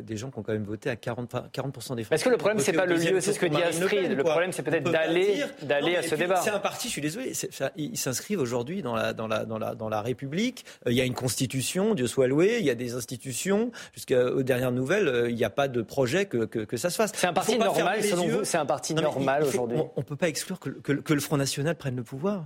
des 0.01 0.17
gens 0.17 0.33
qui 0.33 0.41
ont 0.41 0.43
quand 0.43 0.53
même 0.53 0.65
voté 0.65 0.91
à 0.91 0.97
40, 0.97 1.33
40% 1.33 1.95
des 1.95 2.03
Français. 2.03 2.17
Est-ce 2.17 2.25
que 2.25 2.29
le 2.29 2.39
problème, 2.39 2.59
ce 2.59 2.73
n'est 2.73 2.77
pas 2.77 2.87
le 2.87 2.97
lieu, 2.97 3.21
c'est 3.21 3.33
ce 3.33 3.39
que 3.39 3.47
dit 3.47 3.63
Astrid. 3.63 4.17
Le 4.17 4.25
problème, 4.25 4.51
c'est 4.51 4.65
peut-être 4.65 4.91
d'aller, 4.91 5.45
d'aller 5.63 5.95
à 5.95 6.03
ce 6.03 6.17
débat. 6.17 6.41
C'est 6.43 6.51
un 6.51 6.59
parti, 6.59 6.89
je 6.89 6.93
suis 6.93 7.03
désolé, 7.03 7.33
ils 7.77 7.97
s'inscrivent 7.97 8.41
aujourd'hui 8.41 8.83
dans 8.83 8.97
la, 8.97 9.13
dans, 9.13 9.29
la, 9.29 9.45
dans, 9.45 9.59
la, 9.59 9.77
dans 9.77 9.89
la 9.89 10.03
République. 10.03 10.65
Il 10.87 10.95
y 10.95 11.01
a 11.01 11.05
une 11.05 11.15
constitution, 11.15 11.95
Dieu 11.95 12.09
soit 12.09 12.27
loué, 12.27 12.57
il 12.59 12.67
y 12.67 12.71
a 12.71 12.75
des 12.75 12.95
institutions. 12.95 13.71
Jusqu'aux 13.95 14.43
dernières 14.43 14.73
nouvelles, 14.73 15.27
il 15.29 15.37
n'y 15.37 15.45
a 15.45 15.51
pas 15.51 15.69
de 15.69 15.83
projet 15.83 16.27
que, 16.27 16.47
que, 16.47 16.59
que 16.59 16.77
ça 16.77 16.91
se 16.91 16.97
fasse. 16.97 17.13
C'est 17.15 17.29
un 17.29 17.33
parti 17.33 17.57
normal, 17.57 18.03
selon 18.03 18.27
vous 18.27 18.40
c'est 18.45 18.59
un 18.59 18.67
parti 18.67 18.95
normal 18.95 19.45
aujourd'hui. 19.45 19.79
On 19.97 20.01
ne 20.01 20.05
peut 20.05 20.17
pas 20.17 20.29
exclure 20.29 20.59
que, 20.61 20.71
que, 20.71 21.13
le 21.13 21.21
Front 21.21 21.37
National 21.37 21.77
prenne 21.77 21.97
le 21.97 22.05
pouvoir 22.05 22.45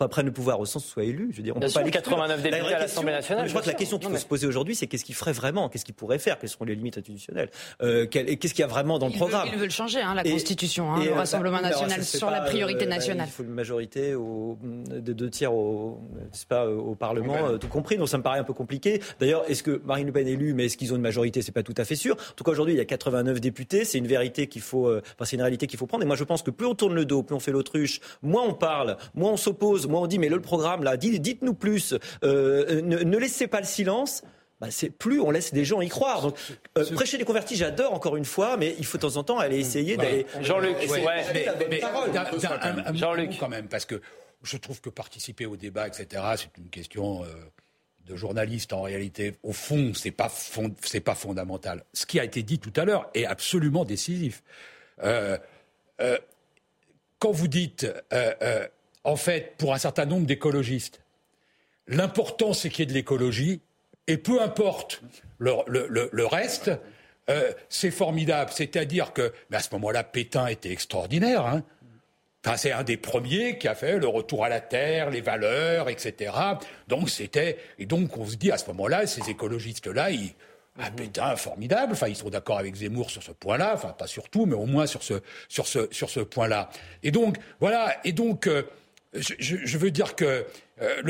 enfin, 0.00 0.08
prennent 0.08 0.26
le 0.26 0.32
pouvoir 0.32 0.60
au 0.60 0.66
sens 0.66 0.84
où 0.86 0.88
soit 0.88 1.04
élu. 1.04 1.28
Je 1.30 1.36
veux 1.38 1.42
dire, 1.42 1.54
on 1.56 1.58
Bien 1.58 1.68
peut 1.68 1.72
sûr, 1.72 1.82
pas 1.82 1.90
89 1.90 2.42
députés 2.42 2.74
à 2.74 2.78
l'Assemblée 2.78 3.12
nationale. 3.12 3.46
Je 3.46 3.50
crois 3.50 3.62
que 3.62 3.66
la 3.66 3.74
question 3.74 3.98
qu'il 3.98 4.08
faut 4.08 4.16
se 4.16 4.26
poser 4.26 4.46
aujourd'hui, 4.46 4.74
c'est 4.74 4.86
qu'est-ce 4.86 5.04
qu'il 5.04 5.14
ferait 5.14 5.32
vraiment? 5.32 5.68
Qu'est-ce 5.68 5.84
qu'il 5.84 5.94
pourrait 5.94 6.18
faire? 6.18 6.38
Quelles 6.38 6.48
seront 6.48 6.64
les 6.64 6.74
limites 6.74 6.98
institutionnelles? 6.98 7.50
Euh, 7.82 8.06
Qu'est-ce 8.06 8.54
qu'il 8.54 8.60
y 8.60 8.62
a 8.62 8.66
vraiment 8.66 8.98
dans 8.98 9.08
le 9.08 9.12
programme? 9.12 9.48
Ils 9.52 9.58
veulent 9.58 9.70
changer 9.70 10.00
hein, 10.00 10.14
la 10.14 10.24
Constitution, 10.24 10.92
hein, 10.92 11.04
le 11.04 11.10
euh, 11.10 11.14
Rassemblement 11.14 11.60
national 11.60 12.02
sur 12.04 12.30
la 12.30 12.40
priorité 12.40 12.86
euh, 12.86 12.88
nationale. 12.88 13.26
il 13.28 13.32
faut 13.32 13.42
une 13.42 13.50
majorité 13.50 14.14
au, 14.14 14.58
de 14.62 15.12
deux 15.12 15.30
tiers 15.30 15.52
au, 15.52 16.00
pas, 16.48 16.66
au 16.66 16.94
Parlement, 16.94 17.58
tout 17.58 17.68
compris. 17.68 17.96
Donc 17.96 18.08
ça 18.08 18.18
me 18.18 18.22
paraît 18.22 18.38
un 18.38 18.44
peu 18.44 18.54
compliqué. 18.54 19.02
D'ailleurs, 19.20 19.44
est-ce 19.48 19.62
que 19.62 19.82
Marine 19.84 20.06
Le 20.06 20.12
Pen 20.12 20.26
est 20.26 20.32
élue, 20.32 20.54
mais 20.54 20.66
est-ce 20.66 20.76
qu'ils 20.76 20.92
ont 20.92 20.96
une 20.96 21.02
majorité? 21.02 21.42
C'est 21.42 21.52
pas 21.52 21.62
tout 21.62 21.74
à 21.76 21.84
fait 21.84 21.96
sûr. 21.96 22.14
En 22.14 22.34
tout 22.36 22.44
cas, 22.44 22.52
aujourd'hui, 22.52 22.74
il 22.74 22.78
y 22.78 22.80
a 22.80 22.84
89 22.84 23.40
députés. 23.40 23.84
C'est 23.84 23.98
une 23.98 24.06
vérité 24.06 24.46
qu'il 24.46 24.62
faut, 24.62 24.88
enfin, 24.88 25.24
c'est 25.24 25.36
une 25.36 25.42
réalité 25.42 25.66
qu'il 25.66 25.78
faut 25.78 25.86
prendre. 25.86 26.04
Et 26.04 26.06
moi, 26.06 26.16
je 26.16 26.24
pense 26.24 26.42
que 26.42 26.50
plus 26.50 26.66
on 26.66 26.74
tourne 26.74 26.94
le 26.94 27.04
dos, 27.04 27.22
plus 27.22 27.34
on 27.34 27.40
fait 27.40 27.52
l'autruche, 27.52 28.00
moins 28.22 28.44
on 28.44 28.54
parle, 28.54 28.96
moins 29.14 29.32
on 29.32 29.36
s'oppose, 29.36 29.86
moins 29.90 30.02
on 30.02 30.06
dit 30.06 30.18
mais 30.18 30.28
le 30.28 30.40
programme 30.40 30.82
là, 30.82 30.96
dites-nous 30.96 31.54
plus, 31.54 31.94
euh, 32.24 32.80
ne, 32.82 33.18
laissez 33.18 33.46
pas 33.46 33.60
le 33.60 33.66
silence. 33.66 34.22
Bah, 34.60 34.66
c'est 34.70 34.90
plus 34.90 35.20
on 35.20 35.30
laisse 35.30 35.54
des 35.54 35.64
gens 35.64 35.80
y 35.80 35.88
croire. 35.88 36.20
Donc, 36.20 36.36
euh, 36.76 36.84
prêcher 36.92 37.16
les 37.16 37.24
convertis, 37.24 37.56
j'adore 37.56 37.94
encore 37.94 38.16
une 38.16 38.26
fois, 38.26 38.58
mais 38.58 38.74
il 38.78 38.84
faut 38.84 38.98
de 38.98 39.02
temps 39.02 39.16
en 39.16 39.24
temps 39.24 39.38
aller 39.38 39.58
essayer 39.58 39.96
d'aller. 39.96 40.26
Jean-Luc, 40.42 40.76
Jean-Luc, 42.92 43.38
quand 43.38 43.48
même, 43.48 43.68
parce 43.68 43.86
que 43.86 44.02
je 44.42 44.56
trouve 44.58 44.82
que 44.82 44.90
participer 44.90 45.46
au 45.46 45.56
débat, 45.56 45.86
etc., 45.86 46.22
c'est 46.36 46.58
une 46.58 46.68
question. 46.68 47.24
Euh, 47.24 47.28
de 48.06 48.16
journaliste 48.16 48.72
en 48.72 48.82
réalité, 48.82 49.36
au 49.44 49.52
fond, 49.52 49.92
c'est 49.94 50.10
pas 50.10 50.32
c'est 50.82 51.00
pas 51.00 51.14
fondamental. 51.14 51.84
Ce 51.92 52.06
qui 52.06 52.18
a 52.18 52.24
été 52.24 52.42
dit 52.42 52.58
tout 52.58 52.72
à 52.74 52.84
l'heure 52.84 53.08
est 53.14 53.26
absolument 53.26 53.84
décisif. 53.84 54.42
quand 54.98 55.38
vous 57.30 57.46
dites 57.46 57.86
en 59.04 59.16
fait, 59.16 59.54
pour 59.58 59.74
un 59.74 59.78
certain 59.78 60.04
nombre 60.04 60.26
d'écologistes. 60.26 61.00
L'important, 61.86 62.52
c'est 62.52 62.68
qu'il 62.68 62.80
y 62.80 62.82
ait 62.84 62.86
de 62.86 62.92
l'écologie, 62.92 63.60
et 64.06 64.16
peu 64.16 64.40
importe 64.42 65.02
le, 65.38 66.26
reste, 66.26 66.70
euh, 67.28 67.52
c'est 67.68 67.90
formidable. 67.90 68.50
C'est-à-dire 68.54 69.12
que, 69.12 69.32
mais 69.50 69.56
à 69.56 69.60
ce 69.60 69.70
moment-là, 69.72 70.04
Pétain 70.04 70.46
était 70.46 70.70
extraordinaire. 70.70 71.46
Hein. 71.46 71.62
Enfin, 72.44 72.56
c'est 72.56 72.72
un 72.72 72.84
des 72.84 72.96
premiers 72.96 73.58
qui 73.58 73.68
a 73.68 73.74
fait 73.74 73.98
le 73.98 74.08
retour 74.08 74.44
à 74.44 74.48
la 74.48 74.60
terre, 74.60 75.10
les 75.10 75.20
valeurs, 75.20 75.88
etc. 75.90 76.32
Donc 76.88 77.10
c'était 77.10 77.58
et 77.78 77.84
donc 77.84 78.16
on 78.16 78.24
se 78.24 78.36
dit 78.36 78.50
à 78.50 78.56
ce 78.56 78.66
moment-là, 78.68 79.06
ces 79.06 79.28
écologistes-là, 79.28 80.10
ils 80.10 80.32
ah, 80.78 80.90
Pétain, 80.90 81.36
formidable. 81.36 81.92
Enfin, 81.92 82.08
ils 82.08 82.16
sont 82.16 82.30
d'accord 82.30 82.58
avec 82.58 82.74
Zemmour 82.74 83.10
sur 83.10 83.22
ce 83.22 83.32
point-là. 83.32 83.72
Enfin, 83.74 83.88
pas 83.90 84.06
sur 84.06 84.30
tout, 84.30 84.46
mais 84.46 84.54
au 84.54 84.64
moins 84.64 84.86
sur 84.86 85.02
ce 85.02 85.14
sur 85.48 85.66
ce 85.66 85.88
sur 85.90 86.08
ce 86.08 86.20
point-là. 86.20 86.70
Et 87.02 87.10
donc 87.10 87.36
voilà. 87.60 87.96
Et 88.04 88.12
donc 88.12 88.46
euh, 88.46 88.62
je, 89.12 89.78
veux 89.78 89.90
dire 89.90 90.14
que 90.14 90.46
euh, 90.82 91.02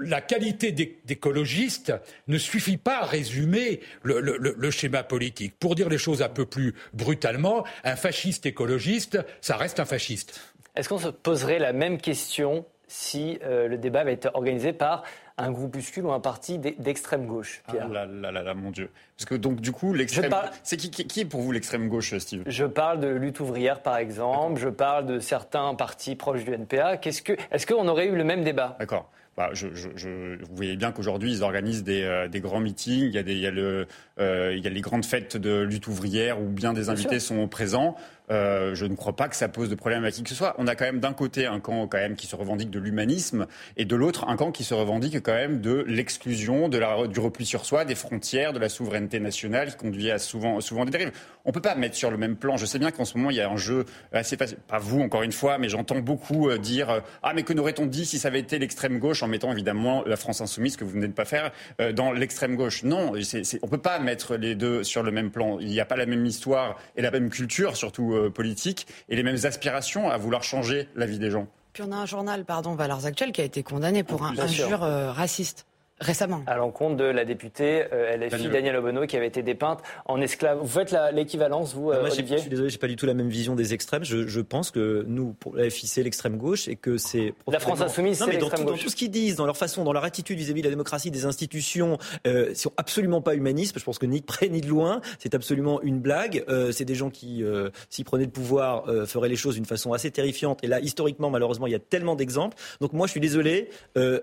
la 0.00 0.20
qualité 0.20 0.72
d'écologiste 0.72 1.92
ne 2.26 2.38
suffit 2.38 2.76
pas 2.76 3.00
à 3.00 3.04
résumer 3.04 3.80
le, 4.02 4.70
schéma 4.70 5.04
politique. 5.04 5.58
Pour 5.58 5.74
dire 5.74 5.88
les 5.88 5.98
choses 5.98 6.22
un 6.22 6.28
peu 6.28 6.46
plus 6.46 6.74
brutalement, 6.92 7.64
un 7.84 7.96
fasciste 7.96 8.46
écologiste, 8.46 9.18
ça 9.40 9.56
reste 9.56 9.78
un 9.78 9.84
fasciste. 9.84 10.40
Est-ce 10.74 10.88
qu'on 10.88 10.98
se 10.98 11.08
poserait 11.08 11.60
la 11.60 11.72
même 11.72 12.00
question 12.00 12.66
si 12.88 13.38
euh, 13.44 13.68
le 13.68 13.78
débat 13.78 14.00
avait 14.00 14.14
été 14.14 14.28
organisé 14.34 14.72
par 14.72 15.04
un 15.36 15.50
groupuscule 15.50 16.06
ou 16.06 16.12
un 16.12 16.20
parti 16.20 16.58
d'extrême 16.58 17.26
gauche. 17.26 17.62
Ah 17.68 17.86
là, 17.88 18.06
là, 18.06 18.30
là, 18.30 18.42
là, 18.42 18.54
mon 18.54 18.70
Dieu. 18.70 18.90
Parce 19.16 19.26
que 19.26 19.34
donc, 19.34 19.60
du 19.60 19.72
coup, 19.72 19.92
l'extrême. 19.92 20.32
C'est 20.62 20.76
qui, 20.76 20.90
qui, 20.90 21.20
est 21.20 21.24
pour 21.24 21.40
vous 21.40 21.52
l'extrême 21.52 21.88
gauche, 21.88 22.16
Steve? 22.18 22.42
Je 22.46 22.64
parle 22.64 23.00
de 23.00 23.08
lutte 23.08 23.40
ouvrière, 23.40 23.82
par 23.82 23.96
exemple. 23.96 24.60
Je 24.60 24.68
parle 24.68 25.06
de 25.06 25.18
certains 25.18 25.74
partis 25.74 26.14
proches 26.14 26.44
du 26.44 26.52
NPA. 26.52 26.98
Qu'est-ce 26.98 27.22
que, 27.22 27.32
est-ce 27.50 27.66
qu'on 27.66 27.88
aurait 27.88 28.06
eu 28.06 28.16
le 28.16 28.24
même 28.24 28.44
débat? 28.44 28.76
D'accord. 28.78 29.10
Bah, 29.36 29.50
je, 29.52 29.66
je, 29.74 29.88
je, 29.96 30.36
vous 30.44 30.54
voyez 30.54 30.76
bien 30.76 30.92
qu'aujourd'hui, 30.92 31.32
ils 31.32 31.42
organisent 31.42 31.82
des, 31.82 32.02
euh, 32.02 32.28
des, 32.28 32.40
grands 32.40 32.60
meetings, 32.60 33.06
il 33.06 33.14
y, 33.14 33.18
a 33.18 33.24
des, 33.24 33.32
il, 33.32 33.40
y 33.40 33.48
a 33.48 33.50
le, 33.50 33.88
euh, 34.20 34.54
il 34.56 34.62
y 34.62 34.66
a 34.68 34.70
les 34.70 34.80
grandes 34.80 35.04
fêtes 35.04 35.36
de 35.36 35.60
lutte 35.62 35.88
ouvrière 35.88 36.40
où 36.40 36.46
bien 36.46 36.72
des 36.72 36.88
invités 36.88 37.18
sont 37.18 37.48
présents. 37.48 37.96
Euh, 38.30 38.74
je 38.74 38.86
ne 38.86 38.94
crois 38.94 39.14
pas 39.14 39.28
que 39.28 39.36
ça 39.36 39.48
pose 39.48 39.68
de 39.68 39.74
problème 39.74 40.04
à 40.04 40.10
qui 40.10 40.22
que 40.22 40.30
ce 40.30 40.34
soit. 40.34 40.54
On 40.58 40.66
a 40.66 40.74
quand 40.74 40.84
même 40.84 41.00
d'un 41.00 41.12
côté 41.12 41.46
un 41.46 41.60
camp 41.60 41.86
quand 41.86 41.98
même 41.98 42.16
qui 42.16 42.26
se 42.26 42.34
revendique 42.34 42.70
de 42.70 42.78
l'humanisme 42.78 43.46
et 43.76 43.84
de 43.84 43.96
l'autre 43.96 44.26
un 44.28 44.36
camp 44.36 44.50
qui 44.50 44.64
se 44.64 44.72
revendique 44.72 45.20
quand 45.22 45.34
même 45.34 45.60
de 45.60 45.84
l'exclusion, 45.86 46.68
de 46.68 46.78
la, 46.78 47.06
du 47.06 47.20
repli 47.20 47.44
sur 47.44 47.66
soi, 47.66 47.84
des 47.84 47.94
frontières, 47.94 48.52
de 48.52 48.58
la 48.58 48.68
souveraineté 48.70 49.20
nationale 49.20 49.70
qui 49.70 49.76
conduit 49.76 50.10
à 50.10 50.18
souvent, 50.18 50.60
souvent 50.60 50.84
des 50.86 50.90
dérives. 50.90 51.12
On 51.44 51.52
peut 51.52 51.60
pas 51.60 51.74
mettre 51.74 51.96
sur 51.96 52.10
le 52.10 52.16
même 52.16 52.36
plan. 52.36 52.56
Je 52.56 52.64
sais 52.64 52.78
bien 52.78 52.90
qu'en 52.90 53.04
ce 53.04 53.18
moment 53.18 53.30
il 53.30 53.36
y 53.36 53.42
a 53.42 53.50
un 53.50 53.56
jeu 53.56 53.84
assez 54.12 54.36
facile, 54.36 54.58
pas 54.66 54.78
vous 54.78 55.00
encore 55.00 55.22
une 55.22 55.32
fois, 55.32 55.58
mais 55.58 55.68
j'entends 55.68 55.98
beaucoup 55.98 56.48
euh, 56.48 56.56
dire 56.56 56.90
euh, 56.90 57.00
ah 57.22 57.32
mais 57.34 57.42
que 57.42 57.52
n'aurait-on 57.52 57.86
dit 57.86 58.06
si 58.06 58.18
ça 58.18 58.28
avait 58.28 58.40
été 58.40 58.58
l'extrême 58.58 58.98
gauche? 58.98 59.22
en 59.22 59.28
mettant 59.28 59.52
évidemment 59.52 60.02
la 60.06 60.16
France 60.16 60.40
insoumise 60.40 60.76
que 60.76 60.84
vous 60.84 60.90
venez 60.90 61.06
de 61.06 61.12
pas 61.12 61.24
faire 61.24 61.52
dans 61.94 62.10
l'extrême 62.12 62.56
gauche. 62.56 62.82
Non, 62.82 63.12
c'est, 63.22 63.44
c'est, 63.44 63.58
on 63.62 63.68
peut 63.68 63.78
pas 63.78 63.98
mettre 63.98 64.36
les 64.36 64.54
deux 64.54 64.82
sur 64.82 65.02
le 65.02 65.10
même 65.12 65.30
plan. 65.30 65.58
Il 65.60 65.68
n'y 65.68 65.80
a 65.80 65.84
pas 65.84 65.96
la 65.96 66.06
même 66.06 66.26
histoire 66.26 66.76
et 66.96 67.02
la 67.02 67.10
même 67.10 67.30
culture 67.30 67.76
surtout 67.76 68.13
euh, 68.14 68.30
politique 68.30 68.86
et 69.08 69.16
les 69.16 69.22
mêmes 69.22 69.38
aspirations 69.44 70.10
à 70.10 70.16
vouloir 70.16 70.42
changer 70.42 70.88
la 70.94 71.06
vie 71.06 71.18
des 71.18 71.30
gens. 71.30 71.46
Puis 71.72 71.82
on 71.82 71.92
a 71.92 71.96
un 71.96 72.06
journal, 72.06 72.44
pardon, 72.44 72.74
Valeurs 72.74 73.04
Actuelles, 73.04 73.32
qui 73.32 73.40
a 73.40 73.44
été 73.44 73.62
condamné 73.62 74.04
pour 74.04 74.24
un 74.24 74.38
injure 74.38 74.84
euh, 74.84 75.10
raciste. 75.10 75.66
Récemment. 76.00 76.42
À 76.46 76.56
l'encontre 76.56 76.96
de 76.96 77.04
la 77.04 77.24
députée 77.24 77.84
euh, 77.92 78.16
LFI 78.16 78.48
Danielle 78.48 78.76
Obono 78.76 79.06
qui 79.06 79.16
avait 79.16 79.28
été 79.28 79.42
dépeinte 79.42 79.80
en 80.06 80.20
esclave. 80.20 80.58
Vous 80.60 80.66
faites 80.66 80.94
l'équivalence, 81.12 81.74
vous, 81.74 81.90
euh, 81.90 82.04
Olivier 82.04 82.36
Je 82.36 82.42
suis 82.42 82.50
désolé, 82.50 82.70
j'ai 82.70 82.78
pas 82.78 82.88
du 82.88 82.96
tout 82.96 83.06
la 83.06 83.14
même 83.14 83.28
vision 83.28 83.54
des 83.54 83.74
extrêmes. 83.74 84.04
Je, 84.04 84.26
je 84.26 84.40
pense 84.40 84.70
que 84.70 85.04
nous, 85.06 85.34
pour 85.34 85.56
la 85.56 85.66
LFI, 85.66 85.86
c'est 85.86 86.02
l'extrême 86.02 86.36
gauche 86.36 86.68
et 86.68 86.76
que 86.76 86.96
c'est. 86.96 87.34
La 87.46 87.60
France 87.60 87.80
insoumise, 87.80 88.18
c'est 88.18 88.30
l'extrême 88.30 88.64
gauche. 88.64 88.78
Dans 88.78 88.84
tout 88.84 88.90
ce 88.90 88.96
qu'ils 88.96 89.10
disent, 89.10 89.36
dans 89.36 89.46
leur 89.46 89.56
façon, 89.56 89.84
dans 89.84 89.92
leur 89.92 90.04
attitude 90.04 90.38
vis-à-vis 90.38 90.62
de 90.62 90.66
la 90.66 90.70
démocratie, 90.70 91.10
des 91.10 91.26
institutions, 91.26 91.98
euh, 92.26 92.54
sont 92.54 92.72
absolument 92.76 93.20
pas 93.20 93.34
humanistes. 93.34 93.78
Je 93.78 93.84
pense 93.84 93.98
que 93.98 94.06
ni 94.06 94.20
de 94.20 94.26
près 94.26 94.48
ni 94.48 94.60
de 94.60 94.68
loin, 94.68 95.00
c'est 95.18 95.34
absolument 95.34 95.80
une 95.82 96.00
blague. 96.00 96.44
Euh, 96.48 96.72
c'est 96.72 96.84
des 96.84 96.94
gens 96.94 97.10
qui, 97.10 97.42
euh, 97.42 97.70
s'ils 97.90 98.04
prenaient 98.04 98.24
le 98.24 98.30
pouvoir, 98.30 98.88
euh, 98.88 99.06
feraient 99.06 99.28
les 99.28 99.36
choses 99.36 99.54
d'une 99.54 99.64
façon 99.64 99.92
assez 99.92 100.10
terrifiante. 100.10 100.62
Et 100.62 100.66
là, 100.66 100.80
historiquement, 100.80 101.30
malheureusement, 101.30 101.66
il 101.66 101.72
y 101.72 101.76
a 101.76 101.80
tellement 101.80 102.16
d'exemples. 102.16 102.56
Donc 102.80 102.92
moi, 102.92 103.06
je 103.06 103.12
suis 103.12 103.20
désolé. 103.20 103.68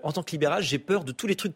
en 0.02 0.12
tant 0.12 0.22
que 0.22 0.30
libéral, 0.32 0.62
j'ai 0.62 0.78
peur 0.78 1.04
de 1.04 1.12
tous 1.12 1.26
les 1.26 1.34
trucs 1.34 1.54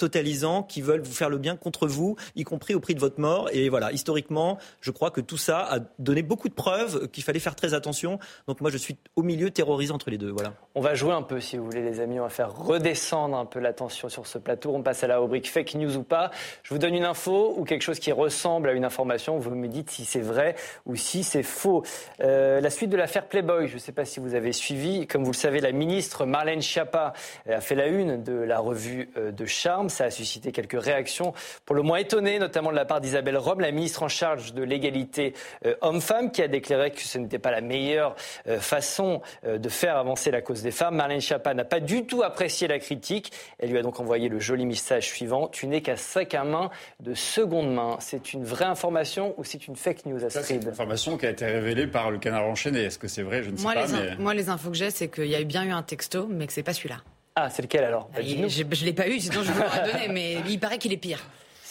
qui 0.69 0.83
veulent 0.83 1.01
vous 1.01 1.13
faire 1.13 1.29
le 1.29 1.39
bien 1.39 1.57
contre 1.57 1.87
vous, 1.87 2.17
y 2.35 2.45
compris 2.45 2.75
au 2.75 2.81
prix 2.81 2.95
de 2.95 3.01
votre 3.01 3.21
mort. 3.21 3.49
Et 3.53 3.69
voilà, 3.69 3.93
historiquement, 3.93 4.59
je 4.81 4.91
crois 4.91 5.11
que 5.11 5.21
tout 5.21 5.37
ça 5.37 5.61
a 5.61 5.79
donné 5.99 6.23
beaucoup 6.23 6.49
de 6.49 6.55
preuves 6.55 7.09
qu'il 7.09 7.23
fallait 7.23 7.39
faire 7.39 7.55
très 7.55 7.75
attention. 7.75 8.19
Donc 8.47 8.61
moi, 8.61 8.71
je 8.71 8.77
suis 8.77 8.97
au 9.17 9.23
milieu 9.23 9.51
terrorisé 9.51 9.93
entre 9.93 10.11
les 10.11 10.19
deux. 10.19 10.31
Voilà. 10.31 10.53
On 10.75 10.81
va 10.81 10.95
jouer 10.95 11.13
un 11.13 11.23
peu, 11.23 11.41
si 11.41 11.57
vous 11.57 11.65
voulez, 11.65 11.83
les 11.83 12.01
amis. 12.01 12.19
On 12.21 12.25
va 12.25 12.29
faire 12.29 12.55
redescendre 12.55 13.37
un 13.37 13.47
peu 13.47 13.61
l'attention 13.61 14.09
sur 14.09 14.27
ce 14.27 14.39
plateau. 14.39 14.75
On 14.75 14.83
passe 14.83 15.05
à 15.05 15.07
la 15.07 15.19
rubrique 15.19 15.51
fake 15.51 15.75
news 15.75 15.97
ou 15.97 16.03
pas. 16.03 16.31
Je 16.63 16.75
vous 16.75 16.79
donne 16.79 16.95
une 16.95 17.05
info 17.05 17.55
ou 17.57 17.65
quelque 17.65 17.83
chose 17.83 17.99
qui 17.99 18.13
ressemble 18.13 18.69
à 18.69 18.73
une 18.73 18.85
information. 18.85 19.39
Vous 19.39 19.55
me 19.55 19.69
dites 19.69 19.91
si 19.91 20.05
c'est 20.05 20.21
vrai 20.21 20.57
ou 20.87 20.97
si 20.97 21.25
c'est 21.25 21.43
faux. 21.43 21.83
Euh, 22.21 22.61
la 22.61 22.71
suite 22.71 22.91
de 22.91 22.97
l'affaire 22.97 23.27
Playboy, 23.29 23.69
je 23.69 23.75
ne 23.75 23.79
sais 23.79 23.93
pas 23.93 24.05
si 24.05 24.21
vous 24.21 24.35
avez 24.35 24.53
suivi. 24.53 25.07
Comme 25.07 25.25
vous 25.25 25.33
le 25.33 25.37
savez, 25.37 25.61
la 25.61 25.73
ministre 25.73 26.27
Marlène 26.27 26.63
Schiappa 26.63 27.13
a 27.49 27.61
fait 27.61 27.75
la 27.75 27.87
une 27.87 28.23
de 28.23 28.35
la 28.35 28.59
revue 28.59 29.11
euh, 29.17 29.33
de 29.33 29.45
Charme. 29.47 29.89
Ça 29.97 30.05
a 30.05 30.11
suscité 30.11 30.53
quelques 30.53 30.79
réactions, 30.79 31.33
pour 31.65 31.75
le 31.75 31.81
moins 31.81 31.97
étonnées, 31.97 32.39
notamment 32.39 32.71
de 32.71 32.77
la 32.77 32.85
part 32.85 33.01
d'Isabelle 33.01 33.39
Rome, 33.39 33.61
la 33.61 33.71
ministre 33.71 34.03
en 34.03 34.09
charge 34.09 34.53
de 34.53 34.63
l'égalité 34.63 35.33
euh, 35.65 35.75
homme-femme, 35.81 36.31
qui 36.31 36.43
a 36.43 36.49
déclaré 36.49 36.91
que 36.91 37.01
ce 37.01 37.17
n'était 37.17 37.39
pas 37.39 37.51
la 37.51 37.63
meilleure 37.63 38.15
euh, 38.47 38.61
façon 38.61 39.23
euh, 39.47 39.57
de 39.57 39.71
faire 39.71 39.97
avancer 39.97 40.31
la 40.31 40.43
cause 40.43 40.61
des 40.61 40.71
femmes. 40.71 40.97
Marlène 40.97 41.23
Schiappa 41.23 41.55
n'a 41.55 41.65
pas 41.65 41.81
du 41.81 42.05
tout 42.05 42.23
apprécié 42.23 42.69
la 42.69 42.79
critique. 42.79 43.33
Elle 43.59 43.71
lui 43.71 43.79
a 43.79 43.83
donc 43.83 43.99
envoyé 43.99 44.29
le 44.29 44.39
joli 44.39 44.67
message 44.67 45.07
suivant 45.07 45.49
Tu 45.49 45.67
n'es 45.67 45.81
qu'à 45.81 45.97
sac 45.97 46.35
à 46.35 46.45
main 46.45 46.69
de 47.01 47.15
seconde 47.15 47.73
main. 47.73 47.97
C'est 48.01 48.35
une 48.35 48.45
vraie 48.45 48.67
information 48.67 49.33
ou 49.39 49.45
c'est 49.45 49.67
une 49.67 49.77
fake 49.77 50.05
news, 50.05 50.23
Astrid 50.23 50.45
C'est 50.45 50.57
une 50.57 50.69
information 50.69 51.17
qui 51.17 51.25
a 51.25 51.31
été 51.31 51.47
révélée 51.47 51.87
par 51.87 52.11
le 52.11 52.19
canard 52.19 52.45
enchaîné. 52.45 52.85
Est-ce 52.85 52.99
que 52.99 53.09
c'est 53.09 53.23
vrai? 53.23 53.43
Je 53.43 53.49
ne 53.49 53.57
sais 53.57 53.63
moi, 53.63 53.73
pas. 53.73 53.87
Les 53.87 54.17
Moi, 54.17 54.35
les 54.35 54.51
infos 54.51 54.69
que 54.69 54.77
j'ai, 54.77 54.91
c'est 54.91 55.09
qu'il 55.09 55.29
y 55.29 55.37
a 55.37 55.43
bien 55.43 55.65
eu 55.65 55.71
un 55.71 55.83
texto, 55.83 56.27
mais 56.31 56.47
que 56.47 56.53
c'est 56.53 56.63
pas 56.63 56.75
celui-là. 56.75 56.99
Ah, 57.39 57.51
c'est 57.51 57.61
lequel 57.61 57.85
alors? 57.85 58.09
Bah, 58.15 58.23
Je 58.23 58.35
ne 58.35 58.85
l'ai 58.85 58.93
pas 58.95 59.09
eu, 59.09 59.21
sinon 59.21 59.43
je 59.43 59.53
vous 59.53 59.61
l'aurais 59.61 59.93
donné, 59.93 60.09
mais 60.09 60.39
il 60.49 60.59
paraît 60.59 60.79
qu'il 60.79 60.93
est 60.93 60.97
pire. 60.97 61.23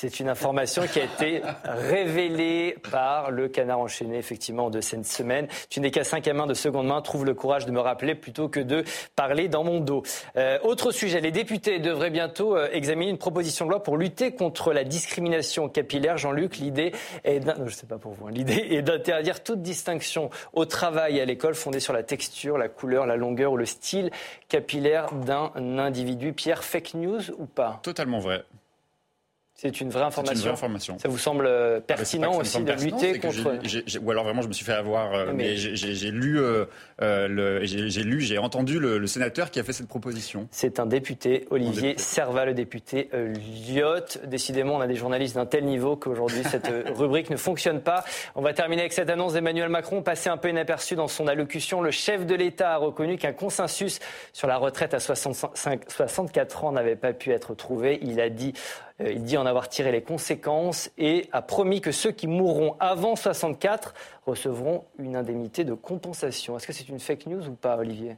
C'est 0.08 0.20
une 0.20 0.30
information 0.30 0.84
qui 0.86 1.00
a 1.00 1.06
été 1.06 1.42
révélée 1.64 2.78
par 2.92 3.32
le 3.32 3.48
canard 3.48 3.80
enchaîné, 3.80 4.20
effectivement, 4.20 4.70
de 4.70 4.80
cette 4.80 5.08
semaine. 5.08 5.48
Tu 5.72 5.80
n'es 5.80 5.90
qu'à 5.90 6.04
cinq 6.04 6.28
à 6.28 6.34
main 6.34 6.46
de 6.46 6.54
seconde 6.54 6.86
main. 6.86 7.02
Trouve 7.02 7.26
le 7.26 7.34
courage 7.34 7.66
de 7.66 7.72
me 7.72 7.80
rappeler 7.80 8.14
plutôt 8.14 8.48
que 8.48 8.60
de 8.60 8.84
parler 9.16 9.48
dans 9.48 9.64
mon 9.64 9.80
dos. 9.80 10.04
Euh, 10.38 10.60
autre 10.62 10.92
sujet. 10.92 11.22
Les 11.22 11.32
députés 11.32 11.80
devraient 11.80 12.12
bientôt 12.12 12.56
euh, 12.56 12.70
examiner 12.72 13.10
une 13.10 13.18
proposition 13.18 13.66
de 13.66 13.72
loi 13.72 13.82
pour 13.82 13.98
lutter 13.98 14.36
contre 14.36 14.74
la 14.74 14.84
discrimination 14.84 15.70
capillaire. 15.70 16.18
Jean-Luc, 16.18 16.60
hein. 16.60 16.92
l'idée 18.30 18.68
est 18.70 18.82
d'interdire 18.84 19.44
toute 19.44 19.64
distinction 19.64 20.30
au 20.54 20.66
travail 20.66 21.18
et 21.18 21.22
à 21.22 21.26
l'école 21.26 21.56
fondée 21.56 21.80
sur 21.80 21.94
la 21.94 22.04
texture, 22.04 22.60
la 22.60 22.70
couleur, 22.70 23.08
la 23.08 23.16
longueur 23.16 23.54
ou 23.54 23.58
le 23.58 23.66
style 23.66 24.12
capillaire 24.50 25.12
d'un 25.16 25.52
individu. 25.80 26.32
Pierre, 26.34 26.64
fake 26.64 26.94
news 26.94 27.32
ou 27.40 27.48
pas? 27.48 27.80
Totalement 27.82 28.20
vrai. 28.20 28.44
C'est 29.58 29.80
une 29.80 29.90
vraie 29.90 30.04
information. 30.04 30.36
Une 30.36 30.42
vraie 30.42 30.52
information. 30.52 31.00
Ça 31.00 31.08
vous 31.08 31.18
semble 31.18 31.46
euh, 31.48 31.80
pertinent 31.80 32.38
aussi 32.38 32.62
de 32.62 32.74
lutter 32.74 33.20
contre. 33.20 33.58
ou 34.02 34.12
alors 34.12 34.26
vraiment, 34.26 34.42
je 34.42 34.50
me 34.50 34.54
suis 34.54 34.66
fait 34.66 34.74
avoir. 34.74 35.14
Euh, 35.14 35.32
mais, 35.34 35.56
j'ai 35.56 36.12
lu, 36.12 36.42
euh, 36.42 36.66
j'ai 37.64 38.04
lu, 38.04 38.20
j'ai 38.20 38.38
entendu 38.38 38.80
le, 38.80 39.08
sénateur 39.08 39.52
qui 39.52 39.60
a 39.62 39.64
fait 39.64 39.72
cette 39.72 39.88
proposition. 39.88 40.50
C'est 40.52 40.78
un 40.82 40.86
député, 40.86 41.48
Olivier 41.52 41.98
Servat, 41.98 42.46
le 42.46 42.54
député 42.54 43.10
Lyotte. 43.70 44.20
Décidément, 44.26 44.76
on 44.76 44.82
a 44.82 44.88
des 44.88 44.96
journalistes 44.96 45.36
d'un 45.36 45.46
tel 45.46 45.64
niveau 45.64 45.96
qu'aujourd'hui 45.96 46.44
cette 46.52 46.70
rubrique 46.94 47.30
ne 47.30 47.38
fonctionne 47.38 47.80
pas. 47.80 48.04
On 48.36 48.42
va 48.42 48.52
terminer 48.54 48.82
avec 48.82 48.92
cette 48.92 49.10
annonce 49.10 49.34
d'Emmanuel 49.34 49.70
Macron, 49.70 50.02
passé 50.02 50.30
un 50.30 50.38
peu 50.38 50.50
inaperçu 50.50 50.96
dans 50.96 51.08
son 51.08 51.28
allocution. 51.28 51.82
Le 51.82 51.92
chef 51.92 52.26
de 52.26 52.36
l'État 52.36 52.74
a 52.74 52.78
reconnu 52.78 53.16
qu'un 53.18 53.32
consensus 53.32 54.00
sur 54.34 54.50
la 54.50 54.58
retraite 54.58 54.94
à 54.94 55.00
65, 55.00 55.84
64 55.90 56.66
ans 56.66 56.74
n'avait 56.74 56.98
pas 56.98 57.14
pu 57.14 57.32
être 57.32 57.56
trouvé. 57.56 58.00
Il 58.02 58.20
a 58.20 58.30
dit 58.30 58.54
euh, 58.95 58.95
il 59.00 59.24
dit 59.24 59.38
en 59.38 59.46
avoir 59.46 59.68
tiré 59.68 59.92
les 59.92 60.02
conséquences 60.02 60.90
et 60.98 61.28
a 61.32 61.42
promis 61.42 61.82
que 61.82 61.92
ceux 61.92 62.12
qui 62.12 62.28
mourront 62.28 62.76
avant 62.80 63.16
64 63.16 63.94
recevront 64.26 64.86
une 64.98 65.16
indemnité 65.16 65.64
de 65.64 65.74
compensation. 65.74 66.56
Est-ce 66.58 66.68
que 66.68 66.74
c'est 66.74 66.88
une 66.88 67.00
fake 67.00 67.28
news 67.28 67.48
ou 67.48 67.54
pas, 67.54 67.78
Olivier? 67.78 68.18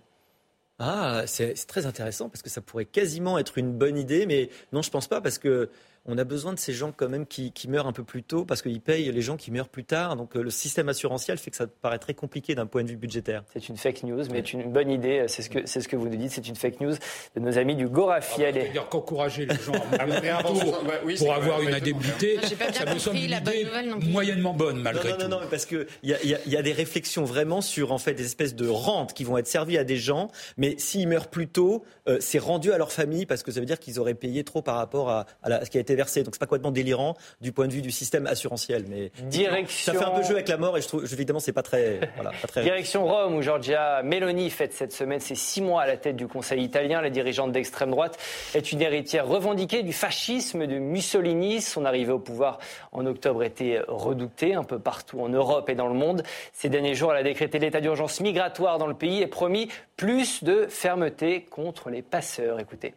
Ah, 0.80 1.24
c'est 1.26 1.56
très 1.66 1.88
intéressant 1.88 2.30
parce 2.30 2.44
que 2.44 2.50
ça 2.52 2.62
pourrait 2.62 2.86
quasiment 2.86 3.40
être 3.40 3.58
une 3.58 3.72
bonne 3.72 3.98
idée, 3.98 4.28
mais 4.28 4.50
non, 4.72 4.84
je 4.84 4.92
pense 4.92 5.08
pas 5.08 5.22
parce 5.22 5.40
que 5.40 5.72
on 6.08 6.18
a 6.18 6.24
besoin 6.24 6.54
de 6.54 6.60
ces 6.60 6.74
gens 6.74 6.94
quand 6.96 7.10
même 7.10 7.26
qui, 7.26 7.52
meurent 7.68 7.88
un 7.88 7.92
peu 7.92 8.04
plus 8.04 8.24
tôt 8.24 8.46
parce 8.46 8.62
qu'ils 8.62 8.80
payent 8.80 9.12
les 9.12 9.22
gens 9.22 9.36
qui 9.36 9.52
meurent 9.52 9.68
plus 9.68 9.84
tard. 9.84 10.16
Donc 10.16 10.36
euh, 10.36 10.42
le 10.42 10.50
système 10.50 10.88
assurantiel 10.88 11.38
fait 11.38 11.52
que 11.52 11.58
ça 11.58 11.68
paraît 11.68 12.00
très 12.00 12.14
compliqué 12.14 12.56
d'un 12.56 12.66
point 12.66 12.84
de 12.84 12.90
vue 12.90 12.96
budgétaire. 12.96 13.44
C'est 13.52 13.68
une 13.68 13.76
fake 13.76 14.04
news, 14.04 14.24
mais 14.32 14.42
c'est 14.46 14.54
une 14.54 14.72
bonne 14.72 14.90
idée. 14.90 15.26
C'est 15.28 15.42
ce 15.42 15.50
que 15.50 15.66
c'est 15.66 15.82
ce 15.82 15.88
que 15.90 15.98
vous 15.98 16.08
nous 16.08 16.16
dites. 16.16 16.32
C'est 16.32 16.48
une 16.48 16.56
fake 16.56 16.80
news 16.80 16.94
de 17.36 17.40
nos 17.42 17.58
amis 17.58 17.76
du 17.76 17.90
Gorafi. 17.90 18.46
Ah, 18.46 18.54
C'est-à-dire 18.54 18.88
qu'encourager 18.88 19.46
les 19.46 19.56
gens 19.56 19.74
à 19.74 20.44
pour 21.18 21.34
avoir 21.34 21.62
une 21.62 21.74
indemnité, 21.74 22.40
ça 22.72 22.94
me 22.94 23.00
semble 23.00 23.18
une 23.18 23.32
idée 23.32 23.68
moyennement 24.10 24.54
bonne 24.54 24.82
malgré 24.82 25.12
tout. 25.12 25.18
Non, 25.20 25.30
non, 25.30 25.42
non, 25.42 25.48
parce 25.50 25.66
que 25.66 25.88
il 26.04 26.12
y, 26.12 26.58
a, 26.58 26.62
des 26.62 26.72
réflexions 26.72 27.26
vraiment 27.26 27.62
sur 27.62 27.92
en 27.92 27.98
fait 27.98 28.14
des 28.14 28.26
espèces 28.26 28.56
de 28.56 28.68
rentes 28.68 29.14
qui 29.14 29.24
vont 29.24 29.38
être 29.38 29.48
servies 29.48 29.78
à 29.78 29.84
des 29.84 29.98
gens, 29.98 30.30
mais 30.56 30.76
s'ils 30.78 31.08
meurent 31.08 31.30
plus 31.30 31.48
tôt, 31.48 31.84
euh, 32.08 32.18
c'est 32.22 32.40
rendu 32.40 32.72
à 32.72 32.78
leur 32.78 32.92
famille 32.92 33.26
parce 33.26 33.44
que 33.44 33.52
ça 33.52 33.60
veut 33.60 33.66
dire 33.66 33.80
qu'ils 33.80 34.00
auraient 34.00 34.14
payé 34.14 34.44
trop 34.44 34.62
par 34.62 34.76
rapport 34.76 35.10
à, 35.10 35.26
ce 35.44 35.70
qui 35.70 35.78
a 35.78 35.82
été 35.82 35.96
versé. 35.98 36.24
Donc 36.24 36.36
c'est 36.36 36.40
pas 36.40 36.46
complètement 36.46 36.72
délirant 36.72 37.16
du 37.42 37.52
point 37.52 37.68
de 37.68 37.74
vue 37.74 37.82
du 37.82 37.92
système 37.92 38.26
assurantiel. 38.28 38.86
Mais 38.88 39.12
Direction... 39.24 39.94
ça 39.94 40.00
fait 40.00 40.06
un 40.06 40.12
peu 40.12 40.24
jeu 40.24 40.36
avec 40.36 40.48
la 40.48 40.58
mort 40.58 40.78
et 40.78 40.82
je 40.82 40.88
trouve 40.88 41.04
évidemment 41.04 41.40
c'est 41.40 41.52
pas 41.52 41.64
très, 41.64 42.00
voilà, 42.16 42.32
pas 42.42 42.48
très. 42.48 42.64
Direction 42.64 43.06
Rome 43.06 43.36
où 43.36 43.42
Giorgia 43.42 44.02
Meloni 44.04 44.50
fête 44.50 44.74
cette 44.74 44.94
semaine 44.94 45.20
ses 45.20 45.36
six 45.36 45.62
mois 45.62 45.82
à 45.82 45.88
la 45.88 45.98
tête 45.98 46.16
du 46.16 46.28
Conseil 46.28 46.64
italien. 46.64 47.02
La 47.02 47.10
dirigeante 47.10 47.52
d'extrême 47.52 47.92
droite 47.92 48.18
est 48.54 48.72
une 48.72 48.82
héritière 48.82 49.28
revendiquée 49.28 49.84
du 49.84 49.94
fascisme 49.94 50.66
de 50.68 50.78
Mussolini. 50.78 51.62
Son 51.62 51.84
arrivée 51.84 52.14
au 52.14 52.20
pouvoir 52.20 52.60
en 52.92 53.06
octobre 53.06 53.44
était 53.44 53.82
redoutée 53.88 54.54
un 54.54 54.64
peu 54.64 54.80
partout 54.80 55.20
en 55.20 55.30
Europe 55.30 55.70
et 55.70 55.76
dans 55.76 55.88
le 55.88 55.96
monde. 55.96 56.24
Ces 56.54 56.70
derniers 56.70 56.96
jours, 56.96 57.12
elle 57.12 57.20
a 57.20 57.24
décrété 57.24 57.60
l'état 57.60 57.82
d'urgence 57.82 58.20
migratoire 58.20 58.78
dans 58.78 58.88
le 58.88 58.94
pays 58.94 59.22
et 59.22 59.28
promis 59.28 59.70
plus 59.96 60.44
de 60.44 60.68
fermeté 60.70 61.42
contre 61.42 61.90
les 61.90 62.02
passeurs. 62.02 62.60
Écoutez. 62.60 62.94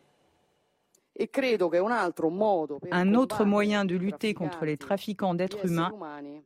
Un 2.90 3.14
autre 3.14 3.44
moyen 3.44 3.84
de 3.84 3.96
lutter 3.96 4.34
contre 4.34 4.64
les 4.64 4.76
trafiquants 4.76 5.34
d'êtres 5.34 5.66
humains 5.66 5.92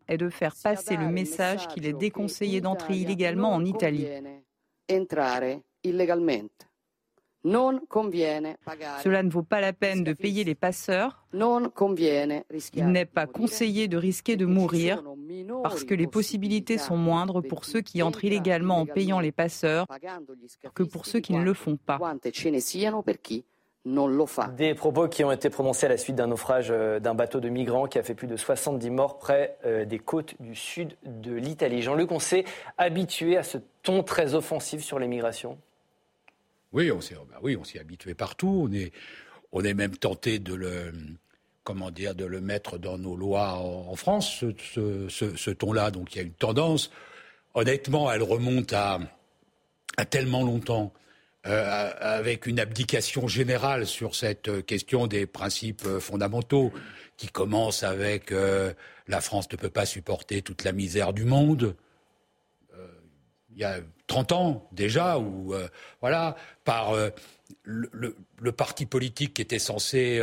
est 0.08 0.16
de 0.16 0.28
faire 0.28 0.54
passer 0.62 0.96
le 0.96 1.08
message 1.08 1.68
qu'il 1.68 1.86
est 1.86 1.92
déconseillé 1.92 2.60
d'entrer 2.60 2.96
illégalement 2.96 3.52
en 3.52 3.64
Italie. 3.64 4.08
Cela 7.46 9.22
ne 9.22 9.30
vaut 9.30 9.42
pas 9.42 9.60
la 9.60 9.74
peine 9.74 10.02
de 10.02 10.14
payer 10.14 10.44
les 10.44 10.54
passeurs. 10.54 11.26
Il 11.34 12.86
n'est 12.86 13.04
pas 13.04 13.26
conseillé 13.26 13.86
de 13.86 13.98
risquer 13.98 14.36
de 14.36 14.46
mourir 14.46 15.02
parce 15.62 15.84
que 15.84 15.94
les 15.94 16.06
possibilités 16.06 16.78
sont 16.78 16.96
moindres 16.96 17.42
pour 17.42 17.66
ceux 17.66 17.82
qui 17.82 18.02
entrent 18.02 18.24
illégalement 18.24 18.78
en 18.78 18.86
payant 18.86 19.20
les 19.20 19.32
passeurs 19.32 19.86
que 20.74 20.82
pour 20.82 21.04
ceux 21.04 21.20
qui 21.20 21.34
ne 21.34 21.44
le 21.44 21.52
font 21.52 21.76
pas. 21.76 22.00
Des 24.56 24.74
propos 24.74 25.08
qui 25.08 25.24
ont 25.24 25.32
été 25.32 25.50
prononcés 25.50 25.84
à 25.84 25.90
la 25.90 25.98
suite 25.98 26.16
d'un 26.16 26.28
naufrage 26.28 26.68
euh, 26.70 27.00
d'un 27.00 27.14
bateau 27.14 27.40
de 27.40 27.50
migrants 27.50 27.86
qui 27.86 27.98
a 27.98 28.02
fait 28.02 28.14
plus 28.14 28.26
de 28.26 28.36
70 28.36 28.88
morts 28.88 29.18
près 29.18 29.58
euh, 29.66 29.84
des 29.84 29.98
côtes 29.98 30.34
du 30.40 30.54
sud 30.54 30.96
de 31.04 31.34
l'Italie. 31.34 31.82
Jean-Luc, 31.82 32.10
on 32.10 32.18
s'est 32.18 32.46
habitué 32.78 33.36
à 33.36 33.42
ce 33.42 33.58
ton 33.82 34.02
très 34.02 34.34
offensif 34.34 34.82
sur 34.82 34.98
l'immigration 34.98 35.58
Oui, 36.72 36.90
on 36.90 37.02
s'est 37.02 37.14
bah 37.28 37.38
oui, 37.42 37.58
habitué 37.78 38.14
partout. 38.14 38.68
On 38.70 38.72
est, 38.72 38.90
on 39.52 39.62
est 39.62 39.74
même 39.74 39.94
tenté 39.98 40.38
de 40.38 40.54
le, 40.54 40.90
comment 41.62 41.90
dire, 41.90 42.14
de 42.14 42.24
le 42.24 42.40
mettre 42.40 42.78
dans 42.78 42.96
nos 42.96 43.16
lois 43.16 43.58
en, 43.58 43.94
France, 43.96 44.44
ce, 44.74 45.50
ton-là. 45.50 45.90
Donc 45.90 46.14
il 46.14 46.18
y 46.18 46.20
a 46.22 46.24
une 46.24 46.32
tendance. 46.32 46.90
Honnêtement, 47.52 48.10
elle 48.10 48.22
remonte 48.22 48.72
à, 48.72 48.98
à 49.98 50.06
tellement 50.06 50.42
longtemps. 50.42 50.90
Euh, 51.46 51.90
avec 52.00 52.46
une 52.46 52.58
abdication 52.58 53.28
générale 53.28 53.86
sur 53.86 54.14
cette 54.14 54.64
question 54.64 55.06
des 55.06 55.26
principes 55.26 55.86
fondamentaux, 55.98 56.72
qui 57.18 57.28
commence 57.28 57.82
avec 57.82 58.32
euh, 58.32 58.72
la 59.08 59.20
France 59.20 59.52
ne 59.52 59.58
peut 59.58 59.68
pas 59.68 59.84
supporter 59.84 60.40
toute 60.40 60.64
la 60.64 60.72
misère 60.72 61.12
du 61.12 61.26
monde. 61.26 61.76
Euh, 62.72 62.86
il 63.50 63.58
y 63.58 63.64
a 63.64 63.76
30 64.06 64.32
ans 64.32 64.68
déjà, 64.72 65.18
où 65.18 65.52
voilà, 66.00 66.34
par 66.64 66.94
le, 67.62 68.52
parti 68.52 68.86
politique 68.86 69.34
qui 69.34 69.42
était 69.42 69.58
censé 69.58 70.22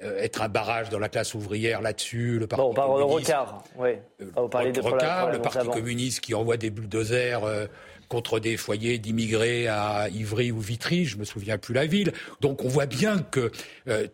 être 0.00 0.40
un 0.40 0.48
barrage 0.48 0.88
dans 0.88 0.98
la 0.98 1.10
classe 1.10 1.34
ouvrière 1.34 1.82
là-dessus. 1.82 2.38
Le 2.38 2.46
parti 2.46 2.62
bon, 2.62 2.70
on 2.70 2.74
parle 2.74 2.98
de 2.98 3.04
Rocard, 3.04 3.64
oui. 3.76 3.90
On 4.34 4.48
de 4.48 4.80
Rocard, 4.80 5.30
le 5.30 5.42
Parti 5.42 5.68
communiste 5.68 6.20
qui 6.20 6.34
envoie 6.34 6.56
des 6.56 6.70
bulldozers 6.70 7.68
contre 8.14 8.38
des 8.38 8.56
foyers 8.56 8.98
d'immigrés 8.98 9.66
à 9.66 10.08
Ivry 10.08 10.52
ou 10.52 10.60
Vitry, 10.60 11.04
je 11.04 11.18
me 11.18 11.24
souviens 11.24 11.58
plus 11.58 11.74
la 11.74 11.84
ville. 11.84 12.12
Donc 12.40 12.64
on 12.64 12.68
voit 12.68 12.86
bien 12.86 13.18
que 13.18 13.50
euh, 13.88 14.06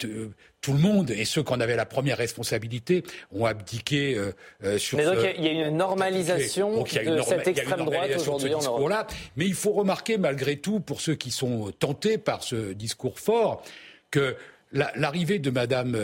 tout 0.63 0.73
le 0.73 0.79
monde 0.79 1.11
et 1.11 1.27
ceux 1.27 1.43
qui 1.43 1.53
en 1.53 1.61
avaient 1.61 1.77
la 1.77 1.85
première 1.85 2.17
responsabilité 2.17 3.05
ont 3.31 3.45
abdiqué 3.45 4.17
euh, 4.17 4.33
euh, 4.65 4.79
sur. 4.79 4.97
Mais 4.97 5.05
donc 5.05 5.19
il 5.37 5.45
y, 5.45 5.49
a 5.49 5.69
une 5.69 5.77
normalisation 5.77 6.83
de 6.83 7.23
cette 7.23 7.47
extrême 7.47 7.85
droite 7.85 8.11
aujourd'hui 8.17 8.55
en 8.55 8.63
Europe. 8.63 9.13
Mais 9.37 9.45
il 9.45 9.53
faut 9.53 9.73
remarquer 9.73 10.17
malgré 10.17 10.57
tout, 10.57 10.81
pour 10.81 11.03
ceux 11.03 11.15
qui 11.15 11.31
sont 11.31 11.71
tentés 11.79 12.17
par 12.17 12.43
ce 12.43 12.73
discours 12.73 13.21
fort, 13.21 13.63
que 14.11 14.35
l'arrivée 14.73 15.41
de 15.41 15.51
Madame 15.51 15.95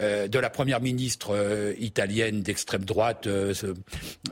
euh, 0.00 0.28
de 0.28 0.38
la 0.38 0.48
première 0.48 0.80
ministre 0.80 1.34
euh, 1.34 1.74
italienne 1.78 2.42
d'extrême 2.42 2.84
droite, 2.84 3.26
euh, 3.26 3.52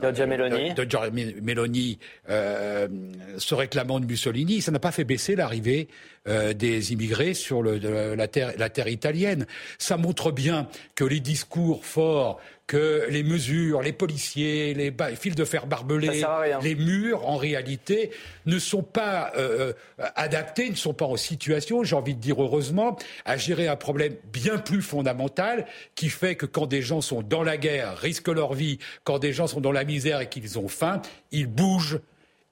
Giorgia 0.01 0.25
Meloni, 0.25 0.73
de, 0.73 1.41
Meloni 1.41 1.99
se 2.29 3.55
réclamant 3.55 3.99
de 3.99 4.05
Mussolini, 4.05 4.61
ça 4.61 4.71
n'a 4.71 4.79
pas 4.79 4.91
fait 4.91 5.03
baisser 5.03 5.35
l'arrivée 5.35 5.87
des 6.55 6.91
immigrés 6.91 7.33
sur 7.33 7.61
le, 7.61 8.15
la, 8.15 8.27
terre, 8.27 8.51
la 8.57 8.69
terre 8.69 8.89
italienne. 8.89 9.45
Ça 9.77 9.95
montre 9.95 10.31
bien 10.31 10.67
que 10.93 11.05
les 11.05 11.21
discours 11.21 11.85
forts 11.85 12.41
que 12.67 13.07
les 13.09 13.23
mesures, 13.23 13.81
les 13.81 13.93
policiers, 13.93 14.73
les, 14.73 14.93
fils 15.15 15.35
de 15.35 15.45
fer 15.45 15.67
barbelés, 15.67 16.21
les 16.61 16.75
murs, 16.75 17.25
en 17.25 17.37
réalité, 17.37 18.11
ne 18.45 18.59
sont 18.59 18.83
pas 18.83 19.31
euh, 19.37 19.71
euh, 19.99 20.05
adaptés, 20.15 20.69
ne 20.69 20.75
sont 20.75 20.93
pas 20.93 21.05
en 21.05 21.15
situation, 21.15 21.83
j'ai 21.83 21.95
envie 21.95 22.13
de 22.13 22.19
dire 22.19 22.43
heureusement, 22.43 22.97
à 23.23 23.37
gérer 23.37 23.69
un 23.69 23.77
problème 23.77 24.15
bien 24.33 24.57
plus 24.57 24.81
fondamental 24.81 25.65
qui 25.95 26.09
fait 26.09 26.35
que 26.35 26.45
quand 26.45 26.65
des 26.65 26.81
gens 26.81 26.99
sont 26.99 27.21
dans 27.21 27.43
la 27.43 27.55
guerre, 27.55 27.97
risquent 27.97 28.27
leur 28.27 28.53
vie, 28.53 28.79
quand 29.05 29.17
des 29.17 29.31
gens 29.31 29.47
sont 29.47 29.61
dans 29.61 29.71
la 29.71 29.85
misère 29.85 30.19
et 30.19 30.27
qu'ils 30.27 30.59
ont 30.59 30.67
faim, 30.67 31.01
ils 31.31 31.47
bougent 31.47 32.01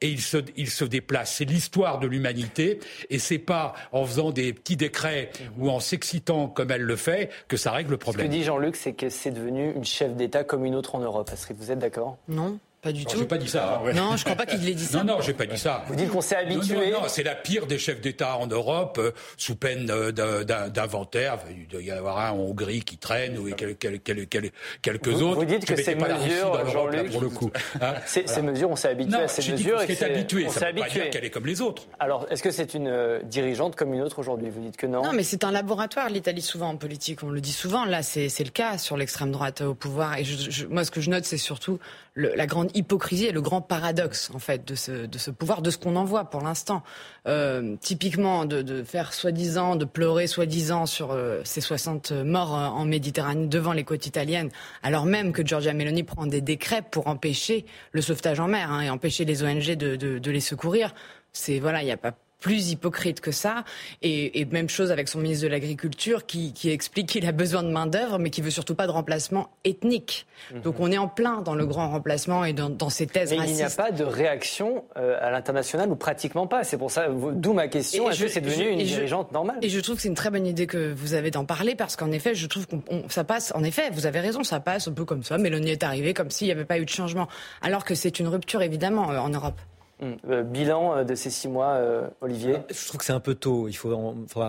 et 0.01 0.09
il 0.09 0.21
se, 0.21 0.37
il 0.57 0.69
se 0.69 0.85
déplace. 0.85 1.35
C'est 1.35 1.45
l'histoire 1.45 1.99
de 1.99 2.07
l'humanité 2.07 2.79
et 3.09 3.19
c'est 3.19 3.39
pas 3.39 3.73
en 3.91 4.05
faisant 4.05 4.31
des 4.31 4.53
petits 4.53 4.77
décrets 4.77 5.31
ou 5.57 5.69
en 5.69 5.79
s'excitant 5.79 6.47
comme 6.47 6.71
elle 6.71 6.81
le 6.81 6.95
fait 6.95 7.29
que 7.47 7.57
ça 7.57 7.71
règle 7.71 7.91
le 7.91 7.97
problème. 7.97 8.27
Ce 8.27 8.31
que 8.31 8.37
dit 8.37 8.43
Jean-Luc, 8.43 8.75
c'est 8.75 8.93
que 8.93 9.09
c'est 9.09 9.31
devenu 9.31 9.71
une 9.73 9.85
chef 9.85 10.15
d'État 10.15 10.43
comme 10.43 10.65
une 10.65 10.75
autre 10.75 10.95
en 10.95 10.99
Europe. 10.99 11.29
Est-ce 11.31 11.47
que 11.47 11.53
vous 11.53 11.71
êtes 11.71 11.79
d'accord? 11.79 12.17
Non. 12.27 12.59
Pas 12.85 12.91
du 12.91 13.03
tout. 13.03 13.17
J'ai 13.17 13.25
pas 13.25 13.39
dit 13.39 13.47
ça. 13.47 13.81
Hein. 13.83 13.93
Non, 13.95 14.15
je 14.15 14.23
crois 14.23 14.35
pas 14.35 14.45
qu'il 14.45 14.69
ait 14.69 14.75
dit 14.75 14.85
ça. 14.85 15.03
Non, 15.03 15.15
non, 15.15 15.21
j'ai 15.21 15.33
pas 15.33 15.47
dit 15.47 15.57
ça. 15.57 15.83
Vous 15.87 15.95
dites 15.95 16.11
qu'on 16.11 16.21
s'est 16.21 16.35
habitué. 16.35 16.91
Non, 16.91 17.01
non, 17.01 17.07
c'est 17.07 17.23
la 17.23 17.33
pire 17.33 17.65
des 17.65 17.79
chefs 17.79 17.99
d'État 17.99 18.37
en 18.37 18.45
Europe, 18.45 18.99
euh, 18.99 19.09
sous 19.37 19.55
peine 19.55 19.89
euh, 19.89 20.11
d'inventaire. 20.11 21.39
Il 21.49 21.67
doit 21.67 21.81
y 21.81 21.89
avoir 21.89 22.19
un 22.19 22.29
en 22.29 22.37
Hongrie 22.37 22.81
qui 22.81 22.99
traîne 22.99 23.39
ou 23.39 23.49
quelques, 23.55 24.03
quelques 24.03 25.07
vous, 25.07 25.23
autres. 25.23 25.39
Vous 25.39 25.45
dites 25.45 25.65
que 25.65 25.75
ces 25.81 25.95
mesures, 25.95 26.69
Jean-Luc, 26.69 27.11
pour 27.11 27.21
le 27.21 27.29
coup. 27.29 27.49
Hein 27.81 27.95
ces, 28.05 28.41
mesures, 28.43 28.69
on 28.69 28.75
s'est 28.75 28.89
habitué 28.89 29.15
à 29.17 29.27
ces 29.27 29.51
mesures. 29.51 29.83
Dit 29.83 29.91
est 29.91 30.03
habitué, 30.03 30.47
ça 30.49 30.71
veut 30.71 30.79
pas 30.79 30.87
dire 30.87 31.09
qu'elle 31.09 31.25
est 31.25 31.31
comme 31.31 31.47
les 31.47 31.61
autres. 31.61 31.87
Alors, 31.97 32.27
est-ce 32.29 32.43
que 32.43 32.51
c'est 32.51 32.75
une 32.75 32.87
euh, 32.87 33.19
dirigeante 33.23 33.75
comme 33.75 33.95
une 33.95 34.03
autre 34.03 34.19
aujourd'hui 34.19 34.51
Vous 34.51 34.61
dites 34.61 34.77
que 34.77 34.85
non? 34.85 35.01
Non, 35.01 35.13
mais 35.13 35.23
c'est 35.23 35.43
un 35.43 35.51
laboratoire, 35.51 36.07
l'Italie, 36.09 36.43
souvent 36.43 36.69
en 36.69 36.77
politique. 36.77 37.23
On 37.23 37.31
le 37.31 37.41
dit 37.41 37.51
souvent. 37.51 37.85
Là, 37.85 38.03
c'est 38.03 38.29
le 38.43 38.51
cas 38.51 38.77
sur 38.77 38.95
l'extrême 38.95 39.31
droite 39.31 39.61
au 39.61 39.73
pouvoir. 39.73 40.19
Et 40.19 40.23
je, 40.23 40.67
moi, 40.67 40.83
ce 40.85 40.91
que 40.91 41.01
je 41.01 41.09
note, 41.09 41.25
c'est 41.25 41.37
surtout 41.37 41.79
la 42.15 42.45
grande 42.45 42.75
hypocrisie 42.75 43.25
et 43.25 43.31
le 43.31 43.41
grand 43.41 43.61
paradoxe 43.61 44.31
en 44.33 44.39
fait 44.39 44.65
de 44.65 44.75
ce, 44.75 45.05
de 45.05 45.17
ce 45.17 45.31
pouvoir, 45.31 45.61
de 45.61 45.69
ce 45.69 45.77
qu'on 45.77 45.95
en 45.95 46.05
voit 46.05 46.25
pour 46.25 46.41
l'instant. 46.41 46.83
Euh, 47.27 47.75
typiquement, 47.81 48.45
de, 48.45 48.61
de 48.61 48.83
faire 48.83 49.13
soi-disant, 49.13 49.75
de 49.75 49.85
pleurer 49.85 50.27
soi-disant 50.27 50.85
sur 50.85 51.11
euh, 51.11 51.41
ces 51.43 51.61
60 51.61 52.11
morts 52.11 52.53
en 52.53 52.85
Méditerranée 52.85 53.47
devant 53.47 53.73
les 53.73 53.83
côtes 53.83 54.05
italiennes, 54.05 54.49
alors 54.81 55.05
même 55.05 55.33
que 55.33 55.45
Giorgia 55.45 55.73
Meloni 55.73 56.03
prend 56.03 56.25
des 56.25 56.41
décrets 56.41 56.83
pour 56.89 57.07
empêcher 57.07 57.65
le 57.91 58.01
sauvetage 58.01 58.39
en 58.39 58.47
mer 58.47 58.71
hein, 58.71 58.81
et 58.81 58.89
empêcher 58.89 59.25
les 59.25 59.43
ONG 59.43 59.75
de, 59.75 59.95
de, 59.95 60.19
de 60.19 60.31
les 60.31 60.39
secourir. 60.39 60.93
C'est 61.33 61.59
voilà, 61.59 61.81
il 61.81 61.85
n'y 61.85 61.91
a 61.91 61.97
pas 61.97 62.13
plus 62.45 62.69
hypocrite 62.69 63.21
que 63.21 63.31
ça. 63.31 63.63
Et, 64.03 64.45
même 64.51 64.69
chose 64.69 64.91
avec 64.91 65.07
son 65.07 65.17
ministre 65.17 65.45
de 65.45 65.49
l'Agriculture 65.49 66.27
qui, 66.27 66.53
explique 66.65 67.07
qu'il 67.07 67.25
a 67.25 67.31
besoin 67.31 67.63
de 67.63 67.69
main-d'œuvre, 67.69 68.19
mais 68.19 68.29
qui 68.29 68.41
veut 68.43 68.51
surtout 68.51 68.75
pas 68.75 68.85
de 68.85 68.91
remplacement 68.91 69.49
ethnique. 69.63 70.27
Mhm. 70.53 70.61
Donc 70.61 70.79
on 70.79 70.91
est 70.91 70.99
en 70.99 71.07
plein 71.07 71.41
dans 71.41 71.55
le 71.55 71.65
grand 71.65 71.89
remplacement 71.89 72.45
et 72.45 72.53
dans, 72.53 72.89
ces 72.89 73.07
thèses 73.07 73.31
mais 73.31 73.37
racistes. 73.37 73.59
Il 73.59 73.65
n'y 73.65 73.73
a 73.73 73.75
pas 73.75 73.89
de 73.89 74.03
réaction 74.03 74.83
euh, 74.95 75.17
à 75.19 75.31
l'international 75.31 75.89
ou 75.89 75.95
pratiquement 75.95 76.45
pas. 76.45 76.63
C'est 76.63 76.77
pour 76.77 76.91
ça, 76.91 77.07
d'où 77.09 77.53
ma 77.53 77.67
question. 77.67 78.11
Est-ce 78.11 78.21
que 78.21 78.27
c'est 78.27 78.41
devenu 78.41 78.69
une 78.69 78.83
dirigeante 78.83 79.31
normale? 79.31 79.57
Et 79.63 79.69
je 79.69 79.79
trouve 79.79 79.95
que 79.95 80.03
c'est 80.03 80.09
une 80.09 80.13
très 80.13 80.29
bonne 80.29 80.45
idée 80.45 80.67
que 80.67 80.93
vous 80.93 81.15
avez 81.15 81.31
d'en 81.31 81.45
parler 81.45 81.73
parce 81.73 81.95
qu'en 81.95 82.11
effet, 82.11 82.35
je 82.35 82.45
trouve 82.45 82.67
que 82.67 82.75
ça 83.09 83.23
passe. 83.23 83.53
En 83.55 83.63
effet, 83.63 83.89
vous 83.91 84.05
avez 84.05 84.19
raison, 84.19 84.43
ça 84.43 84.59
passe 84.59 84.87
un 84.87 84.93
peu 84.93 85.03
comme 85.03 85.23
ça. 85.23 85.39
Mélanie 85.39 85.71
est 85.71 85.83
arrivée 85.83 86.13
comme 86.13 86.29
s'il 86.29 86.45
n'y 86.45 86.53
avait 86.53 86.65
pas 86.65 86.77
eu 86.77 86.85
de 86.85 86.89
changement, 86.89 87.27
alors 87.63 87.83
que 87.85 87.95
c'est 87.95 88.19
une 88.19 88.27
rupture 88.27 88.61
évidemment 88.61 89.09
euh, 89.09 89.17
en 89.17 89.29
Europe. 89.29 89.59
Hum, 90.01 90.17
euh, 90.29 90.43
bilan 90.43 90.97
euh, 90.97 91.03
de 91.05 91.15
ces 91.15 91.29
six 91.29 91.47
mois, 91.47 91.75
euh, 91.75 92.09
Olivier 92.19 92.57
Je 92.69 92.87
trouve 92.87 92.99
que 92.99 93.05
c'est 93.05 93.13
un 93.13 93.21
peu 93.21 93.33
tôt. 93.33 93.69
Il 93.69 93.77
faut, 93.77 93.95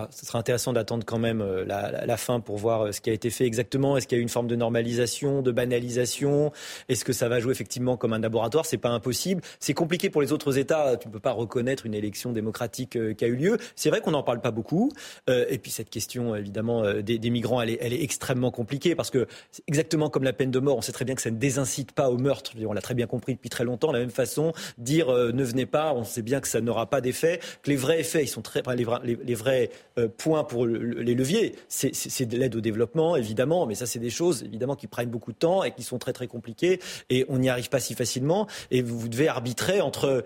ce 0.09 0.25
sera 0.25 0.39
intéressant 0.39 0.73
d'attendre 0.73 1.05
quand 1.05 1.19
même 1.19 1.41
la, 1.65 2.17
fin 2.17 2.41
pour 2.41 2.57
voir 2.57 2.93
ce 2.93 2.99
qui 2.99 3.09
a 3.09 3.13
été 3.13 3.29
fait 3.29 3.45
exactement. 3.45 3.95
Est-ce 3.95 4.07
qu'il 4.07 4.17
y 4.17 4.19
a 4.19 4.21
eu 4.21 4.23
une 4.23 4.29
forme 4.29 4.47
de 4.47 4.57
normalisation, 4.57 5.41
de 5.41 5.51
banalisation? 5.51 6.51
Est-ce 6.89 7.05
que 7.05 7.13
ça 7.13 7.29
va 7.29 7.39
jouer 7.39 7.51
effectivement 7.51 7.95
comme 7.95 8.11
un 8.11 8.19
laboratoire? 8.19 8.65
C'est 8.65 8.77
pas 8.77 8.89
impossible. 8.89 9.41
C'est 9.59 9.73
compliqué 9.73 10.09
pour 10.09 10.21
les 10.21 10.33
autres 10.33 10.57
États. 10.57 10.97
Tu 10.97 11.07
ne 11.07 11.13
peux 11.13 11.19
pas 11.19 11.31
reconnaître 11.31 11.85
une 11.85 11.93
élection 11.93 12.33
démocratique 12.33 12.97
qui 13.15 13.25
a 13.25 13.27
eu 13.27 13.35
lieu. 13.35 13.57
C'est 13.75 13.89
vrai 13.89 14.01
qu'on 14.01 14.11
n'en 14.11 14.23
parle 14.23 14.41
pas 14.41 14.51
beaucoup. 14.51 14.91
et 15.27 15.57
puis 15.59 15.71
cette 15.71 15.89
question, 15.89 16.35
évidemment, 16.35 16.83
des, 17.01 17.29
migrants, 17.29 17.61
elle 17.61 17.69
est, 17.69 17.77
elle 17.79 17.93
est, 17.93 18.03
extrêmement 18.03 18.51
compliquée 18.51 18.95
parce 18.95 19.11
que 19.11 19.27
exactement 19.67 20.09
comme 20.09 20.23
la 20.23 20.33
peine 20.33 20.51
de 20.51 20.59
mort, 20.59 20.77
on 20.77 20.81
sait 20.81 20.91
très 20.91 21.05
bien 21.05 21.15
que 21.15 21.21
ça 21.21 21.31
ne 21.31 21.37
désincite 21.37 21.93
pas 21.93 22.09
au 22.09 22.17
meurtre. 22.17 22.51
On 22.67 22.73
l'a 22.73 22.81
très 22.81 22.95
bien 22.95 23.07
compris 23.07 23.35
depuis 23.35 23.49
très 23.49 23.63
longtemps. 23.63 23.89
De 23.89 23.93
la 23.93 23.99
même 23.99 24.09
façon, 24.09 24.51
dire 24.77 25.09
ne 25.37 25.43
venez 25.43 25.65
pas, 25.65 25.93
on 25.93 26.03
sait 26.03 26.21
bien 26.21 26.41
que 26.41 26.47
ça 26.47 26.59
n'aura 26.59 26.89
pas 26.89 26.99
d'effet, 26.99 27.39
que 27.63 27.69
les 27.69 27.75
vrais 27.77 28.01
effets, 28.01 28.23
ils 28.23 28.27
sont 28.27 28.41
très, 28.41 28.61
les, 28.75 28.83
vrais, 28.83 28.99
les, 29.03 29.35
vrais 29.35 29.69
euh, 29.97 30.07
points 30.09 30.43
pour 30.43 30.65
les 30.65 31.15
leviers, 31.15 31.55
c'est 31.69 32.25
de 32.25 32.37
l'aide 32.37 32.55
au 32.55 32.61
développement, 32.61 33.15
évidemment, 33.15 33.65
mais 33.65 33.75
ça, 33.75 33.85
c'est 33.85 33.99
des 33.99 34.09
choses, 34.09 34.43
évidemment, 34.43 34.75
qui 34.75 34.87
prennent 34.87 35.09
beaucoup 35.09 35.31
de 35.31 35.37
temps 35.37 35.63
et 35.63 35.71
qui 35.71 35.83
sont 35.83 35.99
très, 35.99 36.13
très 36.13 36.27
compliquées, 36.27 36.79
et 37.09 37.25
on 37.29 37.37
n'y 37.37 37.49
arrive 37.49 37.69
pas 37.69 37.79
si 37.79 37.93
facilement, 37.93 38.47
et 38.71 38.81
vous 38.81 39.07
devez 39.07 39.27
arbitrer 39.27 39.79
entre 39.81 40.23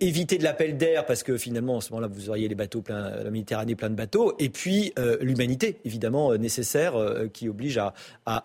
éviter 0.00 0.38
de 0.38 0.44
l'appel 0.44 0.76
d'air 0.76 1.06
parce 1.06 1.22
que 1.22 1.36
finalement, 1.36 1.76
en 1.76 1.80
ce 1.80 1.90
moment-là, 1.92 2.08
vous 2.12 2.30
auriez 2.30 2.48
les 2.48 2.54
bateaux 2.54 2.82
plein, 2.82 3.10
la 3.22 3.30
Méditerranée 3.30 3.74
plein 3.74 3.90
de 3.90 3.94
bateaux, 3.94 4.34
et 4.38 4.48
puis 4.48 4.92
euh, 4.98 5.16
l'humanité, 5.20 5.78
évidemment, 5.84 6.32
euh, 6.32 6.36
nécessaire, 6.36 6.96
euh, 6.96 7.28
qui 7.32 7.48
oblige 7.48 7.78
à, 7.78 7.92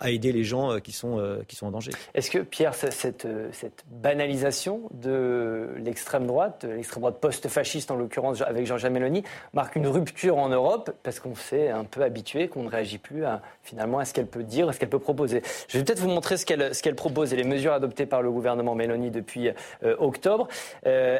aider 0.05 0.31
les 0.31 0.43
gens 0.43 0.79
qui, 0.79 0.91
sont, 0.91 1.21
qui 1.47 1.55
sont 1.55 1.67
en 1.67 1.71
danger. 1.71 1.91
Est-ce 2.13 2.31
que, 2.31 2.39
Pierre, 2.39 2.73
cette, 2.73 3.27
cette 3.51 3.83
banalisation 3.91 4.81
de 4.93 5.69
l'extrême 5.77 6.25
droite, 6.25 6.65
l'extrême 6.65 7.01
droite 7.01 7.17
post-fasciste 7.19 7.91
en 7.91 7.95
l'occurrence 7.95 8.41
avec 8.41 8.65
Jean-Jacques 8.65 8.91
Mélanie, 8.91 9.23
marque 9.53 9.75
une 9.75 9.87
rupture 9.87 10.37
en 10.37 10.49
Europe? 10.49 10.91
Parce 11.03 11.19
qu'on 11.19 11.35
s'est 11.35 11.69
un 11.69 11.83
peu 11.83 12.01
habitué, 12.01 12.47
qu'on 12.47 12.63
ne 12.63 12.69
réagit 12.69 12.97
plus 12.97 13.23
finalement 13.63 13.99
à 13.99 14.05
ce 14.05 14.13
qu'elle 14.13 14.27
peut 14.27 14.43
dire, 14.43 14.69
à 14.69 14.73
ce 14.73 14.79
qu'elle 14.79 14.89
peut 14.89 14.99
proposer 14.99 15.41
Je 15.67 15.77
vais 15.77 15.83
peut-être 15.83 15.99
vous 15.99 16.09
montrer 16.09 16.37
ce 16.37 16.45
qu'elle 16.45 16.71
qu'elle 16.71 16.95
propose 16.95 17.33
et 17.33 17.35
les 17.35 17.43
mesures 17.43 17.73
adoptées 17.73 18.05
par 18.05 18.21
le 18.21 18.31
gouvernement 18.31 18.75
Mélanie 18.75 19.11
depuis 19.11 19.49
octobre. 19.99 20.47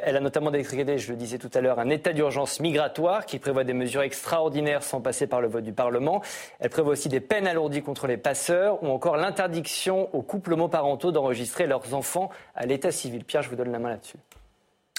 Elle 0.07 0.15
a 0.15 0.21
notamment 0.21 0.51
décrété, 0.51 0.97
je 0.97 1.11
le 1.11 1.17
disais 1.17 1.37
tout 1.37 1.49
à 1.53 1.59
l'heure, 1.59 1.79
un 1.79 1.89
état 1.89 2.13
d'urgence 2.13 2.61
migratoire 2.61 3.25
qui 3.25 3.39
prévoit 3.39 3.65
des 3.65 3.73
mesures 3.73 4.03
extraordinaires 4.03 4.81
sans 4.81 5.01
passer 5.01 5.27
par 5.27 5.41
le 5.41 5.49
vote 5.49 5.65
du 5.65 5.73
Parlement. 5.73 6.21
Elle 6.61 6.69
prévoit 6.69 6.93
aussi 6.93 7.09
des 7.09 7.19
peines 7.19 7.45
alourdies 7.45 7.81
contre 7.81 8.07
les 8.07 8.15
passeurs 8.15 8.81
ou 8.81 8.87
encore 8.87 9.17
l'interdiction 9.17 10.07
aux 10.15 10.21
couples 10.21 10.53
homoparentaux 10.53 11.11
d'enregistrer 11.11 11.67
leurs 11.67 11.93
enfants 11.93 12.29
à 12.55 12.65
l'état 12.65 12.93
civil. 12.93 13.25
Pierre, 13.25 13.41
je 13.41 13.49
vous 13.49 13.57
donne 13.57 13.69
la 13.69 13.79
main 13.79 13.89
là-dessus. 13.89 14.15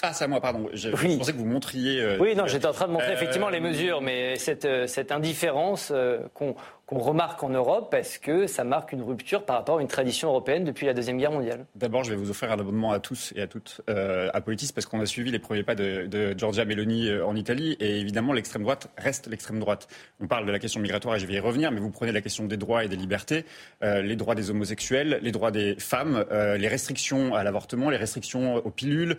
Ah, 0.01 0.13
c'est 0.13 0.25
à 0.25 0.27
moi, 0.27 0.39
pardon. 0.39 0.69
Je, 0.73 0.89
pensais 0.91 1.33
que 1.33 1.37
vous 1.37 1.45
montriez. 1.45 1.99
Euh, 2.01 2.17
oui, 2.19 2.33
non, 2.35 2.45
j'étais 2.45 2.67
en 2.67 2.71
train 2.71 2.87
de 2.87 2.93
montrer 2.93 3.09
euh, 3.09 3.15
effectivement 3.15 3.49
les 3.49 3.59
mesures, 3.59 4.01
mais 4.01 4.37
cette, 4.37 4.63
euh, 4.63 4.87
cette 4.87 5.11
indifférence 5.11 5.91
qu'on 6.33 6.55
qu'on 6.89 6.97
remarque 6.97 7.43
en 7.43 7.49
Europe 7.49 7.89
parce 7.91 8.17
que 8.17 8.47
ça 8.47 8.63
marque 8.63 8.93
une 8.93 9.03
rupture 9.03 9.45
par 9.45 9.57
rapport 9.57 9.77
à 9.77 9.81
une 9.81 9.87
tradition 9.87 10.29
européenne 10.29 10.63
depuis 10.63 10.87
la 10.87 10.95
Deuxième 10.95 11.19
Guerre 11.19 11.31
mondiale. 11.31 11.67
D'abord, 11.75 12.03
je 12.03 12.09
vais 12.09 12.15
vous 12.15 12.31
offrir 12.31 12.51
un 12.51 12.57
abonnement 12.59 12.91
à 12.91 12.99
tous 12.99 13.31
et 13.35 13.43
à 13.43 13.47
toutes 13.47 13.81
euh, 13.91 14.31
à 14.33 14.41
Politis 14.41 14.71
parce 14.73 14.87
qu'on 14.87 14.99
a 14.99 15.05
suivi 15.05 15.29
les 15.29 15.37
premiers 15.37 15.61
pas 15.61 15.75
de, 15.75 16.33
Giorgia 16.35 16.65
Meloni 16.65 17.07
euh, 17.07 17.23
en 17.23 17.35
Italie 17.35 17.77
et 17.79 17.99
évidemment 17.99 18.33
l'extrême 18.33 18.63
droite 18.63 18.89
reste 18.97 19.27
l'extrême 19.27 19.59
droite. 19.59 19.87
On 20.19 20.25
parle 20.25 20.47
de 20.47 20.51
la 20.51 20.57
question 20.57 20.79
migratoire 20.79 21.15
et 21.15 21.19
je 21.19 21.27
vais 21.27 21.35
y 21.35 21.39
revenir, 21.39 21.71
mais 21.71 21.79
vous 21.79 21.91
prenez 21.91 22.11
la 22.11 22.21
question 22.21 22.45
des 22.45 22.57
droits 22.57 22.83
et 22.83 22.87
des 22.87 22.95
libertés, 22.95 23.45
euh, 23.83 24.01
les 24.01 24.15
droits 24.15 24.33
des 24.33 24.49
homosexuels, 24.49 25.19
les 25.21 25.31
droits 25.31 25.51
des 25.51 25.75
femmes, 25.75 26.25
les 26.31 26.67
restrictions 26.67 27.35
à 27.35 27.43
l'avortement, 27.43 27.91
les 27.91 27.97
restrictions 27.97 28.55
aux 28.55 28.71
pilules, 28.71 29.15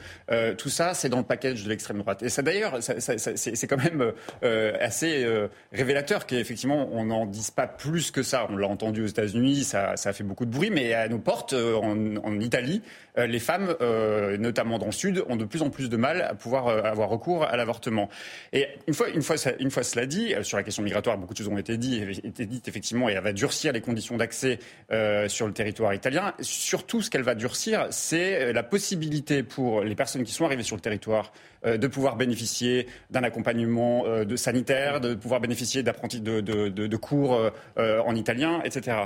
tout 0.58 0.68
ça 0.68 0.94
c'est 0.94 1.08
dans 1.08 1.18
le 1.18 1.24
package 1.24 1.62
de 1.64 1.68
l'extrême 1.68 1.98
droite. 1.98 2.22
Et 2.22 2.28
ça 2.30 2.42
d'ailleurs, 2.42 2.78
c'est 2.80 3.66
quand 3.68 3.76
même 3.76 4.12
assez 4.80 5.26
révélateur 5.72 6.26
qu'effectivement 6.26 6.88
on 6.92 7.04
n'en 7.04 7.26
dise 7.26 7.50
pas 7.50 7.59
pas 7.60 7.66
plus 7.66 8.10
que 8.10 8.22
ça. 8.22 8.46
On 8.48 8.56
l'a 8.56 8.68
entendu 8.68 9.02
aux 9.02 9.06
États-Unis, 9.06 9.64
ça, 9.64 9.94
ça, 9.96 10.14
fait 10.14 10.24
beaucoup 10.24 10.46
de 10.46 10.50
bruit, 10.50 10.70
mais 10.70 10.94
à 10.94 11.08
nos 11.08 11.18
portes, 11.18 11.52
euh, 11.52 11.76
en, 11.76 12.40
Italie, 12.40 12.80
euh, 13.18 13.26
les 13.26 13.38
femmes, 13.38 13.74
euh, 13.82 14.38
notamment 14.38 14.78
dans 14.78 14.86
le 14.86 14.92
Sud, 14.92 15.22
ont 15.28 15.36
de 15.36 15.44
plus 15.44 15.60
en 15.60 15.68
plus 15.68 15.90
de 15.90 15.96
mal 15.98 16.22
à 16.22 16.34
pouvoir 16.34 16.68
avoir 16.68 17.10
recours 17.10 17.44
à 17.44 17.56
l'avortement. 17.58 18.08
Et 18.54 18.66
une 18.86 18.94
fois, 18.94 19.10
une 19.10 19.20
fois, 19.20 19.36
une 19.58 19.70
fois 19.70 19.82
cela 19.82 20.06
dit, 20.06 20.32
sur 20.40 20.56
la 20.56 20.62
question 20.62 20.82
migratoire, 20.82 21.18
beaucoup 21.18 21.34
de 21.34 21.38
choses 21.38 21.48
ont 21.48 21.58
été 21.58 21.76
dites, 21.76 22.66
effectivement, 22.66 23.10
et 23.10 23.12
elle 23.12 23.22
va 23.22 23.34
durcir 23.34 23.72
les 23.72 23.82
conditions 23.82 24.16
d'accès 24.16 24.58
sur 25.28 25.46
le 25.46 25.52
territoire 25.52 25.92
italien. 25.92 26.32
Surtout, 26.40 27.02
ce 27.02 27.10
qu'elle 27.10 27.22
va 27.22 27.34
durcir, 27.34 27.88
c'est 27.90 28.52
la 28.54 28.62
possibilité 28.62 29.42
pour 29.42 29.82
les 29.82 29.94
personnes 29.94 30.24
qui 30.24 30.32
sont 30.32 30.46
arrivées 30.46 30.62
sur 30.62 30.76
le 30.76 30.82
territoire 30.82 31.32
de 31.64 31.86
pouvoir 31.86 32.16
bénéficier 32.16 32.86
d'un 33.10 33.22
accompagnement 33.22 34.04
sanitaire, 34.36 35.00
de 35.00 35.14
pouvoir 35.14 35.40
bénéficier 35.40 35.82
d'apprentis 35.82 36.20
de, 36.20 36.96
cours 36.96 37.49
en 37.76 38.14
italien, 38.14 38.60
etc. 38.64 38.96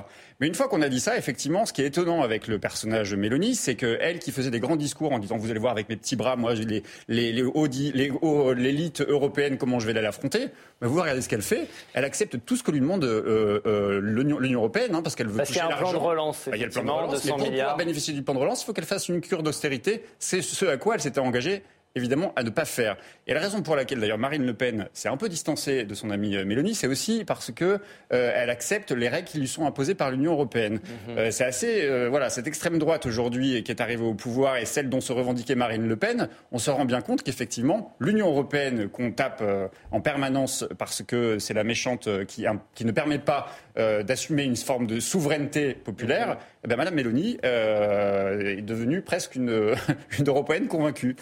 Mais 0.40 0.48
une 0.48 0.54
fois 0.54 0.68
qu'on 0.68 0.82
a 0.82 0.88
dit 0.88 1.00
ça, 1.00 1.16
effectivement, 1.16 1.64
ce 1.64 1.72
qui 1.72 1.82
est 1.82 1.86
étonnant 1.86 2.22
avec 2.22 2.48
le 2.48 2.58
personnage 2.58 3.14
Mélanie, 3.14 3.54
c'est 3.54 3.76
qu'elle 3.76 4.18
qui 4.18 4.32
faisait 4.32 4.50
des 4.50 4.60
grands 4.60 4.76
discours 4.76 5.12
en 5.12 5.18
disant 5.18 5.36
vous 5.36 5.50
allez 5.50 5.60
voir 5.60 5.72
avec 5.72 5.88
mes 5.88 5.96
petits 5.96 6.16
bras, 6.16 6.36
moi 6.36 6.54
j'ai 6.54 6.64
les, 6.64 6.82
les, 7.08 7.32
les, 7.32 8.12
l'élite 8.56 9.00
européenne, 9.00 9.58
comment 9.58 9.78
je 9.78 9.86
vais 9.86 9.92
l'affronter. 10.00 10.48
Mais 10.80 10.88
vous 10.88 11.00
regardez 11.00 11.22
ce 11.22 11.28
qu'elle 11.28 11.42
fait. 11.42 11.68
Elle 11.92 12.04
accepte 12.04 12.38
tout 12.44 12.56
ce 12.56 12.62
que 12.62 12.70
lui 12.70 12.80
demande 12.80 13.04
euh, 13.04 13.60
euh, 13.66 14.00
l'Union, 14.02 14.38
européenne, 14.58 14.94
hein, 14.94 15.02
parce 15.02 15.14
qu'elle 15.14 15.28
veut 15.28 15.36
parce 15.36 15.48
toucher 15.48 15.60
y 15.60 15.62
a 15.62 15.74
un 15.74 15.76
plan 15.76 15.92
de 15.92 15.96
relance. 15.96 16.48
il 16.52 16.58
y 16.58 16.62
a 16.62 16.66
le 16.66 16.72
plan 16.72 16.84
de 16.84 16.90
relance. 16.90 17.24
mais 17.24 17.30
pour 17.30 17.44
pouvoir 17.44 17.76
bénéficier 17.76 18.14
du 18.14 18.22
plan 18.22 18.34
de 18.34 18.40
relance, 18.40 18.62
il 18.62 18.66
faut 18.66 18.72
qu'elle 18.72 18.84
fasse 18.84 19.08
une 19.08 19.20
cure 19.20 19.42
d'austérité. 19.42 20.04
C'est 20.18 20.42
ce 20.42 20.64
à 20.66 20.76
quoi 20.76 20.94
elle 20.94 21.00
s'était 21.00 21.20
engagée 21.20 21.62
évidemment 21.94 22.32
à 22.36 22.42
ne 22.42 22.50
pas 22.50 22.64
faire. 22.64 22.96
Et 23.26 23.34
la 23.34 23.40
raison 23.40 23.62
pour 23.62 23.76
laquelle 23.76 24.00
d'ailleurs 24.00 24.18
Marine 24.18 24.44
Le 24.44 24.54
Pen 24.54 24.88
s'est 24.92 25.08
un 25.08 25.16
peu 25.16 25.28
distancée 25.28 25.84
de 25.84 25.94
son 25.94 26.10
amie 26.10 26.36
euh, 26.36 26.44
Mélanie, 26.44 26.74
c'est 26.74 26.88
aussi 26.88 27.24
parce 27.24 27.52
que 27.52 27.78
euh, 28.12 28.32
elle 28.34 28.50
accepte 28.50 28.90
les 28.90 29.08
règles 29.08 29.28
qui 29.28 29.38
lui 29.38 29.46
sont 29.46 29.64
imposées 29.64 29.94
par 29.94 30.10
l'Union 30.10 30.32
européenne. 30.32 30.74
Mhm. 31.08 31.18
Euh, 31.18 31.30
c'est 31.30 31.44
assez 31.44 31.88
voilà 32.08 32.30
cette 32.30 32.46
extrême 32.46 32.78
droite 32.78 33.06
aujourd'hui 33.06 33.62
qui 33.62 33.70
est 33.70 33.80
arrivée 33.80 34.04
au 34.04 34.14
pouvoir 34.14 34.56
et 34.56 34.64
celle 34.64 34.88
dont 34.88 35.00
se 35.00 35.12
revendiquait 35.12 35.54
Marine 35.54 35.86
Le 35.86 35.96
Pen, 35.96 36.28
on 36.50 36.58
se 36.58 36.70
rend 36.70 36.84
bien 36.84 37.00
compte 37.00 37.22
qu'effectivement 37.22 37.94
l'Union 38.00 38.28
européenne 38.28 38.88
qu'on 38.88 39.12
tape 39.12 39.42
en 39.90 40.00
permanence 40.00 40.64
parce 40.78 41.02
que 41.02 41.38
c'est 41.38 41.54
la 41.54 41.64
méchante 41.64 42.08
qui, 42.26 42.46
qui 42.74 42.84
ne 42.84 42.92
permet 42.92 43.18
pas 43.18 43.48
d'assumer 43.76 44.44
une 44.44 44.56
forme 44.56 44.86
de 44.86 45.00
souveraineté 45.00 45.74
populaire. 45.74 46.28
Mhm. 46.28 46.36
Eh 46.64 46.68
ben, 46.68 46.76
Madame 46.76 46.94
Mélanie 46.94 47.38
est 47.42 48.62
devenue 48.62 49.02
presque 49.02 49.36
une, 49.36 49.74
une 50.18 50.28
européenne 50.28 50.66
convaincue. 50.66 51.16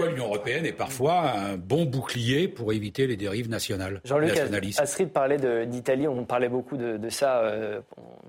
Pourquoi 0.00 0.14
l'Union 0.14 0.28
européenne 0.28 0.64
est 0.64 0.72
parfois 0.72 1.30
un 1.30 1.56
bon 1.58 1.84
bouclier 1.84 2.48
pour 2.48 2.72
éviter 2.72 3.06
les 3.06 3.16
dérives 3.16 3.50
nationales 3.50 4.00
Jean-Luc 4.04 4.32
Astrid 4.78 5.10
parlait 5.10 5.66
d'Italie, 5.66 6.08
on 6.08 6.24
parlait 6.24 6.48
beaucoup 6.48 6.78
de, 6.78 6.98
ça, 7.10 7.40
euh, 7.40 7.80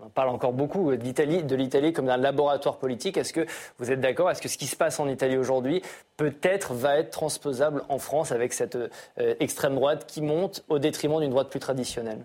on 0.02 0.08
en 0.08 0.10
parle 0.10 0.28
encore 0.30 0.52
beaucoup 0.52 0.94
d'Italie, 0.98 1.44
de 1.44 1.56
l'Italie 1.56 1.94
comme 1.94 2.08
d'un 2.08 2.18
laboratoire 2.18 2.78
politique. 2.78 3.16
Est-ce 3.16 3.32
que 3.32 3.46
vous 3.78 3.90
êtes 3.90 4.02
d'accord? 4.02 4.30
Est-ce 4.30 4.42
que 4.42 4.50
ce 4.50 4.58
qui 4.58 4.68
se 4.68 4.76
passe 4.76 5.00
en 5.00 5.08
Italie 5.08 5.38
aujourd'hui 5.38 5.82
peut-être 6.18 6.74
va 6.74 6.98
être 6.98 7.12
transposable 7.12 7.84
en 7.88 8.00
France 8.00 8.34
avec 8.34 8.52
cette 8.52 8.76
euh, 8.76 9.36
extrême 9.40 9.76
droite 9.76 10.06
qui 10.06 10.22
monte 10.22 10.66
au 10.68 10.78
détriment 10.78 11.22
d'une 11.22 11.32
droite 11.32 11.50
plus 11.50 11.62
traditionnelle? 11.62 12.20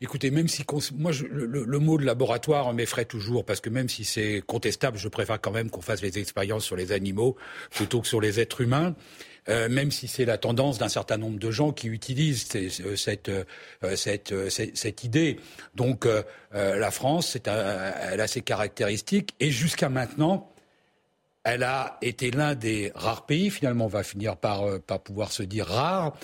Écoutez, 0.00 0.30
même 0.30 0.48
si 0.48 0.64
moi 0.96 1.12
le, 1.30 1.78
mot 1.78 1.98
de 1.98 2.04
laboratoire 2.04 2.72
m'effraie 2.72 3.04
toujours 3.04 3.44
parce 3.44 3.60
que 3.60 3.70
même 3.70 3.88
si 3.88 4.04
c'est 4.04 4.42
contestable, 4.46 4.98
je 4.98 5.08
préfère 5.08 5.40
quand 5.40 5.52
même 5.52 5.70
qu'on 5.70 5.80
fasse 5.80 6.02
les 6.02 6.18
expériences 6.18 6.64
sur 6.64 6.76
les 6.76 6.92
animaux 6.92 7.36
plutôt 7.70 8.00
que 8.00 8.08
sur 8.08 8.20
les 8.20 8.40
êtres 8.40 8.60
humains. 8.60 8.94
Euh, 9.48 9.68
même 9.68 9.90
si 9.90 10.06
c'est 10.06 10.24
la 10.24 10.38
tendance 10.38 10.78
d'un 10.78 10.88
certain 10.88 11.16
nombre 11.16 11.38
de 11.40 11.50
gens 11.50 11.72
qui 11.72 11.88
utilisent 11.88 12.48
euh, 12.54 12.94
cette, 12.94 13.28
euh, 13.28 13.96
cette, 13.96 15.04
idée. 15.04 15.40
Donc 15.74 16.06
la 16.52 16.90
France, 16.92 17.36
elle 17.44 18.20
a 18.20 18.26
ses 18.28 18.42
caractéristiques 18.42 19.34
et 19.40 19.50
jusqu'à 19.50 19.88
maintenant, 19.88 20.52
elle 21.42 21.64
a 21.64 21.98
été 22.02 22.30
l'un 22.30 22.54
des 22.54 22.92
rares 22.94 23.26
pays, 23.26 23.50
finalement 23.50 23.86
on 23.86 23.88
va 23.88 24.04
finir 24.04 24.36
par 24.36 24.80
pouvoir 25.02 25.32
se 25.32 25.42
dire 25.42 25.66
rare, 25.66 26.16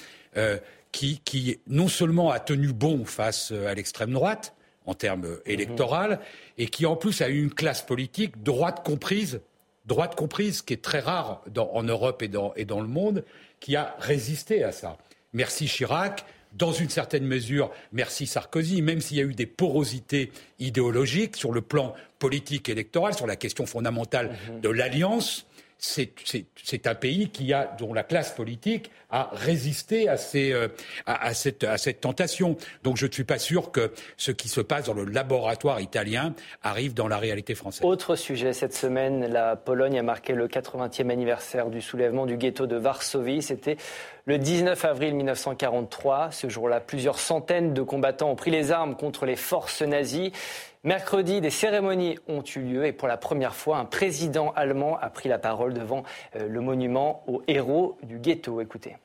qui, 0.92 1.20
qui 1.24 1.60
non 1.66 1.88
seulement 1.88 2.30
a 2.30 2.40
tenu 2.40 2.72
bon 2.72 3.04
face 3.04 3.52
à 3.52 3.74
l'extrême 3.74 4.12
droite 4.12 4.54
en 4.86 4.94
termes 4.94 5.38
électoraux, 5.44 6.14
et 6.56 6.68
qui 6.68 6.86
en 6.86 6.96
plus 6.96 7.20
a 7.20 7.28
eu 7.28 7.42
une 7.42 7.52
classe 7.52 7.82
politique 7.82 8.42
droite 8.42 8.82
comprise 8.84 9.40
droite 9.88 10.14
comprise, 10.14 10.62
qui 10.62 10.74
est 10.74 10.82
très 10.82 11.00
rare 11.00 11.42
en 11.56 11.82
Europe 11.82 12.22
et 12.22 12.28
dans, 12.28 12.52
et 12.54 12.64
dans 12.64 12.80
le 12.80 12.86
monde, 12.86 13.24
qui 13.58 13.74
a 13.74 13.96
résisté 13.98 14.62
à 14.62 14.70
ça. 14.70 14.98
Merci 15.32 15.66
Chirac, 15.66 16.24
dans 16.52 16.72
une 16.72 16.90
certaine 16.90 17.24
mesure, 17.24 17.70
merci 17.92 18.26
Sarkozy, 18.26 18.82
même 18.82 19.00
s'il 19.00 19.16
y 19.16 19.20
a 19.20 19.24
eu 19.24 19.34
des 19.34 19.46
porosités 19.46 20.30
idéologiques 20.58 21.36
sur 21.36 21.52
le 21.52 21.60
plan 21.60 21.94
politique 22.18 22.68
électoral, 22.68 23.14
sur 23.14 23.26
la 23.26 23.36
question 23.36 23.66
fondamentale 23.66 24.36
mhm. 24.48 24.60
de 24.60 24.68
l'alliance, 24.68 25.46
c'est 25.78 26.86
un 26.86 26.94
pays 26.94 27.30
qui 27.30 27.52
a, 27.52 27.76
dont 27.78 27.94
la 27.94 28.02
classe 28.02 28.32
politique 28.32 28.90
à, 29.10 29.30
ces, 30.16 30.52
euh, 30.52 30.68
à, 31.06 31.34
cette, 31.34 31.66
cette, 31.76 32.00
tentation. 32.00 32.56
Donc 32.82 32.96
je 32.96 33.06
ne 33.06 33.12
suis 33.12 33.24
pas 33.24 33.38
sûr 33.38 33.70
que 33.70 33.92
ce 34.16 34.30
qui 34.30 34.48
se 34.48 34.60
passe 34.60 34.84
dans 34.86 34.94
le 34.94 35.04
laboratoire 35.04 35.80
italien 35.80 36.34
arrive 36.62 36.94
dans 36.94 37.08
la 37.08 37.18
réalité 37.18 37.54
française. 37.54 37.84
Autre 37.84 38.16
sujet 38.16 38.52
cette 38.52 38.74
semaine, 38.74 39.26
la 39.26 39.56
Pologne 39.56 39.98
a 39.98 40.02
marqué 40.02 40.34
le 40.34 40.46
80e 40.46 41.10
anniversaire 41.10 41.70
du 41.70 41.80
soulèvement 41.80 42.26
du 42.26 42.36
ghetto 42.36 42.66
de 42.66 42.76
Varsovie. 42.76 43.42
C'était 43.42 43.76
le 44.26 44.36
19 44.36 44.84
avril 44.84 45.14
1943. 45.14 46.30
Ce 46.30 46.50
jour-là, 46.50 46.80
plusieurs 46.80 47.18
centaines 47.18 47.72
de 47.72 47.82
combattants 47.82 48.30
ont 48.30 48.36
pris 48.36 48.50
les 48.50 48.72
armes 48.72 48.94
contre 48.94 49.24
les 49.24 49.36
forces 49.36 49.80
nazies. 49.80 50.32
Mercredi, 50.84 51.40
des 51.40 51.50
cérémonies 51.50 52.18
ont 52.28 52.42
eu 52.44 52.60
lieu 52.60 52.86
et 52.86 52.92
pour 52.92 53.08
la 53.08 53.16
première 53.16 53.54
fois, 53.54 53.78
un 53.78 53.84
président 53.86 54.52
allemand 54.54 54.98
a 55.00 55.08
pris 55.08 55.30
la 55.30 55.38
parole 55.38 55.72
devant 55.72 56.04
euh, 56.36 56.46
le 56.46 56.60
monument 56.60 57.24
aux 57.26 57.42
héros 57.48 57.96
du 58.02 58.18
ghetto. 58.18 58.60
Écoutez. 58.60 58.97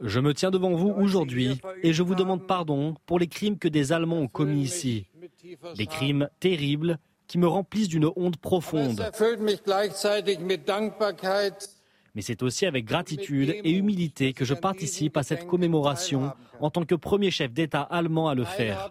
Je 0.00 0.20
me 0.20 0.34
tiens 0.34 0.50
devant 0.50 0.72
vous 0.72 0.90
aujourd'hui 0.90 1.60
et 1.82 1.92
je 1.92 2.02
vous 2.02 2.14
demande 2.14 2.46
pardon 2.46 2.94
pour 3.06 3.18
les 3.18 3.28
crimes 3.28 3.58
que 3.58 3.68
des 3.68 3.92
Allemands 3.92 4.18
ont 4.18 4.28
commis 4.28 4.62
ici. 4.62 5.06
Des 5.76 5.86
crimes 5.86 6.28
terribles 6.40 6.98
qui 7.26 7.38
me 7.38 7.46
remplissent 7.46 7.88
d'une 7.88 8.10
honte 8.16 8.36
profonde. 8.36 9.00
Mais 12.14 12.20
c'est 12.20 12.42
aussi 12.42 12.66
avec 12.66 12.84
gratitude 12.84 13.54
et 13.64 13.70
humilité 13.70 14.32
que 14.32 14.44
je 14.44 14.54
participe 14.54 15.16
à 15.16 15.22
cette 15.22 15.46
commémoration 15.46 16.32
en 16.60 16.70
tant 16.70 16.84
que 16.84 16.94
premier 16.94 17.30
chef 17.30 17.52
d'État 17.52 17.82
allemand 17.82 18.28
à 18.28 18.34
le 18.34 18.44
faire. 18.44 18.90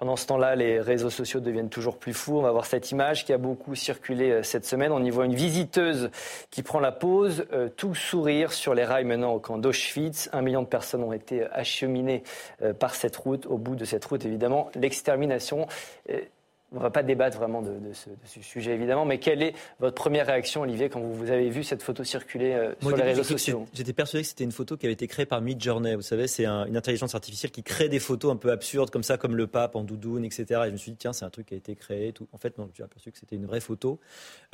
Pendant 0.00 0.16
ce 0.16 0.26
temps-là, 0.28 0.56
les 0.56 0.80
réseaux 0.80 1.10
sociaux 1.10 1.40
deviennent 1.40 1.68
toujours 1.68 1.98
plus 1.98 2.14
fous. 2.14 2.38
On 2.38 2.40
va 2.40 2.52
voir 2.52 2.64
cette 2.64 2.90
image 2.90 3.26
qui 3.26 3.34
a 3.34 3.36
beaucoup 3.36 3.74
circulé 3.74 4.30
euh, 4.30 4.42
cette 4.42 4.64
semaine. 4.64 4.92
On 4.92 5.04
y 5.04 5.10
voit 5.10 5.26
une 5.26 5.34
visiteuse 5.34 6.10
qui 6.50 6.62
prend 6.62 6.80
la 6.80 6.90
pause, 6.90 7.44
euh, 7.52 7.68
tout 7.68 7.94
sourire 7.94 8.54
sur 8.54 8.72
les 8.72 8.86
rails 8.86 9.04
menant 9.04 9.34
au 9.34 9.40
camp 9.40 9.58
d'Auschwitz. 9.58 10.30
Un 10.32 10.40
million 10.40 10.62
de 10.62 10.68
personnes 10.68 11.02
ont 11.02 11.12
été 11.12 11.44
acheminées 11.52 12.22
euh, 12.62 12.72
par 12.72 12.94
cette 12.94 13.14
route. 13.14 13.44
Au 13.44 13.58
bout 13.58 13.76
de 13.76 13.84
cette 13.84 14.06
route, 14.06 14.24
évidemment, 14.24 14.70
l'extermination. 14.74 15.68
On 16.72 16.76
ne 16.76 16.82
va 16.82 16.90
pas 16.90 17.02
débattre 17.02 17.36
vraiment 17.36 17.62
de, 17.62 17.72
ce, 17.92 18.40
sujet, 18.42 18.74
évidemment, 18.74 19.04
mais 19.04 19.18
quelle 19.18 19.42
est 19.42 19.54
votre 19.80 19.96
première 19.96 20.26
réaction, 20.26 20.62
Olivier, 20.62 20.88
quand 20.88 21.00
vous, 21.00 21.30
avez 21.30 21.50
vu 21.50 21.64
cette 21.64 21.82
photo 21.82 22.04
circuler 22.04 22.52
euh, 22.52 22.72
sur 22.80 22.96
les 22.96 23.02
réseaux 23.02 23.24
sociaux 23.24 23.66
J'étais 23.74 23.92
persuadé 23.92 24.22
que 24.22 24.28
c'était 24.28 24.44
une 24.44 24.52
photo 24.52 24.76
qui 24.76 24.86
avait 24.86 24.92
été 24.92 25.08
créée 25.08 25.26
par 25.26 25.40
Midjourney. 25.40 25.96
Vous 25.96 26.02
savez, 26.02 26.28
c'est 26.28 26.46
une 26.46 26.76
intelligence 26.76 27.16
artificielle 27.16 27.50
qui 27.50 27.64
crée 27.64 27.88
des 27.88 27.98
photos 27.98 28.32
un 28.32 28.36
peu 28.36 28.52
absurdes, 28.52 28.90
comme 28.90 29.02
ça, 29.02 29.18
comme 29.18 29.34
le 29.34 29.48
pape 29.48 29.74
en 29.74 29.82
doudoune, 29.82 30.24
etc. 30.24 30.44
Et 30.48 30.66
je 30.66 30.72
me 30.72 30.76
suis 30.76 30.92
dit, 30.92 30.96
tiens, 30.96 31.12
c'est 31.12 31.24
un 31.24 31.30
truc 31.30 31.46
qui 31.46 31.54
a 31.54 31.56
été 31.56 31.74
créé. 31.74 32.12
Tout. 32.12 32.28
En 32.32 32.38
fait, 32.38 32.56
non, 32.56 32.70
j'ai 32.72 32.84
aperçu 32.84 33.10
que 33.10 33.18
c'était 33.18 33.36
une 33.36 33.46
vraie 33.46 33.60
photo. 33.60 33.98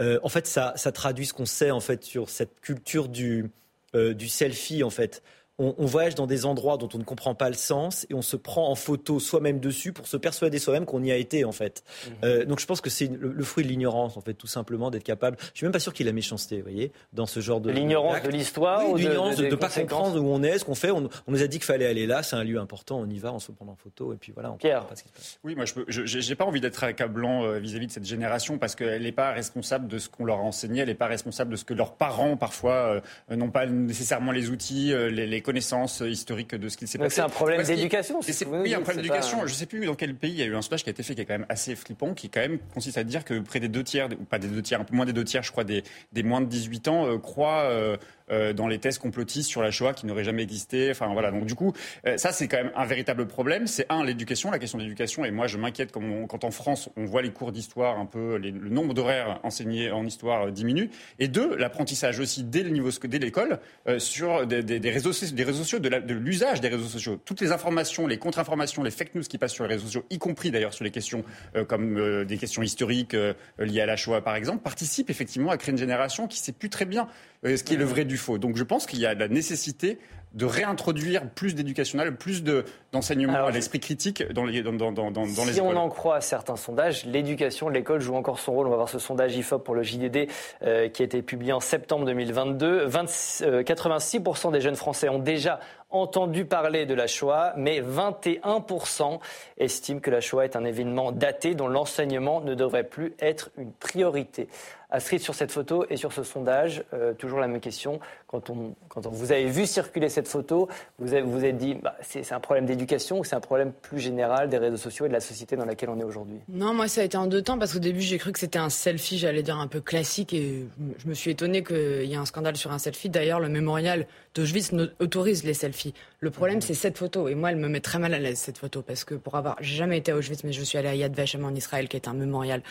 Euh, 0.01 0.19
en 0.23 0.31
fait, 0.31 0.47
ça, 0.47 0.73
traduit 0.95 1.27
ce 1.27 1.35
qu'on 1.35 1.45
sait, 1.45 1.71
en 1.71 1.81
fait, 1.81 2.03
sur 2.03 2.31
cette 2.31 2.61
culture 2.61 3.09
du, 3.09 3.51
euh, 3.95 4.14
du 4.14 4.29
selfie, 4.29 4.83
en 4.83 4.91
fait 4.91 5.23
on, 5.59 5.87
voyage 5.87 6.15
dans 6.15 6.27
des 6.27 6.45
endroits 6.45 6.77
dont 6.77 6.89
on 6.93 6.99
ne 6.99 7.05
comprend 7.05 7.35
pas 7.35 7.49
le 7.49 7.55
sens 7.55 8.07
et 8.11 8.15
on 8.15 8.23
se 8.23 8.37
prend 8.37 8.71
en 8.71 8.75
photo 8.75 9.19
soi-même 9.19 9.59
dessus 9.59 9.93
pour 9.93 10.07
se 10.07 10.17
persuader 10.17 10.59
soi-même 10.59 10.85
qu'on 10.85 11.03
y 11.03 11.11
a 11.11 11.17
été 11.17 11.45
en 11.45 11.53
fait. 11.53 11.83
Mhm. 12.07 12.13
Euh, 12.25 12.45
donc 12.45 12.61
je 12.61 12.67
pense 12.67 12.81
que 12.81 12.91
c'est 12.91 13.07
le, 13.07 13.43
fruit 13.43 13.65
de 13.65 13.69
l'ignorance 13.69 14.17
en 14.17 14.21
fait, 14.21 14.35
tout 14.35 14.47
simplement 14.47 14.91
d'être 14.91 15.05
capable. 15.05 15.39
Je 15.53 15.59
suis 15.59 15.65
même 15.65 15.73
pas 15.73 15.79
sûr 15.79 15.95
qu'il 15.95 16.09
a 16.09 16.13
méchanceté, 16.13 16.57
vous 16.59 16.65
voyez, 16.65 16.93
dans 17.13 17.27
ce 17.27 17.41
genre 17.41 17.61
de 17.61 17.71
l'ignorance 17.71 18.23
de 18.23 18.29
l'histoire, 18.29 18.89
ou 18.89 18.97
l'ignorance 18.97 19.37
de 19.37 19.47
ne 19.47 19.55
pas 19.55 19.71
comprendre 19.71 20.21
où 20.21 20.27
on 20.27 20.43
est, 20.43 20.59
ce 20.59 20.65
qu'on 20.65 20.75
fait. 20.75 20.91
On, 20.91 21.09
nous 21.29 21.43
a 21.43 21.47
dit 21.47 21.59
qu'il 21.59 21.67
fallait 21.67 21.87
aller 21.87 22.07
là, 22.07 22.23
c'est 22.23 22.37
un 22.37 22.45
lieu 22.45 22.59
important, 22.59 22.99
on 22.99 23.09
y 23.09 23.19
va, 23.19 23.33
on 23.33 23.39
se 23.39 23.53
prend 23.53 23.67
en 23.67 23.77
photo 23.77 24.13
et 24.13 24.17
puis 24.17 24.33
voilà. 24.33 24.53
On 24.53 24.57
Pierre, 24.57 24.85
pas 24.87 24.97
ce 24.97 25.03
qui 25.03 25.09
se 25.09 25.15
passe. 25.15 25.39
Oui, 25.43 25.55
moi 25.55 25.65
je 25.65 26.29
n'ai 26.29 26.35
pas 26.35 26.45
envie 26.45 26.61
d'être 26.61 26.85
accablant 26.85 27.45
euh, 27.45 27.59
vis-à-vis 27.59 27.87
de 27.87 27.93
cette 27.93 28.07
génération 28.07 28.59
parce 28.59 28.75
qu'elle 28.75 29.03
n'est 29.03 29.13
pas 29.13 29.33
responsable 29.33 29.89
de 29.89 29.99
ce 29.99 30.09
qu'on 30.09 30.25
leur 30.25 30.39
a 30.39 30.43
enseigné, 30.43 30.83
elle 30.83 30.89
n'est 30.89 30.95
pas 30.95 31.07
responsable 31.07 31.53
de 31.53 31.57
ce 31.57 31.65
que 31.65 31.75
leurs 31.75 31.95
parents 31.95 32.37
parfois 32.37 33.01
euh, 33.31 33.37
n'ont 33.37 33.51
pas 33.51 33.67
nécessairement 33.67 34.33
les 34.33 34.51
outils, 34.51 34.93
les, 34.93 35.27
les 35.27 35.43
connaissances 35.47 36.01
historiques 36.01 36.27
historique 36.27 36.55
de 36.57 36.69
ce 36.69 36.77
qu'il 36.77 36.89
s'est 36.89 36.99
passé. 36.99 37.17
C'est 37.17 37.21
un 37.23 37.29
problème 37.29 37.63
d'éducation. 37.63 38.21
Oui, 38.51 38.75
un 38.75 38.81
problème 38.81 39.03
d'éducation. 39.03 39.39
Je 39.41 39.53
ne 39.53 39.57
sais 39.57 39.67
plus 39.67 39.85
dans 39.87 39.95
quel 39.95 40.15
pays 40.15 40.33
il 40.33 40.39
y 40.39 40.43
a 40.43 40.47
eu 40.47 40.57
un 40.57 40.63
sondage 40.63 40.83
qui 40.83 40.91
a 40.91 40.93
été 40.93 41.03
fait 41.03 41.15
qui 41.15 41.21
est 41.21 41.25
quand 41.25 41.35
même 41.35 41.47
assez 41.49 41.77
flippant, 41.77 42.15
qui 42.15 42.29
quand 42.29 42.41
même 42.41 42.59
consiste 42.75 42.99
à 42.99 43.05
dire 43.05 43.25
que 43.25 43.39
près 43.41 43.61
des 43.61 43.69
deux 43.69 43.85
tiers, 43.85 44.09
ou 44.19 44.25
pas 44.25 44.39
des 44.39 44.49
deux 44.49 44.63
tiers, 44.63 44.81
un 44.81 44.85
peu 44.85 44.97
moins 44.97 45.07
des 45.07 45.13
deux 45.13 45.25
tiers, 45.25 45.43
je 45.43 45.53
crois, 45.53 45.65
des, 45.65 45.85
des 46.13 46.23
moins 46.23 46.41
de 46.41 46.47
18 46.47 46.89
ans 46.89 47.07
euh, 47.07 47.19
croient 47.19 47.65
euh, 47.71 47.97
euh, 48.31 48.53
dans 48.53 48.66
les 48.66 48.81
thèses 48.81 48.99
complotistes 48.99 49.49
sur 49.49 49.62
la 49.62 49.70
Shoah 49.70 49.95
qui 49.95 50.05
n'aurait 50.05 50.24
jamais 50.24 50.43
existé. 50.43 50.91
Enfin 50.91 51.12
voilà. 51.12 51.31
Donc 51.31 51.47
du 51.47 51.55
coup, 51.55 51.72
euh, 52.07 52.16
ça 52.16 52.33
c'est 52.33 52.49
quand 52.49 52.57
même 52.57 52.72
un 52.74 52.85
véritable 52.85 53.27
problème. 53.27 53.68
C'est 53.68 53.87
un 53.89 54.05
l'éducation, 54.05 54.51
la 54.51 54.59
question 54.59 54.79
de 54.79 54.83
l'éducation. 54.83 55.24
Et 55.24 55.31
moi 55.31 55.47
je 55.47 55.59
m'inquiète 55.59 55.93
quand, 55.93 56.45
en 56.45 56.51
France 56.51 56.89
on 56.97 57.05
voit 57.05 57.22
les 57.22 57.31
cours 57.31 57.53
d'histoire 57.53 57.99
un 57.99 58.07
peu, 58.07 58.39
le 58.39 58.51
nombre 58.68 58.95
d'horaires 58.95 59.39
enseignés 59.45 59.93
en 59.93 60.05
histoire 60.05 60.51
diminue. 60.51 60.91
Et 61.20 61.29
deux, 61.29 61.55
l'apprentissage 61.57 62.18
aussi 62.18 62.43
dès 62.43 62.62
le 62.62 62.70
niveau 62.70 62.91
dès 63.05 63.18
l'école 63.18 63.61
euh, 63.87 64.01
sur 64.01 64.47
des, 64.47 64.61
réseaux 64.91 65.12
des 65.33 65.45
réseaux 65.45 65.62
sociaux, 65.62 65.79
de 65.79 66.14
l'usage 66.14 66.61
des 66.61 66.68
réseaux 66.68 66.89
sociaux. 66.89 67.20
Toutes 67.24 67.41
les 67.41 67.53
informations, 67.53 68.09
les 68.09 68.18
contre-informations, 68.18 68.83
les 68.83 68.91
fake 68.91 69.14
news 69.14 69.22
qui 69.22 69.39
passent 69.39 69.53
sur 69.53 69.64
les 69.64 69.74
réseaux 69.74 69.87
sociaux, 69.87 70.05
y 70.11 70.18
compris 70.18 70.51
d'ailleurs 70.51 70.74
sur 70.74 70.85
les 70.85 70.91
questions 70.91 71.24
comme 71.68 72.24
des 72.24 72.39
questions 72.39 72.62
historiques 72.62 73.16
liées 73.59 73.81
à 73.81 73.87
la 73.87 73.97
Shoah 73.97 74.22
par 74.22 74.35
exemple, 74.35 74.62
participent 74.62 75.11
effectivement 75.11 75.51
à 75.51 75.57
créer 75.57 75.72
une 75.72 75.79
génération 75.79 76.27
qui 76.27 76.39
sait 76.39 76.53
plus 76.53 76.70
très 76.70 76.85
bien 76.85 77.09
ce 77.45 77.62
qui 77.62 77.74
est 77.74 77.78
le 77.78 77.84
vrai 77.84 78.05
du 78.05 78.16
faux. 78.16 78.39
Donc 78.39 78.57
je 78.57 78.64
pense 78.64 78.87
qu'il 78.87 79.01
y 79.01 79.07
a 79.07 79.14
la 79.14 79.28
nécessité 79.28 79.99
de 80.37 80.45
réintroduire 80.45 81.30
plus 81.30 81.55
d'éducationnel, 81.55 82.14
plus 82.14 82.45
d'enseignement 82.93 83.47
à 83.47 83.51
l'esprit 83.51 83.80
critique 83.80 84.22
dans 84.32 84.45
les, 84.45 84.62
dans, 84.62 84.72
dans, 84.74 84.93
dans, 84.93 85.11
dans 85.11 85.24
si 85.24 85.47
les 85.47 85.61
on 85.62 85.74
en 85.76 85.89
croit 85.89 86.20
certains 86.20 86.57
sondages, 86.57 87.07
l'éducation, 87.07 87.70
l'école 87.70 88.01
joue 88.01 88.14
encore 88.14 88.39
son 88.39 88.53
rôle. 88.53 88.66
On 88.66 88.70
va 88.70 88.76
voir 88.76 88.89
ce 88.91 88.99
sondage 88.99 89.34
IFOP 89.34 89.64
pour 89.64 89.74
le 89.74 89.82
JDD 89.82 90.28
euh, 90.62 90.89
qui 90.91 91.03
a 91.03 91.05
été 91.07 91.22
publié 91.22 91.55
en 91.55 91.61
septembre 91.61 92.05
2022. 92.05 92.84
20, 92.84 93.05
86% 93.07 94.53
des 94.53 94.61
jeunes 94.61 94.76
Français 94.76 95.09
ont 95.09 95.18
déjà 95.18 95.59
entendu 95.91 96.45
parler 96.45 96.87
de 96.87 96.95
la 96.95 97.07
Shoah, 97.07 97.55
mais 97.57 97.80
21% 97.80 99.18
estiment 99.59 100.01
que 100.01 100.11
la 100.11 100.20
Shoah 100.20 100.45
est 100.45 100.57
un 100.57 100.64
événement 100.64 101.12
daté 101.12 101.55
dont 101.55 101.68
l'enseignement 101.68 102.41
ne 102.41 102.55
devrait 102.55 102.84
plus 102.84 103.14
être 103.20 103.51
une 103.57 103.72
priorité. 103.72 104.49
Astrid, 104.89 105.20
sur 105.20 105.34
cette 105.34 105.51
photo 105.51 105.84
et 105.91 105.97
sur 105.97 106.12
ce 106.12 106.22
sondage, 106.22 106.84
euh, 106.95 107.12
toujours 107.12 107.41
la 107.41 107.49
même 107.49 107.61
question. 107.61 107.99
Quand, 108.28 108.51
vous 108.95 109.32
avez 109.32 109.47
vu 109.47 109.66
circuler 109.66 110.09
cette 110.09 110.28
photo, 110.28 110.68
vous 110.99 111.09
vous 111.24 111.45
êtes 111.45 111.57
dit, 111.57 111.74
bah, 111.74 111.97
c'est 112.03 112.32
un 112.32 112.41
problème 112.41 112.66
d'éducation 112.66 113.18
ou 113.18 113.24
c'est 113.24 113.34
un 113.34 113.41
problème 113.41 113.72
plus 113.72 113.99
général 113.99 114.49
des 114.49 114.59
réseaux 114.59 114.76
sociaux 114.76 115.07
et 115.07 115.09
de 115.09 115.14
la 115.14 115.20
société 115.20 115.57
dans 115.57 115.64
laquelle 115.64 115.91
on 115.91 115.99
est 115.99 116.05
aujourd'hui? 116.05 116.39
Non, 116.49 116.72
moi 116.72 116.87
ça 116.87 117.01
a 117.01 117.05
été 117.05 117.16
en 117.16 117.26
deux 117.26 117.43
temps 117.43 117.59
parce 117.59 117.72
qu'au 117.72 117.78
début 117.78 118.01
j'ai 118.01 118.18
cru 118.18 118.30
que 118.32 118.39
c'était 118.39 118.59
un 118.59 118.70
selfie, 118.70 119.18
j'allais 119.18 119.43
dire 119.43 119.59
un 119.59 119.66
peu 119.66 119.80
classique 119.80 120.32
et 120.32 120.66
je 120.99 121.09
me 121.09 121.14
suis 121.14 121.32
étonné 121.32 121.64
qu'il 121.64 122.05
y 122.05 122.12
ait 122.12 122.16
un 122.16 122.26
scandale 122.26 122.57
sur 122.57 122.72
un 122.72 122.78
selfie. 122.78 123.09
D'ailleurs, 123.09 123.41
le 123.41 123.49
mémorial 123.49 124.07
d'Auschwitz 124.34 124.72
autorise 125.01 125.45
les 125.45 125.55
selfies. 125.55 125.76
Le 126.20 126.31
problème, 126.31 126.61
c'est 126.61 126.74
cette 126.74 126.99
photo. 126.99 127.29
Et 127.29 127.35
moi, 127.35 127.51
elle 127.51 127.57
me 127.57 127.68
met 127.68 127.81
très 127.81 127.99
mal 127.99 128.14
à 128.14 128.18
l'aise, 128.18 128.39
cette 128.39 128.59
photo, 128.59 128.83
parce 128.83 129.05
que 129.05 129.14
pour 129.14 129.35
avoir, 129.37 129.57
jamais 129.61 129.99
été 129.99 130.12
à 130.12 130.16
Auschwitz, 130.16 130.45
mais 130.45 130.53
je 130.53 130.62
suis 130.62 130.79
allée 130.79 130.89
à 130.89 130.95
Yad 130.95 131.14
Vashem 131.14 131.45
en 131.45 131.55
Israël, 131.55 131.89
qui 131.89 131.97
est 131.97 132.09
un 132.09 132.14
mémorial 132.14 132.62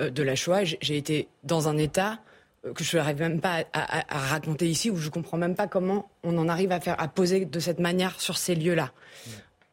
euh, 0.00 0.10
de 0.10 0.22
la 0.22 0.34
Shoah. 0.34 0.64
J'ai 0.64 0.96
été 0.96 1.28
dans 1.44 1.68
un 1.68 1.76
état 1.78 2.20
euh, 2.64 2.72
que 2.72 2.84
je 2.84 2.96
n'arrive 2.96 3.20
même 3.20 3.40
pas 3.40 3.64
à, 3.72 4.04
raconter 4.08 4.68
ici, 4.68 4.90
où 4.90 4.96
je 4.96 5.10
comprends 5.10 5.38
même 5.38 5.54
pas 5.54 5.66
comment 5.66 6.10
on 6.22 6.36
en 6.38 6.48
arrive 6.48 6.72
à 6.72 6.80
faire, 6.80 7.00
à 7.00 7.08
poser 7.08 7.44
de 7.44 7.60
cette 7.60 7.80
manière 7.80 8.20
sur 8.20 8.36
ces 8.36 8.54
lieux-là. 8.54 8.92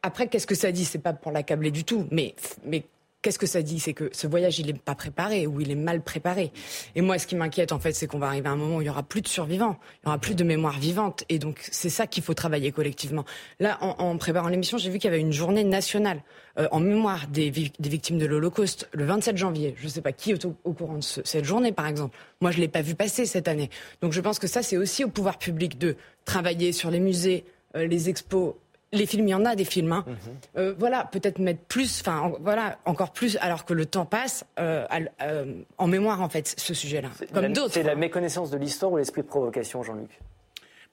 Après, 0.02 0.28
qu'est-ce 0.28 0.46
que 0.46 0.54
ça 0.54 0.72
dit? 0.72 0.84
C'est 0.84 0.98
pas 0.98 1.12
pour 1.12 1.30
l'accabler 1.30 1.70
du 1.70 1.84
tout, 1.84 2.06
mais, 2.10 2.34
mais 2.64 2.84
Qu'est-ce 3.22 3.38
que 3.38 3.46
ça 3.46 3.60
dit? 3.60 3.78
C'est 3.80 3.92
que 3.92 4.08
ce 4.12 4.26
voyage, 4.26 4.60
il 4.60 4.66
n'est 4.66 4.72
pas 4.72 4.94
préparé 4.94 5.46
ou 5.46 5.60
il 5.60 5.70
est 5.70 5.74
mal 5.74 6.00
préparé. 6.00 6.52
Et 6.94 7.02
moi, 7.02 7.18
ce 7.18 7.26
qui 7.26 7.36
m'inquiète, 7.36 7.70
en 7.72 7.78
fait, 7.78 7.92
c'est 7.92 8.06
qu'on 8.06 8.18
va 8.18 8.28
arriver 8.28 8.48
à 8.48 8.52
un 8.52 8.56
moment 8.56 8.76
où 8.76 8.80
il 8.80 8.86
y 8.86 8.90
aura 8.90 9.02
plus 9.02 9.20
de 9.20 9.28
survivants, 9.28 9.78
il 10.02 10.06
y 10.06 10.08
aura 10.08 10.16
plus 10.16 10.34
de 10.34 10.42
mémoire 10.42 10.78
vivante. 10.78 11.24
Et 11.28 11.38
donc, 11.38 11.58
c'est 11.70 11.90
ça 11.90 12.06
qu'il 12.06 12.22
faut 12.22 12.32
travailler 12.32 12.72
collectivement. 12.72 13.26
Là, 13.58 13.76
en, 13.82 14.16
préparant 14.16 14.48
l'émission, 14.48 14.78
j'ai 14.78 14.88
vu 14.88 14.98
qu'il 14.98 15.10
y 15.10 15.12
avait 15.12 15.20
une 15.20 15.34
journée 15.34 15.64
nationale 15.64 16.22
euh, 16.58 16.66
en 16.72 16.80
mémoire 16.80 17.26
des, 17.28 17.50
victimes 17.50 18.18
de 18.18 18.24
l'Holocauste 18.24 18.88
le 18.92 19.04
27 19.04 19.36
janvier. 19.36 19.74
Je 19.76 19.84
ne 19.84 19.90
sais 19.90 20.00
pas 20.00 20.12
qui 20.12 20.30
est 20.30 20.46
au, 20.46 20.72
courant 20.72 20.96
de 20.96 21.02
cette 21.02 21.44
journée, 21.44 21.72
par 21.72 21.86
exemple. 21.86 22.16
Moi, 22.40 22.52
je 22.52 22.58
l'ai 22.58 22.68
pas 22.68 22.80
vu 22.80 22.94
passer 22.94 23.26
cette 23.26 23.48
année. 23.48 23.68
Donc, 24.00 24.14
je 24.14 24.20
pense 24.22 24.38
que 24.38 24.46
ça, 24.46 24.62
c'est 24.62 24.78
aussi 24.78 25.04
au 25.04 25.08
pouvoir 25.08 25.36
public 25.36 25.76
de 25.76 25.96
travailler 26.24 26.72
sur 26.72 26.90
les 26.90 27.00
musées, 27.00 27.44
euh, 27.76 27.86
les 27.86 28.08
expos 28.08 28.54
les 28.92 29.06
films, 29.06 29.28
il 29.28 29.30
y 29.30 29.34
en 29.34 29.44
a 29.44 29.54
des 29.54 29.64
films. 29.64 29.92
Hein. 29.92 30.04
Mhm. 30.06 30.16
Euh, 30.56 30.74
voilà, 30.78 31.04
peut-être 31.04 31.38
mettre 31.38 31.62
plus, 31.62 32.00
enfin, 32.00 32.32
voilà, 32.40 32.78
encore 32.84 33.12
plus, 33.12 33.36
alors 33.40 33.64
que 33.64 33.72
le 33.72 33.86
temps 33.86 34.06
passe, 34.06 34.44
euh, 34.58 34.86
euh, 35.22 35.62
en 35.78 35.86
mémoire, 35.86 36.20
en 36.20 36.28
fait, 36.28 36.54
ce 36.56 36.74
sujet-là. 36.74 37.10
Comme 37.32 37.52
d'autres. 37.52 37.74
C'est 37.74 37.82
la 37.82 37.94
méconnaissance 37.94 38.50
de 38.50 38.58
l'histoire 38.58 38.92
ou 38.92 38.96
l'esprit 38.96 39.22
de 39.22 39.28
provocation, 39.28 39.82
Jean-Luc? 39.82 40.18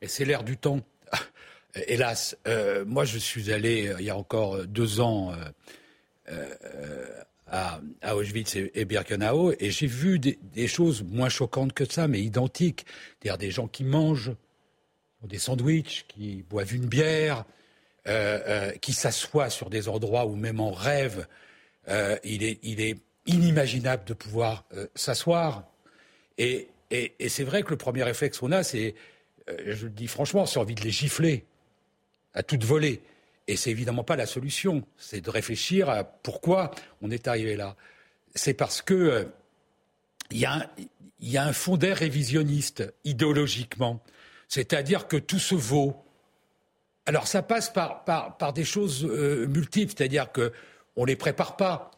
Mais 0.02 0.08
c'est 0.08 0.26
l'air 0.26 0.44
du 0.44 0.58
temps. 0.58 0.80
Hélas, 1.88 2.38
moi, 2.86 3.06
je 3.06 3.18
suis 3.18 3.52
allé, 3.52 3.94
il 4.00 4.06
y 4.06 4.10
a 4.10 4.18
encore 4.18 4.66
deux 4.66 5.00
ans, 5.00 5.34
à, 7.48 7.80
Auschwitz 8.16 8.56
et, 8.56 8.86
Birkenau, 8.86 9.54
et 9.60 9.72
j'ai 9.72 9.88
vu 9.88 10.20
des, 10.20 10.40
des, 10.42 10.68
choses 10.68 11.04
moins 11.04 11.30
choquantes 11.30 11.74
que 11.74 11.86
ça, 11.86 12.08
mais 12.08 12.20
identiques. 12.20 12.86
C'est-à-dire 13.22 13.38
des 13.38 13.52
gens 13.52 13.68
qui 13.68 13.84
mangent 13.84 14.32
des 15.24 15.38
sandwichs, 15.38 16.06
qui 16.08 16.44
boivent 16.50 16.74
une 16.74 16.86
bière, 16.86 17.46
euh, 18.08 18.40
euh, 18.48 18.72
qui 18.72 18.94
s'assoit 18.94 19.50
sur 19.50 19.70
des 19.70 19.90
endroits 19.90 20.26
où 20.26 20.36
même 20.36 20.62
en 20.62 20.72
rêve, 20.72 21.28
euh, 21.90 22.18
il, 22.24 22.42
est, 22.44 22.98
inimaginable 23.26 24.06
de 24.06 24.14
pouvoir 24.14 24.64
s'asseoir. 24.96 25.66
Et, 26.38 26.70
c'est 27.28 27.44
vrai 27.44 27.64
que 27.64 27.72
le 27.72 27.76
premier 27.76 28.04
réflexe 28.04 28.38
qu'on 28.38 28.54
a, 28.54 28.64
c'est, 28.64 28.96
je 29.66 29.88
le 29.88 29.92
dis 29.92 30.08
franchement, 30.08 30.46
c'est 30.46 30.58
envie 30.58 30.76
de 30.76 30.82
les 30.84 30.92
gifler 30.92 31.44
à 32.34 32.44
toute 32.44 32.64
volée. 32.64 33.02
Et 33.50 33.58
c'est 33.58 33.72
évidemment 33.72 34.06
pas 34.06 34.16
la 34.16 34.26
solution. 34.26 34.88
C'est 34.98 35.20
de 35.20 35.30
réfléchir 35.30 35.90
à 35.90 36.06
pourquoi 36.06 36.72
on 37.02 37.12
est 37.12 37.28
arrivé 37.28 37.58
là. 37.58 37.76
C'est 38.36 38.54
parce 38.54 38.82
que 38.82 39.28
il 40.32 40.40
y, 40.40 41.38
a 41.38 41.44
un 41.44 41.54
fond 41.54 41.76
d'air 41.76 41.98
révisionniste 41.98 42.94
idéologiquement. 43.04 44.02
C'est-à-dire 44.48 45.08
que 45.08 45.18
tout 45.18 45.40
se 45.40 45.56
vaut, 45.56 46.07
alors 47.08 47.26
ça 47.26 47.42
passe 47.42 47.70
par, 47.70 48.04
par, 48.04 48.54
des 48.54 48.66
choses 48.66 49.06
euh, 49.06 49.48
multiples, 49.48 49.94
c'est-à-dire 49.98 50.32
qu'on 50.32 51.02
ne 51.02 51.08
les 51.08 51.16
prépare 51.16 51.56
pas. 51.56 51.92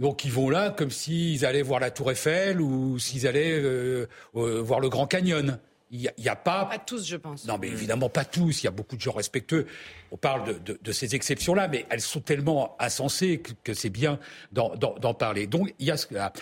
Donc 0.00 0.24
ils 0.24 0.32
vont 0.32 0.50
là 0.50 0.70
comme 0.70 0.90
s'ils 0.90 1.46
allaient 1.46 1.62
voir 1.62 1.80
la 1.80 1.90
Tour 1.90 2.10
Eiffel 2.10 2.60
ou 2.60 2.98
s'ils 2.98 3.26
allaient 3.26 3.58
euh, 3.58 4.06
euh, 4.36 4.60
voir 4.60 4.80
le 4.80 4.88
Grand 4.88 5.06
Canyon. 5.06 5.58
Il 5.90 6.12
n'y 6.18 6.28
a, 6.28 6.36
pas. 6.36 6.66
Pas 6.66 6.78
tous, 6.78 7.06
je 7.06 7.16
pense. 7.16 7.46
Non, 7.46 7.56
mais 7.56 7.68
évidemment 7.68 8.10
pas 8.10 8.26
tous. 8.26 8.62
Il 8.62 8.66
y 8.66 8.68
a 8.68 8.70
beaucoup 8.70 8.94
de 8.94 9.00
gens 9.00 9.12
respectueux. 9.12 9.66
On 10.12 10.18
parle 10.18 10.62
de, 10.62 10.92
ces 10.92 11.14
exceptions-là, 11.14 11.66
mais 11.66 11.86
elles 11.88 12.02
sont 12.02 12.20
tellement 12.20 12.76
insensées 12.78 13.40
que, 13.64 13.72
c'est 13.72 13.88
bien 13.88 14.18
d'en 14.52 15.14
parler. 15.14 15.46
Donc 15.46 15.72
il 15.78 15.86
y 15.86 15.90
a 15.90 15.96
ce 15.96 16.12
là. 16.12 16.34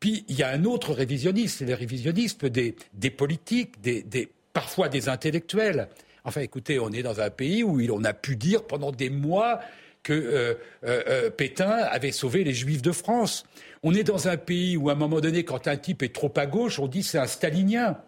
Puis 0.00 0.24
il 0.28 0.36
y 0.36 0.42
a 0.42 0.48
un 0.48 0.64
autre 0.64 0.94
révisionnisme, 0.94 1.56
c'est 1.58 1.66
le 1.66 1.74
révisionnisme 1.74 2.48
des, 2.48 2.76
des 2.94 3.10
politiques, 3.10 3.78
des, 3.82 4.02
des, 4.02 4.30
parfois 4.54 4.88
des 4.88 5.10
intellectuels. 5.10 5.88
Enfin, 6.24 6.40
écoutez, 6.40 6.78
on 6.78 6.90
est 6.90 7.02
dans 7.02 7.20
un 7.20 7.30
pays 7.30 7.62
où 7.62 7.80
on 7.92 8.04
a 8.04 8.14
pu 8.14 8.36
dire 8.36 8.64
pendant 8.64 8.92
des 8.92 9.10
mois 9.10 9.60
que 10.02 10.12
euh, 10.12 10.54
euh, 10.84 11.02
euh, 11.08 11.30
Pétain 11.30 11.70
avait 11.70 12.12
sauvé 12.12 12.44
les 12.44 12.54
Juifs 12.54 12.82
de 12.82 12.92
France. 12.92 13.44
On 13.82 13.94
est 13.94 14.04
dans 14.04 14.28
un 14.28 14.36
pays 14.36 14.76
où, 14.76 14.88
à 14.88 14.92
un 14.92 14.96
moment 14.96 15.20
donné, 15.20 15.44
quand 15.44 15.66
un 15.66 15.76
type 15.76 16.02
est 16.02 16.14
trop 16.14 16.32
à 16.36 16.46
gauche, 16.46 16.78
on 16.78 16.86
dit 16.86 17.02
c'est 17.02 17.18
un 17.18 17.26
stalinien. 17.26 17.98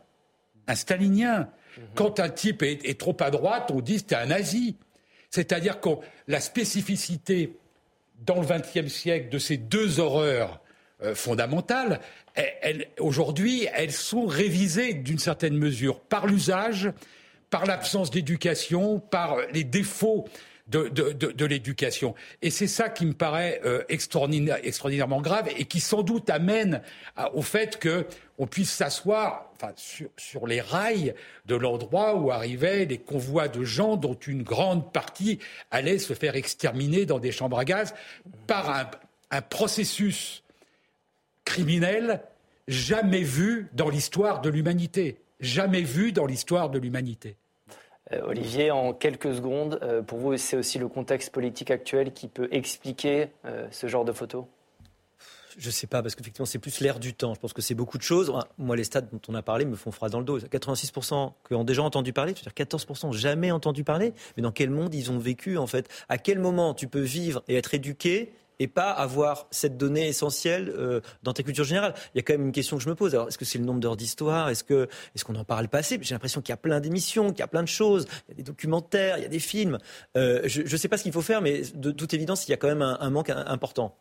Un 0.66 0.74
stalinien. 0.74 1.48
Mhm. 1.76 1.84
Quand 1.94 2.20
un 2.20 2.30
type 2.30 2.62
est, 2.62 2.98
trop 2.98 3.16
à 3.20 3.30
droite, 3.30 3.70
on 3.74 3.80
dit 3.80 3.98
c'est 3.98 4.14
un 4.14 4.26
nazi. 4.26 4.76
C'est-à-dire 5.30 5.80
que 5.80 5.90
la 6.28 6.40
spécificité 6.40 7.58
dans 8.24 8.40
le 8.40 8.46
XXe 8.46 8.90
siècle 8.90 9.28
de 9.28 9.38
ces 9.38 9.58
deux 9.58 10.00
horreurs 10.00 10.60
fondamentales, 11.14 12.00
aujourd'hui, 12.98 13.68
elles 13.74 13.92
sont 13.92 14.24
révisées 14.24 14.94
d'une 14.94 15.18
certaine 15.18 15.58
mesure 15.58 16.00
par 16.00 16.26
l'usage 16.26 16.90
par 17.50 17.66
l'absence 17.66 18.10
d'éducation, 18.10 18.98
par 18.98 19.38
les 19.52 19.64
défauts 19.64 20.26
de, 20.68 21.44
l'éducation. 21.44 22.14
Et 22.42 22.50
c'est 22.50 22.66
ça 22.66 22.88
qui 22.88 23.06
me 23.06 23.12
paraît 23.12 23.60
euh, 23.64 23.84
extraordinairement 23.88 25.20
grave 25.20 25.48
et 25.56 25.64
qui 25.64 25.80
sans 25.80 26.02
doute 26.02 26.28
amène 26.28 26.82
au 27.34 27.42
fait 27.42 27.80
qu'on 27.80 28.46
puisse 28.46 28.72
s'asseoir 28.72 29.52
sur, 29.76 30.46
les 30.46 30.60
rails 30.60 31.14
de 31.46 31.54
l'endroit 31.54 32.16
où 32.16 32.30
arrivaient 32.30 32.84
les 32.84 32.98
convois 32.98 33.48
de 33.48 33.62
gens 33.62 33.96
dont 33.96 34.14
une 34.14 34.42
grande 34.42 34.92
partie 34.92 35.38
allait 35.70 35.98
se 35.98 36.14
faire 36.14 36.36
exterminer 36.36 37.06
dans 37.06 37.20
des 37.20 37.32
chambres 37.32 37.58
à 37.58 37.64
gaz 37.64 37.94
par 38.46 38.90
un 39.30 39.42
processus 39.42 40.42
criminel 41.44 42.20
jamais 42.66 43.22
vu 43.22 43.68
dans 43.72 43.88
l'histoire 43.88 44.40
de 44.40 44.50
l'humanité 44.50 45.16
jamais 45.40 45.82
vu 45.82 46.12
dans 46.12 46.26
l'histoire 46.26 46.70
de 46.70 46.78
l'humanité. 46.78 47.36
Euh, 48.12 48.20
Olivier, 48.22 48.70
en 48.70 48.92
quelques 48.92 49.34
secondes, 49.34 49.80
euh, 49.82 50.02
pour 50.02 50.18
vous, 50.18 50.36
c'est 50.36 50.56
aussi 50.56 50.78
le 50.78 50.88
contexte 50.88 51.32
politique 51.32 51.70
actuel 51.70 52.12
qui 52.12 52.28
peut 52.28 52.48
expliquer 52.52 53.28
euh, 53.44 53.66
ce 53.70 53.86
genre 53.86 54.04
de 54.04 54.12
photos 54.12 54.44
je 55.58 55.68
ne 55.68 55.72
sais 55.72 55.86
pas, 55.86 56.02
parce 56.02 56.14
qu'effectivement, 56.14 56.46
c'est 56.46 56.58
plus 56.58 56.80
l'air 56.80 56.98
du 56.98 57.14
temps. 57.14 57.34
Je 57.34 57.40
pense 57.40 57.52
que 57.52 57.62
c'est 57.62 57.74
beaucoup 57.74 57.96
de 57.96 58.02
choses. 58.02 58.32
Moi, 58.58 58.76
les 58.76 58.84
stats 58.84 59.00
dont 59.00 59.20
on 59.28 59.34
a 59.34 59.40
parlé 59.40 59.64
me 59.64 59.74
font 59.74 59.90
froid 59.90 60.08
dans 60.08 60.18
le 60.18 60.24
dos. 60.24 60.38
86% 60.38 61.32
qui 61.48 61.54
ont 61.54 61.64
déjà 61.64 61.82
entendu 61.82 62.12
parler, 62.12 62.34
c'est-à-dire 62.34 62.66
14% 62.66 63.12
jamais 63.12 63.50
entendu 63.50 63.82
parler. 63.82 64.12
Mais 64.36 64.42
dans 64.42 64.52
quel 64.52 64.70
monde 64.70 64.94
ils 64.94 65.10
ont 65.10 65.18
vécu, 65.18 65.56
en 65.56 65.66
fait? 65.66 65.88
À 66.08 66.18
quel 66.18 66.38
moment 66.38 66.74
tu 66.74 66.88
peux 66.88 67.00
vivre 67.00 67.42
et 67.48 67.56
être 67.56 67.72
éduqué 67.72 68.34
et 68.58 68.68
pas 68.68 68.90
avoir 68.90 69.46
cette 69.50 69.76
donnée 69.76 70.08
essentielle 70.08 70.72
euh, 70.76 71.00
dans 71.22 71.32
ta 71.32 71.42
culture 71.42 71.64
générale. 71.64 71.94
Il 72.14 72.18
y 72.18 72.20
a 72.20 72.22
quand 72.22 72.34
même 72.34 72.46
une 72.46 72.52
question 72.52 72.76
que 72.76 72.82
je 72.82 72.88
me 72.88 72.94
pose. 72.94 73.14
Alors, 73.14 73.28
est-ce 73.28 73.38
que 73.38 73.44
c'est 73.44 73.58
le 73.58 73.64
nombre 73.64 73.80
d'heures 73.80 73.96
d'histoire? 73.96 74.48
Est-ce 74.48 74.64
que 74.64 74.88
est-ce 75.14 75.24
qu'on 75.24 75.34
en 75.34 75.44
parle 75.44 75.68
pas 75.68 75.78
assez? 75.78 75.98
J'ai 76.00 76.14
l'impression 76.14 76.40
qu'il 76.40 76.52
y 76.52 76.54
a 76.54 76.58
plein 76.58 76.80
d'émissions, 76.80 77.30
qu'il 77.30 77.40
y 77.40 77.42
a 77.42 77.48
plein 77.48 77.62
de 77.62 77.68
choses. 77.68 78.06
Il 78.28 78.32
y 78.32 78.34
a 78.34 78.36
des 78.36 78.42
documentaires, 78.42 79.18
il 79.18 79.22
y 79.22 79.26
a 79.26 79.28
des 79.28 79.38
films. 79.38 79.78
Euh, 80.16 80.42
je 80.44 80.62
ne 80.62 80.76
sais 80.76 80.88
pas 80.88 80.96
ce 80.96 81.02
qu'il 81.02 81.12
faut 81.12 81.22
faire, 81.22 81.42
mais 81.42 81.62
de 81.74 81.90
toute 81.90 82.14
évidence, 82.14 82.48
il 82.48 82.50
y 82.50 82.54
a 82.54 82.56
quand 82.56 82.68
même 82.68 82.82
un, 82.82 83.10
manque 83.10 83.30
important. 83.30 83.96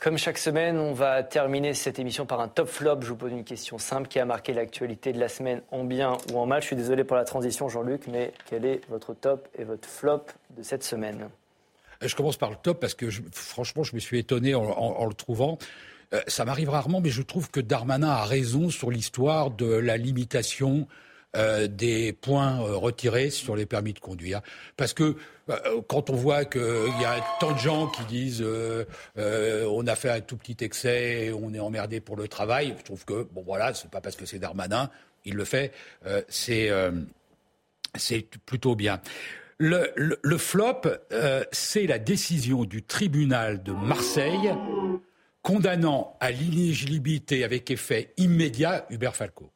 Comme 0.00 0.18
chaque 0.18 0.38
semaine, 0.38 0.78
on 0.78 0.92
va 0.92 1.22
terminer 1.22 1.74
cette 1.74 2.00
émission 2.00 2.26
par 2.26 2.40
un 2.40 2.48
top 2.48 2.68
flop. 2.68 3.02
Je 3.02 3.08
vous 3.08 3.16
pose 3.16 3.30
une 3.30 3.44
question 3.44 3.78
simple 3.78 4.08
qui 4.08 4.18
a 4.18 4.24
marqué 4.24 4.52
l'actualité 4.52 5.12
de 5.12 5.20
la 5.20 5.28
semaine 5.28 5.62
en 5.70 5.84
bien 5.84 6.16
ou 6.32 6.38
en 6.38 6.46
mal. 6.46 6.60
Je 6.60 6.66
suis 6.66 6.76
désolé 6.76 7.04
pour 7.04 7.16
la 7.16 7.24
transition, 7.24 7.68
Jean-Luc, 7.68 8.08
mais 8.08 8.32
quel 8.46 8.64
est 8.64 8.80
votre 8.88 9.14
top 9.14 9.48
et 9.56 9.62
votre 9.62 9.88
flop 9.88 10.24
de 10.56 10.62
cette 10.64 10.82
semaine? 10.82 11.28
Je 12.04 12.16
commence 12.16 12.36
par 12.36 12.50
le 12.50 12.56
top 12.56 12.80
parce 12.80 12.94
que 12.94 13.06
franchement, 13.32 13.82
je 13.82 13.94
me 13.94 14.00
suis 14.00 14.18
étonné 14.18 14.54
en, 14.54 15.06
le 15.06 15.14
trouvant. 15.14 15.58
Euh, 16.12 16.20
ça 16.26 16.44
m'arrive 16.44 16.70
rarement, 16.70 17.00
mais 17.00 17.10
je 17.10 17.22
trouve 17.22 17.50
que 17.50 17.60
Darmanin 17.60 18.08
a 18.08 18.24
raison 18.24 18.70
sur 18.70 18.90
l'histoire 18.90 19.50
de 19.50 19.66
la 19.66 19.96
limitation 19.96 20.86
euh, 21.34 21.66
des 21.66 22.12
points 22.12 22.60
euh, 22.60 22.76
retirés 22.76 23.30
sur 23.30 23.56
les 23.56 23.64
permis 23.64 23.94
de 23.94 23.98
conduire. 23.98 24.42
Parce 24.76 24.92
que 24.92 25.16
quand 25.88 26.08
on 26.08 26.14
voit 26.14 26.44
qu'il 26.44 26.60
y 27.00 27.04
a 27.04 27.20
tant 27.40 27.52
de 27.52 27.58
gens 27.58 27.88
qui 27.88 28.04
disent 28.04 28.44
on 29.16 29.86
a 29.86 29.96
fait 29.96 30.10
un 30.10 30.20
tout 30.20 30.36
petit 30.36 30.64
excès, 30.64 31.32
on 31.32 31.52
est 31.52 31.58
emmerdé 31.58 32.00
pour 32.00 32.16
le 32.16 32.28
travail, 32.28 32.76
je 32.78 32.84
trouve 32.84 33.04
que, 33.04 33.26
bon 33.32 33.42
voilà, 33.42 33.74
c'est 33.74 33.90
pas 33.90 34.00
parce 34.00 34.14
que 34.14 34.24
c'est 34.24 34.38
Darmanin, 34.38 34.88
il 35.24 35.34
le 35.34 35.44
fait, 35.44 35.72
c'est 36.28 36.70
plutôt 38.46 38.76
bien. 38.76 39.00
Le, 39.64 40.38
flop, 40.38 40.82
c'est 41.52 41.86
la 41.86 42.00
décision 42.00 42.64
du 42.64 42.82
tribunal 42.82 43.62
de 43.62 43.70
Marseille 43.70 44.52
condamnant 45.42 46.16
à 46.20 46.32
l'inéligibilité 46.32 47.44
avec 47.44 47.70
effet 47.70 48.12
immédiat 48.16 48.86
Hubert 48.90 49.14
Falco, 49.14 49.52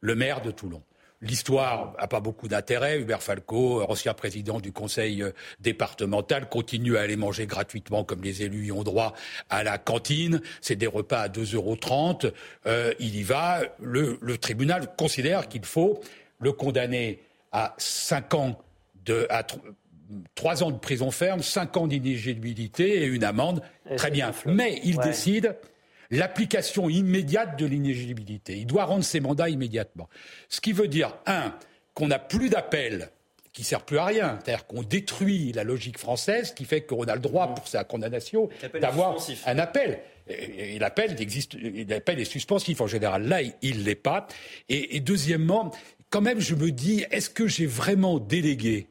le 0.00 0.16
maire 0.16 0.40
de 0.40 0.50
Toulon. 0.50 0.82
L'histoire 1.22 1.94
n'a 2.00 2.08
pas 2.08 2.20
beaucoup 2.20 2.48
d'intérêt. 2.48 2.98
Hubert 2.98 3.22
Falco, 3.22 3.82
ancien 3.82 4.14
président 4.14 4.58
du 4.58 4.72
conseil 4.72 5.22
euh, 5.22 5.32
départemental, 5.60 6.48
continue 6.48 6.96
à 6.96 7.02
aller 7.02 7.16
manger 7.16 7.46
gratuitement, 7.46 8.04
comme 8.04 8.22
les 8.22 8.42
élus 8.42 8.66
y 8.66 8.72
ont 8.72 8.82
droit, 8.82 9.14
à 9.50 9.62
la 9.62 9.76
cantine. 9.76 10.40
C'est 10.62 10.76
des 10.76 10.86
repas 10.86 11.20
à 11.20 11.28
2,30 11.28 11.54
euros. 11.56 11.76
Euh, 12.66 12.94
il 12.98 13.16
y 13.16 13.22
va. 13.22 13.60
Le, 13.82 14.38
tribunal 14.38 14.94
considère 14.96 15.48
qu'il 15.48 15.66
faut 15.66 16.00
le 16.38 16.52
condamner 16.52 17.20
à 17.52 17.74
5 17.76 18.34
ans 18.34 18.58
de, 19.10 19.28
trois 20.34 20.62
ans 20.62 20.70
de 20.70 20.78
prison 20.78 21.10
ferme, 21.10 21.42
cinq 21.42 21.76
ans 21.76 21.86
d'inéligibilité 21.86 23.02
et 23.02 23.06
une 23.06 23.24
amende. 23.24 23.62
Très 23.96 24.10
bien. 24.10 24.32
Mais 24.46 24.80
il 24.84 24.98
décide 24.98 25.56
l'application 26.10 26.88
immédiate 26.88 27.58
de 27.58 27.66
l'inéligibilité. 27.66 28.58
Il 28.58 28.66
doit 28.66 28.84
rendre 28.84 29.04
ses 29.04 29.20
mandats 29.20 29.48
immédiatement. 29.48 30.08
Ce 30.48 30.60
qui 30.60 30.72
veut 30.72 30.88
dire, 30.88 31.16
un, 31.26 31.54
qu'on 31.94 32.08
n'a 32.08 32.18
plus 32.18 32.48
d'appel 32.48 33.10
qui 33.52 33.64
sert 33.64 33.82
plus 33.82 33.98
à 33.98 34.04
rien. 34.04 34.38
C'est-à-dire 34.42 34.66
qu'on 34.66 34.82
détruit 34.82 35.52
la 35.52 35.64
logique 35.64 35.98
française 35.98 36.54
qui 36.54 36.64
fait 36.64 36.82
qu'on 36.82 37.04
a 37.04 37.14
le 37.14 37.20
droit, 37.20 37.54
pour 37.54 37.66
sa 37.66 37.82
condamnation, 37.82 38.48
d'avoir 38.80 39.16
un 39.46 39.58
appel. 39.58 40.00
Et, 40.28 40.78
l'appel 40.78 41.20
existe, 41.20 41.56
l'appel 41.88 42.20
est 42.20 42.24
suspensif 42.24 42.80
en 42.80 42.86
général. 42.86 43.26
Là, 43.26 43.40
il 43.62 43.80
ne 43.80 43.84
l'est 43.84 43.96
pas. 43.96 44.28
et 44.68 45.00
deuxièmement, 45.00 45.72
quand 46.10 46.20
même, 46.20 46.40
je 46.40 46.54
me 46.54 46.70
dis, 46.70 47.04
est-ce 47.10 47.30
que 47.30 47.46
j'ai 47.46 47.66
vraiment 47.66 48.18
délégué 48.18 48.86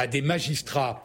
à 0.00 0.06
des 0.06 0.22
magistrats 0.22 1.04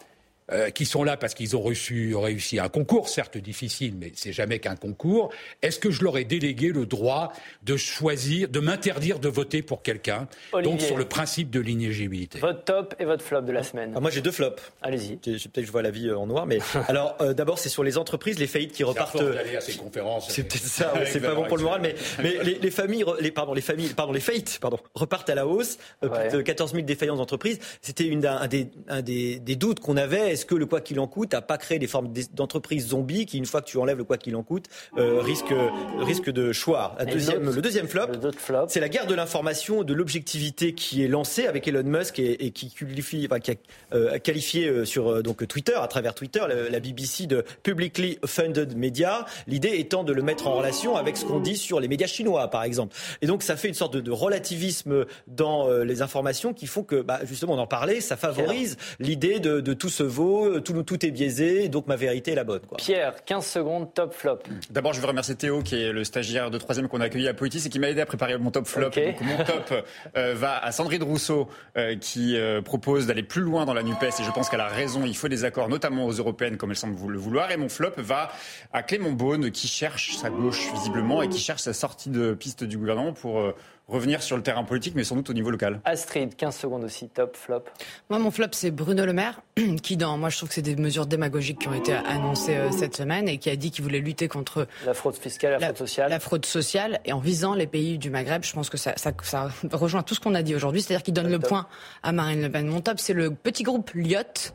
euh, 0.51 0.69
qui 0.69 0.85
sont 0.85 1.03
là 1.03 1.17
parce 1.17 1.33
qu'ils 1.33 1.55
ont 1.55 1.61
reçu, 1.61 2.15
réussi 2.15 2.59
un 2.59 2.69
concours, 2.69 3.09
certes 3.09 3.37
difficile, 3.37 3.95
mais 3.99 4.11
c'est 4.13 4.31
jamais 4.31 4.59
qu'un 4.59 4.75
concours. 4.75 5.31
Est-ce 5.63 5.79
que 5.79 5.89
je 5.89 6.03
leur 6.03 6.19
ai 6.19 6.23
délégué 6.23 6.67
le 6.67 6.85
droit 6.85 7.33
de 7.63 7.75
choisir, 7.77 8.47
de 8.47 8.59
m'interdire 8.59 9.17
de 9.17 9.27
voter 9.27 9.63
pour 9.63 9.81
quelqu'un 9.81 10.27
Donc 10.63 10.81
sur 10.81 10.97
le 10.97 11.05
principe 11.05 11.49
de 11.49 11.59
l'inéligibilité. 11.59 12.37
Votre 12.37 12.63
top 12.63 12.95
et 12.99 13.05
votre 13.05 13.23
flop 13.23 13.41
de 13.41 13.51
la 13.51 13.63
semaine. 13.63 13.93
Ah, 13.95 13.99
moi 13.99 14.11
j'ai 14.11 14.21
deux 14.21 14.31
flops. 14.31 14.61
Allez-y. 14.83 15.15
Peut-être 15.15 15.51
que 15.51 15.63
je 15.63 15.71
vois 15.71 15.81
la 15.81 15.89
vie 15.89 16.09
euh, 16.09 16.17
en 16.19 16.27
noir, 16.27 16.45
mais 16.45 16.59
alors 16.87 17.15
euh, 17.21 17.33
d'abord 17.33 17.57
c'est 17.57 17.69
sur 17.69 17.83
les 17.83 17.97
entreprises, 17.97 18.37
les 18.37 18.45
faillites 18.45 18.71
qui 18.71 18.83
repartent. 18.83 19.17
d'aller 19.17 19.55
à 19.55 19.61
ces 19.61 19.73
conférences. 19.73 20.29
C'est 20.29 20.43
peut-être 20.43 20.67
ça. 20.67 20.93
c'est 21.05 21.21
pas 21.21 21.33
bon 21.33 21.47
pour 21.47 21.57
le 21.57 21.63
moral, 21.63 21.81
mais, 21.81 21.95
mais 22.21 22.43
les, 22.43 22.71
familles, 22.71 23.03
les 23.19 23.31
pardon, 23.31 23.55
les 23.55 23.61
familles, 23.61 23.89
pardon, 23.95 24.13
les 24.13 24.19
faillites, 24.19 24.59
pardon, 24.61 24.77
repartent 24.93 25.29
à 25.31 25.35
la 25.35 25.47
hausse. 25.47 25.79
plus 26.01 26.37
de 26.37 26.41
14 26.43 26.73
000 26.73 26.83
défaillances 26.83 27.17
d'entreprises. 27.17 27.57
C'était 27.81 28.05
une 28.05 28.25
un 28.25 28.47
des, 28.47 28.67
un 28.87 29.01
des, 29.01 29.39
des 29.39 29.55
doutes 29.55 29.79
qu'on 29.79 29.97
avait. 29.97 30.34
Est-ce 30.35 30.45
que 30.45 30.55
le 30.55 30.65
quoi 30.65 30.81
qu'il 30.81 30.99
en 30.99 31.07
coûte 31.07 31.33
à 31.33 31.41
pas 31.41 31.57
créer 31.57 31.79
des 31.79 31.87
formes 31.87 32.11
d'entreprises 32.33 32.87
zombies 32.87 33.25
qui, 33.25 33.37
une 33.37 33.45
fois 33.45 33.61
que 33.61 33.67
tu 33.67 33.77
enlèves 33.77 33.99
le 33.99 34.03
quoi 34.03 34.17
qu'il 34.17 34.35
en 34.35 34.43
coûte, 34.43 34.65
euh, 34.97 35.21
risque, 35.21 35.53
risque 35.99 36.29
de 36.29 36.51
choir. 36.51 36.97
deuxième, 37.09 37.49
le 37.55 37.61
deuxième 37.61 37.87
flop, 37.87 38.07
c'est 38.67 38.81
la 38.81 38.89
guerre 38.89 39.07
de 39.07 39.15
l'information, 39.15 39.83
de 39.83 39.93
l'objectivité 39.93 40.73
qui 40.73 41.05
est 41.05 41.07
lancée 41.07 41.47
avec 41.47 41.69
Elon 41.69 41.83
Musk 41.83 42.19
et, 42.19 42.51
qui, 42.51 42.69
qualifie, 42.69 43.29
qui 43.41 43.51
a 43.51 43.55
euh, 43.93 44.19
qualifié 44.19 44.67
euh, 44.67 44.83
sur 44.83 45.23
donc 45.23 45.47
Twitter, 45.47 45.75
à 45.75 45.87
travers 45.87 46.13
Twitter, 46.13 46.41
la, 46.69 46.79
BBC 46.81 47.27
de 47.27 47.45
publicly 47.63 48.19
funded 48.25 48.75
media. 48.75 49.25
L'idée 49.47 49.77
étant 49.77 50.03
de 50.03 50.11
le 50.11 50.21
mettre 50.21 50.47
en 50.47 50.55
relation 50.55 50.97
avec 50.97 51.15
ce 51.15 51.23
qu'on 51.23 51.39
dit 51.39 51.55
sur 51.55 51.79
les 51.79 51.87
médias 51.87 52.07
chinois, 52.07 52.49
par 52.49 52.63
exemple. 52.63 52.93
Et 53.21 53.27
donc 53.27 53.41
ça 53.41 53.55
fait 53.55 53.69
une 53.69 53.73
sorte 53.73 53.95
de, 53.95 54.11
relativisme 54.11 55.05
dans 55.27 55.69
les 55.69 56.01
informations 56.01 56.53
qui 56.53 56.67
font 56.67 56.83
que, 56.83 57.01
bah, 57.01 57.21
justement, 57.23 57.53
on 57.53 57.59
en 57.59 57.67
parlait, 57.67 58.01
ça 58.01 58.17
favorise 58.17 58.75
l'idée 58.99 59.39
de, 59.39 59.61
de, 59.61 59.73
tout 59.73 59.89
se 59.89 60.03
vaut, 60.25 60.59
tout, 60.59 60.83
tout 60.83 61.05
est 61.05 61.11
biaisé, 61.11 61.69
donc 61.69 61.87
ma 61.87 61.95
vérité 61.95 62.31
est 62.31 62.35
la 62.35 62.43
bonne. 62.43 62.61
Pierre, 62.77 63.23
15 63.25 63.45
secondes, 63.45 63.93
top 63.93 64.13
flop. 64.13 64.39
D'abord, 64.69 64.93
je 64.93 65.01
veux 65.01 65.07
remercier 65.07 65.35
Théo, 65.35 65.61
qui 65.61 65.75
est 65.75 65.91
le 65.91 66.03
stagiaire 66.03 66.51
de 66.51 66.57
troisième 66.57 66.87
qu'on 66.87 67.01
a 67.01 67.05
accueilli 67.05 67.27
à 67.27 67.33
Poetis 67.33 67.63
et 67.65 67.69
qui 67.69 67.79
m'a 67.79 67.89
aidé 67.89 68.01
à 68.01 68.05
préparer 68.05 68.37
mon 68.37 68.51
top 68.51 68.67
flop. 68.67 68.89
Donc, 68.89 69.21
mon 69.21 69.43
top 69.43 69.85
euh, 70.17 70.33
va 70.35 70.57
à 70.57 70.71
Sandrine 70.71 71.03
Rousseau, 71.03 71.47
euh, 71.77 71.95
qui 71.95 72.37
euh, 72.37 72.61
propose 72.61 73.07
d'aller 73.07 73.23
plus 73.23 73.41
loin 73.41 73.65
dans 73.65 73.73
la 73.73 73.83
NUPES, 73.83 74.19
et 74.19 74.23
je 74.23 74.31
pense 74.31 74.49
qu'elle 74.49 74.61
a 74.61 74.67
raison, 74.67 75.05
il 75.05 75.15
faut 75.15 75.27
des 75.27 75.45
accords, 75.45 75.69
notamment 75.69 76.05
aux 76.05 76.13
européennes, 76.13 76.57
comme 76.57 76.71
elle 76.71 76.77
semble 76.77 76.95
le 77.07 77.17
vouloir. 77.17 77.51
Et 77.51 77.57
mon 77.57 77.69
flop 77.69 77.93
va 77.97 78.31
à 78.73 78.83
Clément 78.83 79.11
Beaune, 79.11 79.51
qui 79.51 79.67
cherche 79.67 80.15
sa 80.17 80.29
gauche, 80.29 80.71
visiblement, 80.73 81.21
et 81.21 81.29
qui 81.29 81.39
cherche 81.39 81.61
sa 81.61 81.73
sortie 81.73 82.09
de 82.09 82.33
piste 82.33 82.63
du 82.63 82.77
gouvernement 82.77 83.13
pour 83.13 83.53
revenir 83.87 84.23
sur 84.23 84.35
le 84.35 84.43
terrain 84.43 84.63
politique, 84.63 84.93
mais 84.95 85.03
sans 85.03 85.15
doute 85.15 85.29
au 85.29 85.33
niveau 85.33 85.51
local. 85.51 85.79
Astrid, 85.85 86.35
15 86.35 86.55
secondes 86.55 86.83
aussi, 86.83 87.07
top, 87.07 87.35
flop. 87.35 87.63
Moi, 88.09 88.19
mon 88.19 88.31
flop, 88.31 88.47
c'est 88.51 88.71
Bruno 88.71 89.05
Le 89.05 89.13
Maire, 89.13 89.41
qui, 89.83 89.95
dans, 89.95 90.17
moi, 90.17 90.29
je 90.29 90.37
trouve 90.37 90.49
que 90.49 90.55
c'est 90.55 90.61
des 90.61 90.75
mesures 90.75 91.05
démagogiques 91.05 91.59
qui 91.59 91.67
ont 91.67 91.73
été 91.73 91.93
annoncées 91.93 92.55
euh, 92.55 92.71
cette 92.71 92.95
semaine 92.95 93.29
et 93.29 93.37
qui 93.37 93.49
a 93.49 93.55
dit 93.55 93.71
qu'il 93.71 93.83
voulait 93.83 93.99
lutter 93.99 94.27
contre 94.27 94.67
la 94.85 94.93
fraude 94.93 95.15
fiscale, 95.15 95.59
la, 95.59 95.59
fraude 95.59 95.77
sociale. 95.77 96.09
La 96.09 96.19
fraude 96.19 96.45
sociale, 96.45 96.99
et 97.05 97.13
en 97.13 97.19
visant 97.19 97.53
les 97.53 97.67
pays 97.67 97.97
du 97.97 98.09
Maghreb, 98.09 98.43
je 98.43 98.53
pense 98.53 98.69
que 98.69 98.77
ça, 98.77 98.93
ça, 98.97 99.11
ça 99.21 99.49
rejoint 99.71 100.01
tout 100.01 100.15
ce 100.15 100.19
qu'on 100.19 100.35
a 100.35 100.41
dit 100.41 100.55
aujourd'hui, 100.55 100.81
c'est-à-dire 100.81 101.03
qu'il 101.03 101.13
donne 101.13 101.29
le, 101.29 101.39
point 101.39 101.67
à 102.01 102.11
Marine 102.11 102.41
Le 102.41 102.49
Pen. 102.49 102.67
Mon 102.67 102.81
top, 102.81 102.99
c'est 102.99 103.13
le 103.13 103.31
petit 103.31 103.63
groupe 103.63 103.91
Lyot 103.93 104.51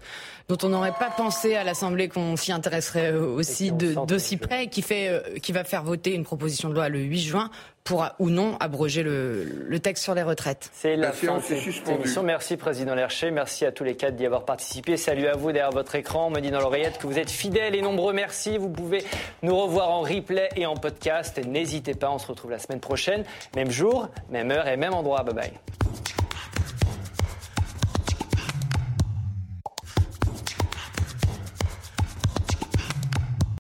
dont 0.51 0.67
on 0.67 0.71
n'aurait 0.71 0.95
pas 0.99 1.11
pensé 1.11 1.55
à 1.55 1.63
l'Assemblée 1.63 2.09
qu'on 2.09 2.37
s'y 2.37 2.51
intéresserait 2.51 3.13
euh, 3.13 3.25
aussi 3.25 3.71
d'aussi 3.71 4.37
près, 4.37 4.67
qui, 4.67 4.83
fait, 4.83 5.09
euh, 5.09 5.39
qui 5.41 5.53
va 5.53 5.63
faire 5.63 5.85
voter 5.85 6.13
une 6.13 6.25
proposition 6.25 6.69
de 6.69 6.75
loi 6.75 6.89
le 6.89 6.99
8 6.99 7.21
juin 7.21 7.51
pour 7.85 8.07
ou 8.19 8.31
non 8.31 8.57
abroger 8.61 9.03
le, 9.03 9.79
texte 9.81 10.05
sur 10.05 10.15
les 10.15 10.23
retraites. 10.23 10.71
C'est 10.73 10.97
la, 10.97 11.13
fin 11.13 11.39
de 11.39 11.43
cette 11.43 11.89
émission. 11.89 12.23
Merci 12.23 12.57
Président 12.57 12.95
Lercher, 12.95 13.31
merci 13.31 13.65
à 13.65 13.73
tous 13.73 13.85
les 13.85 13.97
quatre 13.97 14.17
d'y 14.17 14.27
avoir 14.27 14.45
participé. 14.45 14.97
Salut 14.97 15.27
à 15.27 15.37
vous 15.37 15.53
derrière 15.53 15.73
votre 15.73 15.95
écran. 15.95 16.27
On 16.27 16.31
me 16.31 16.41
dit 16.41 16.51
dans 16.51 16.61
l'oreillette 16.61 16.99
que 16.99 17.07
vous 17.07 17.19
êtes 17.19 17.31
fidèles 17.31 17.75
et 17.75 17.83
nombreux. 17.83 18.13
Merci. 18.13 18.59
Vous 18.59 18.69
pouvez 18.69 19.05
nous 19.43 19.57
revoir 19.57 19.91
en 19.91 20.03
replay 20.03 20.49
et 20.57 20.67
en 20.67 20.75
podcast. 20.75 21.41
N'hésitez 21.45 21.95
pas, 21.95 22.11
on 22.11 22.19
se 22.19 22.27
retrouve 22.27 22.51
la 22.51 22.59
semaine 22.59 22.81
prochaine. 22.81 23.25
Même 23.57 23.71
jour, 23.71 24.09
même 24.31 24.51
heure 24.51 24.69
et 24.69 24.77
même 24.77 24.95
endroit. 24.95 25.23
Bye 25.23 25.35
bye. 25.35 25.53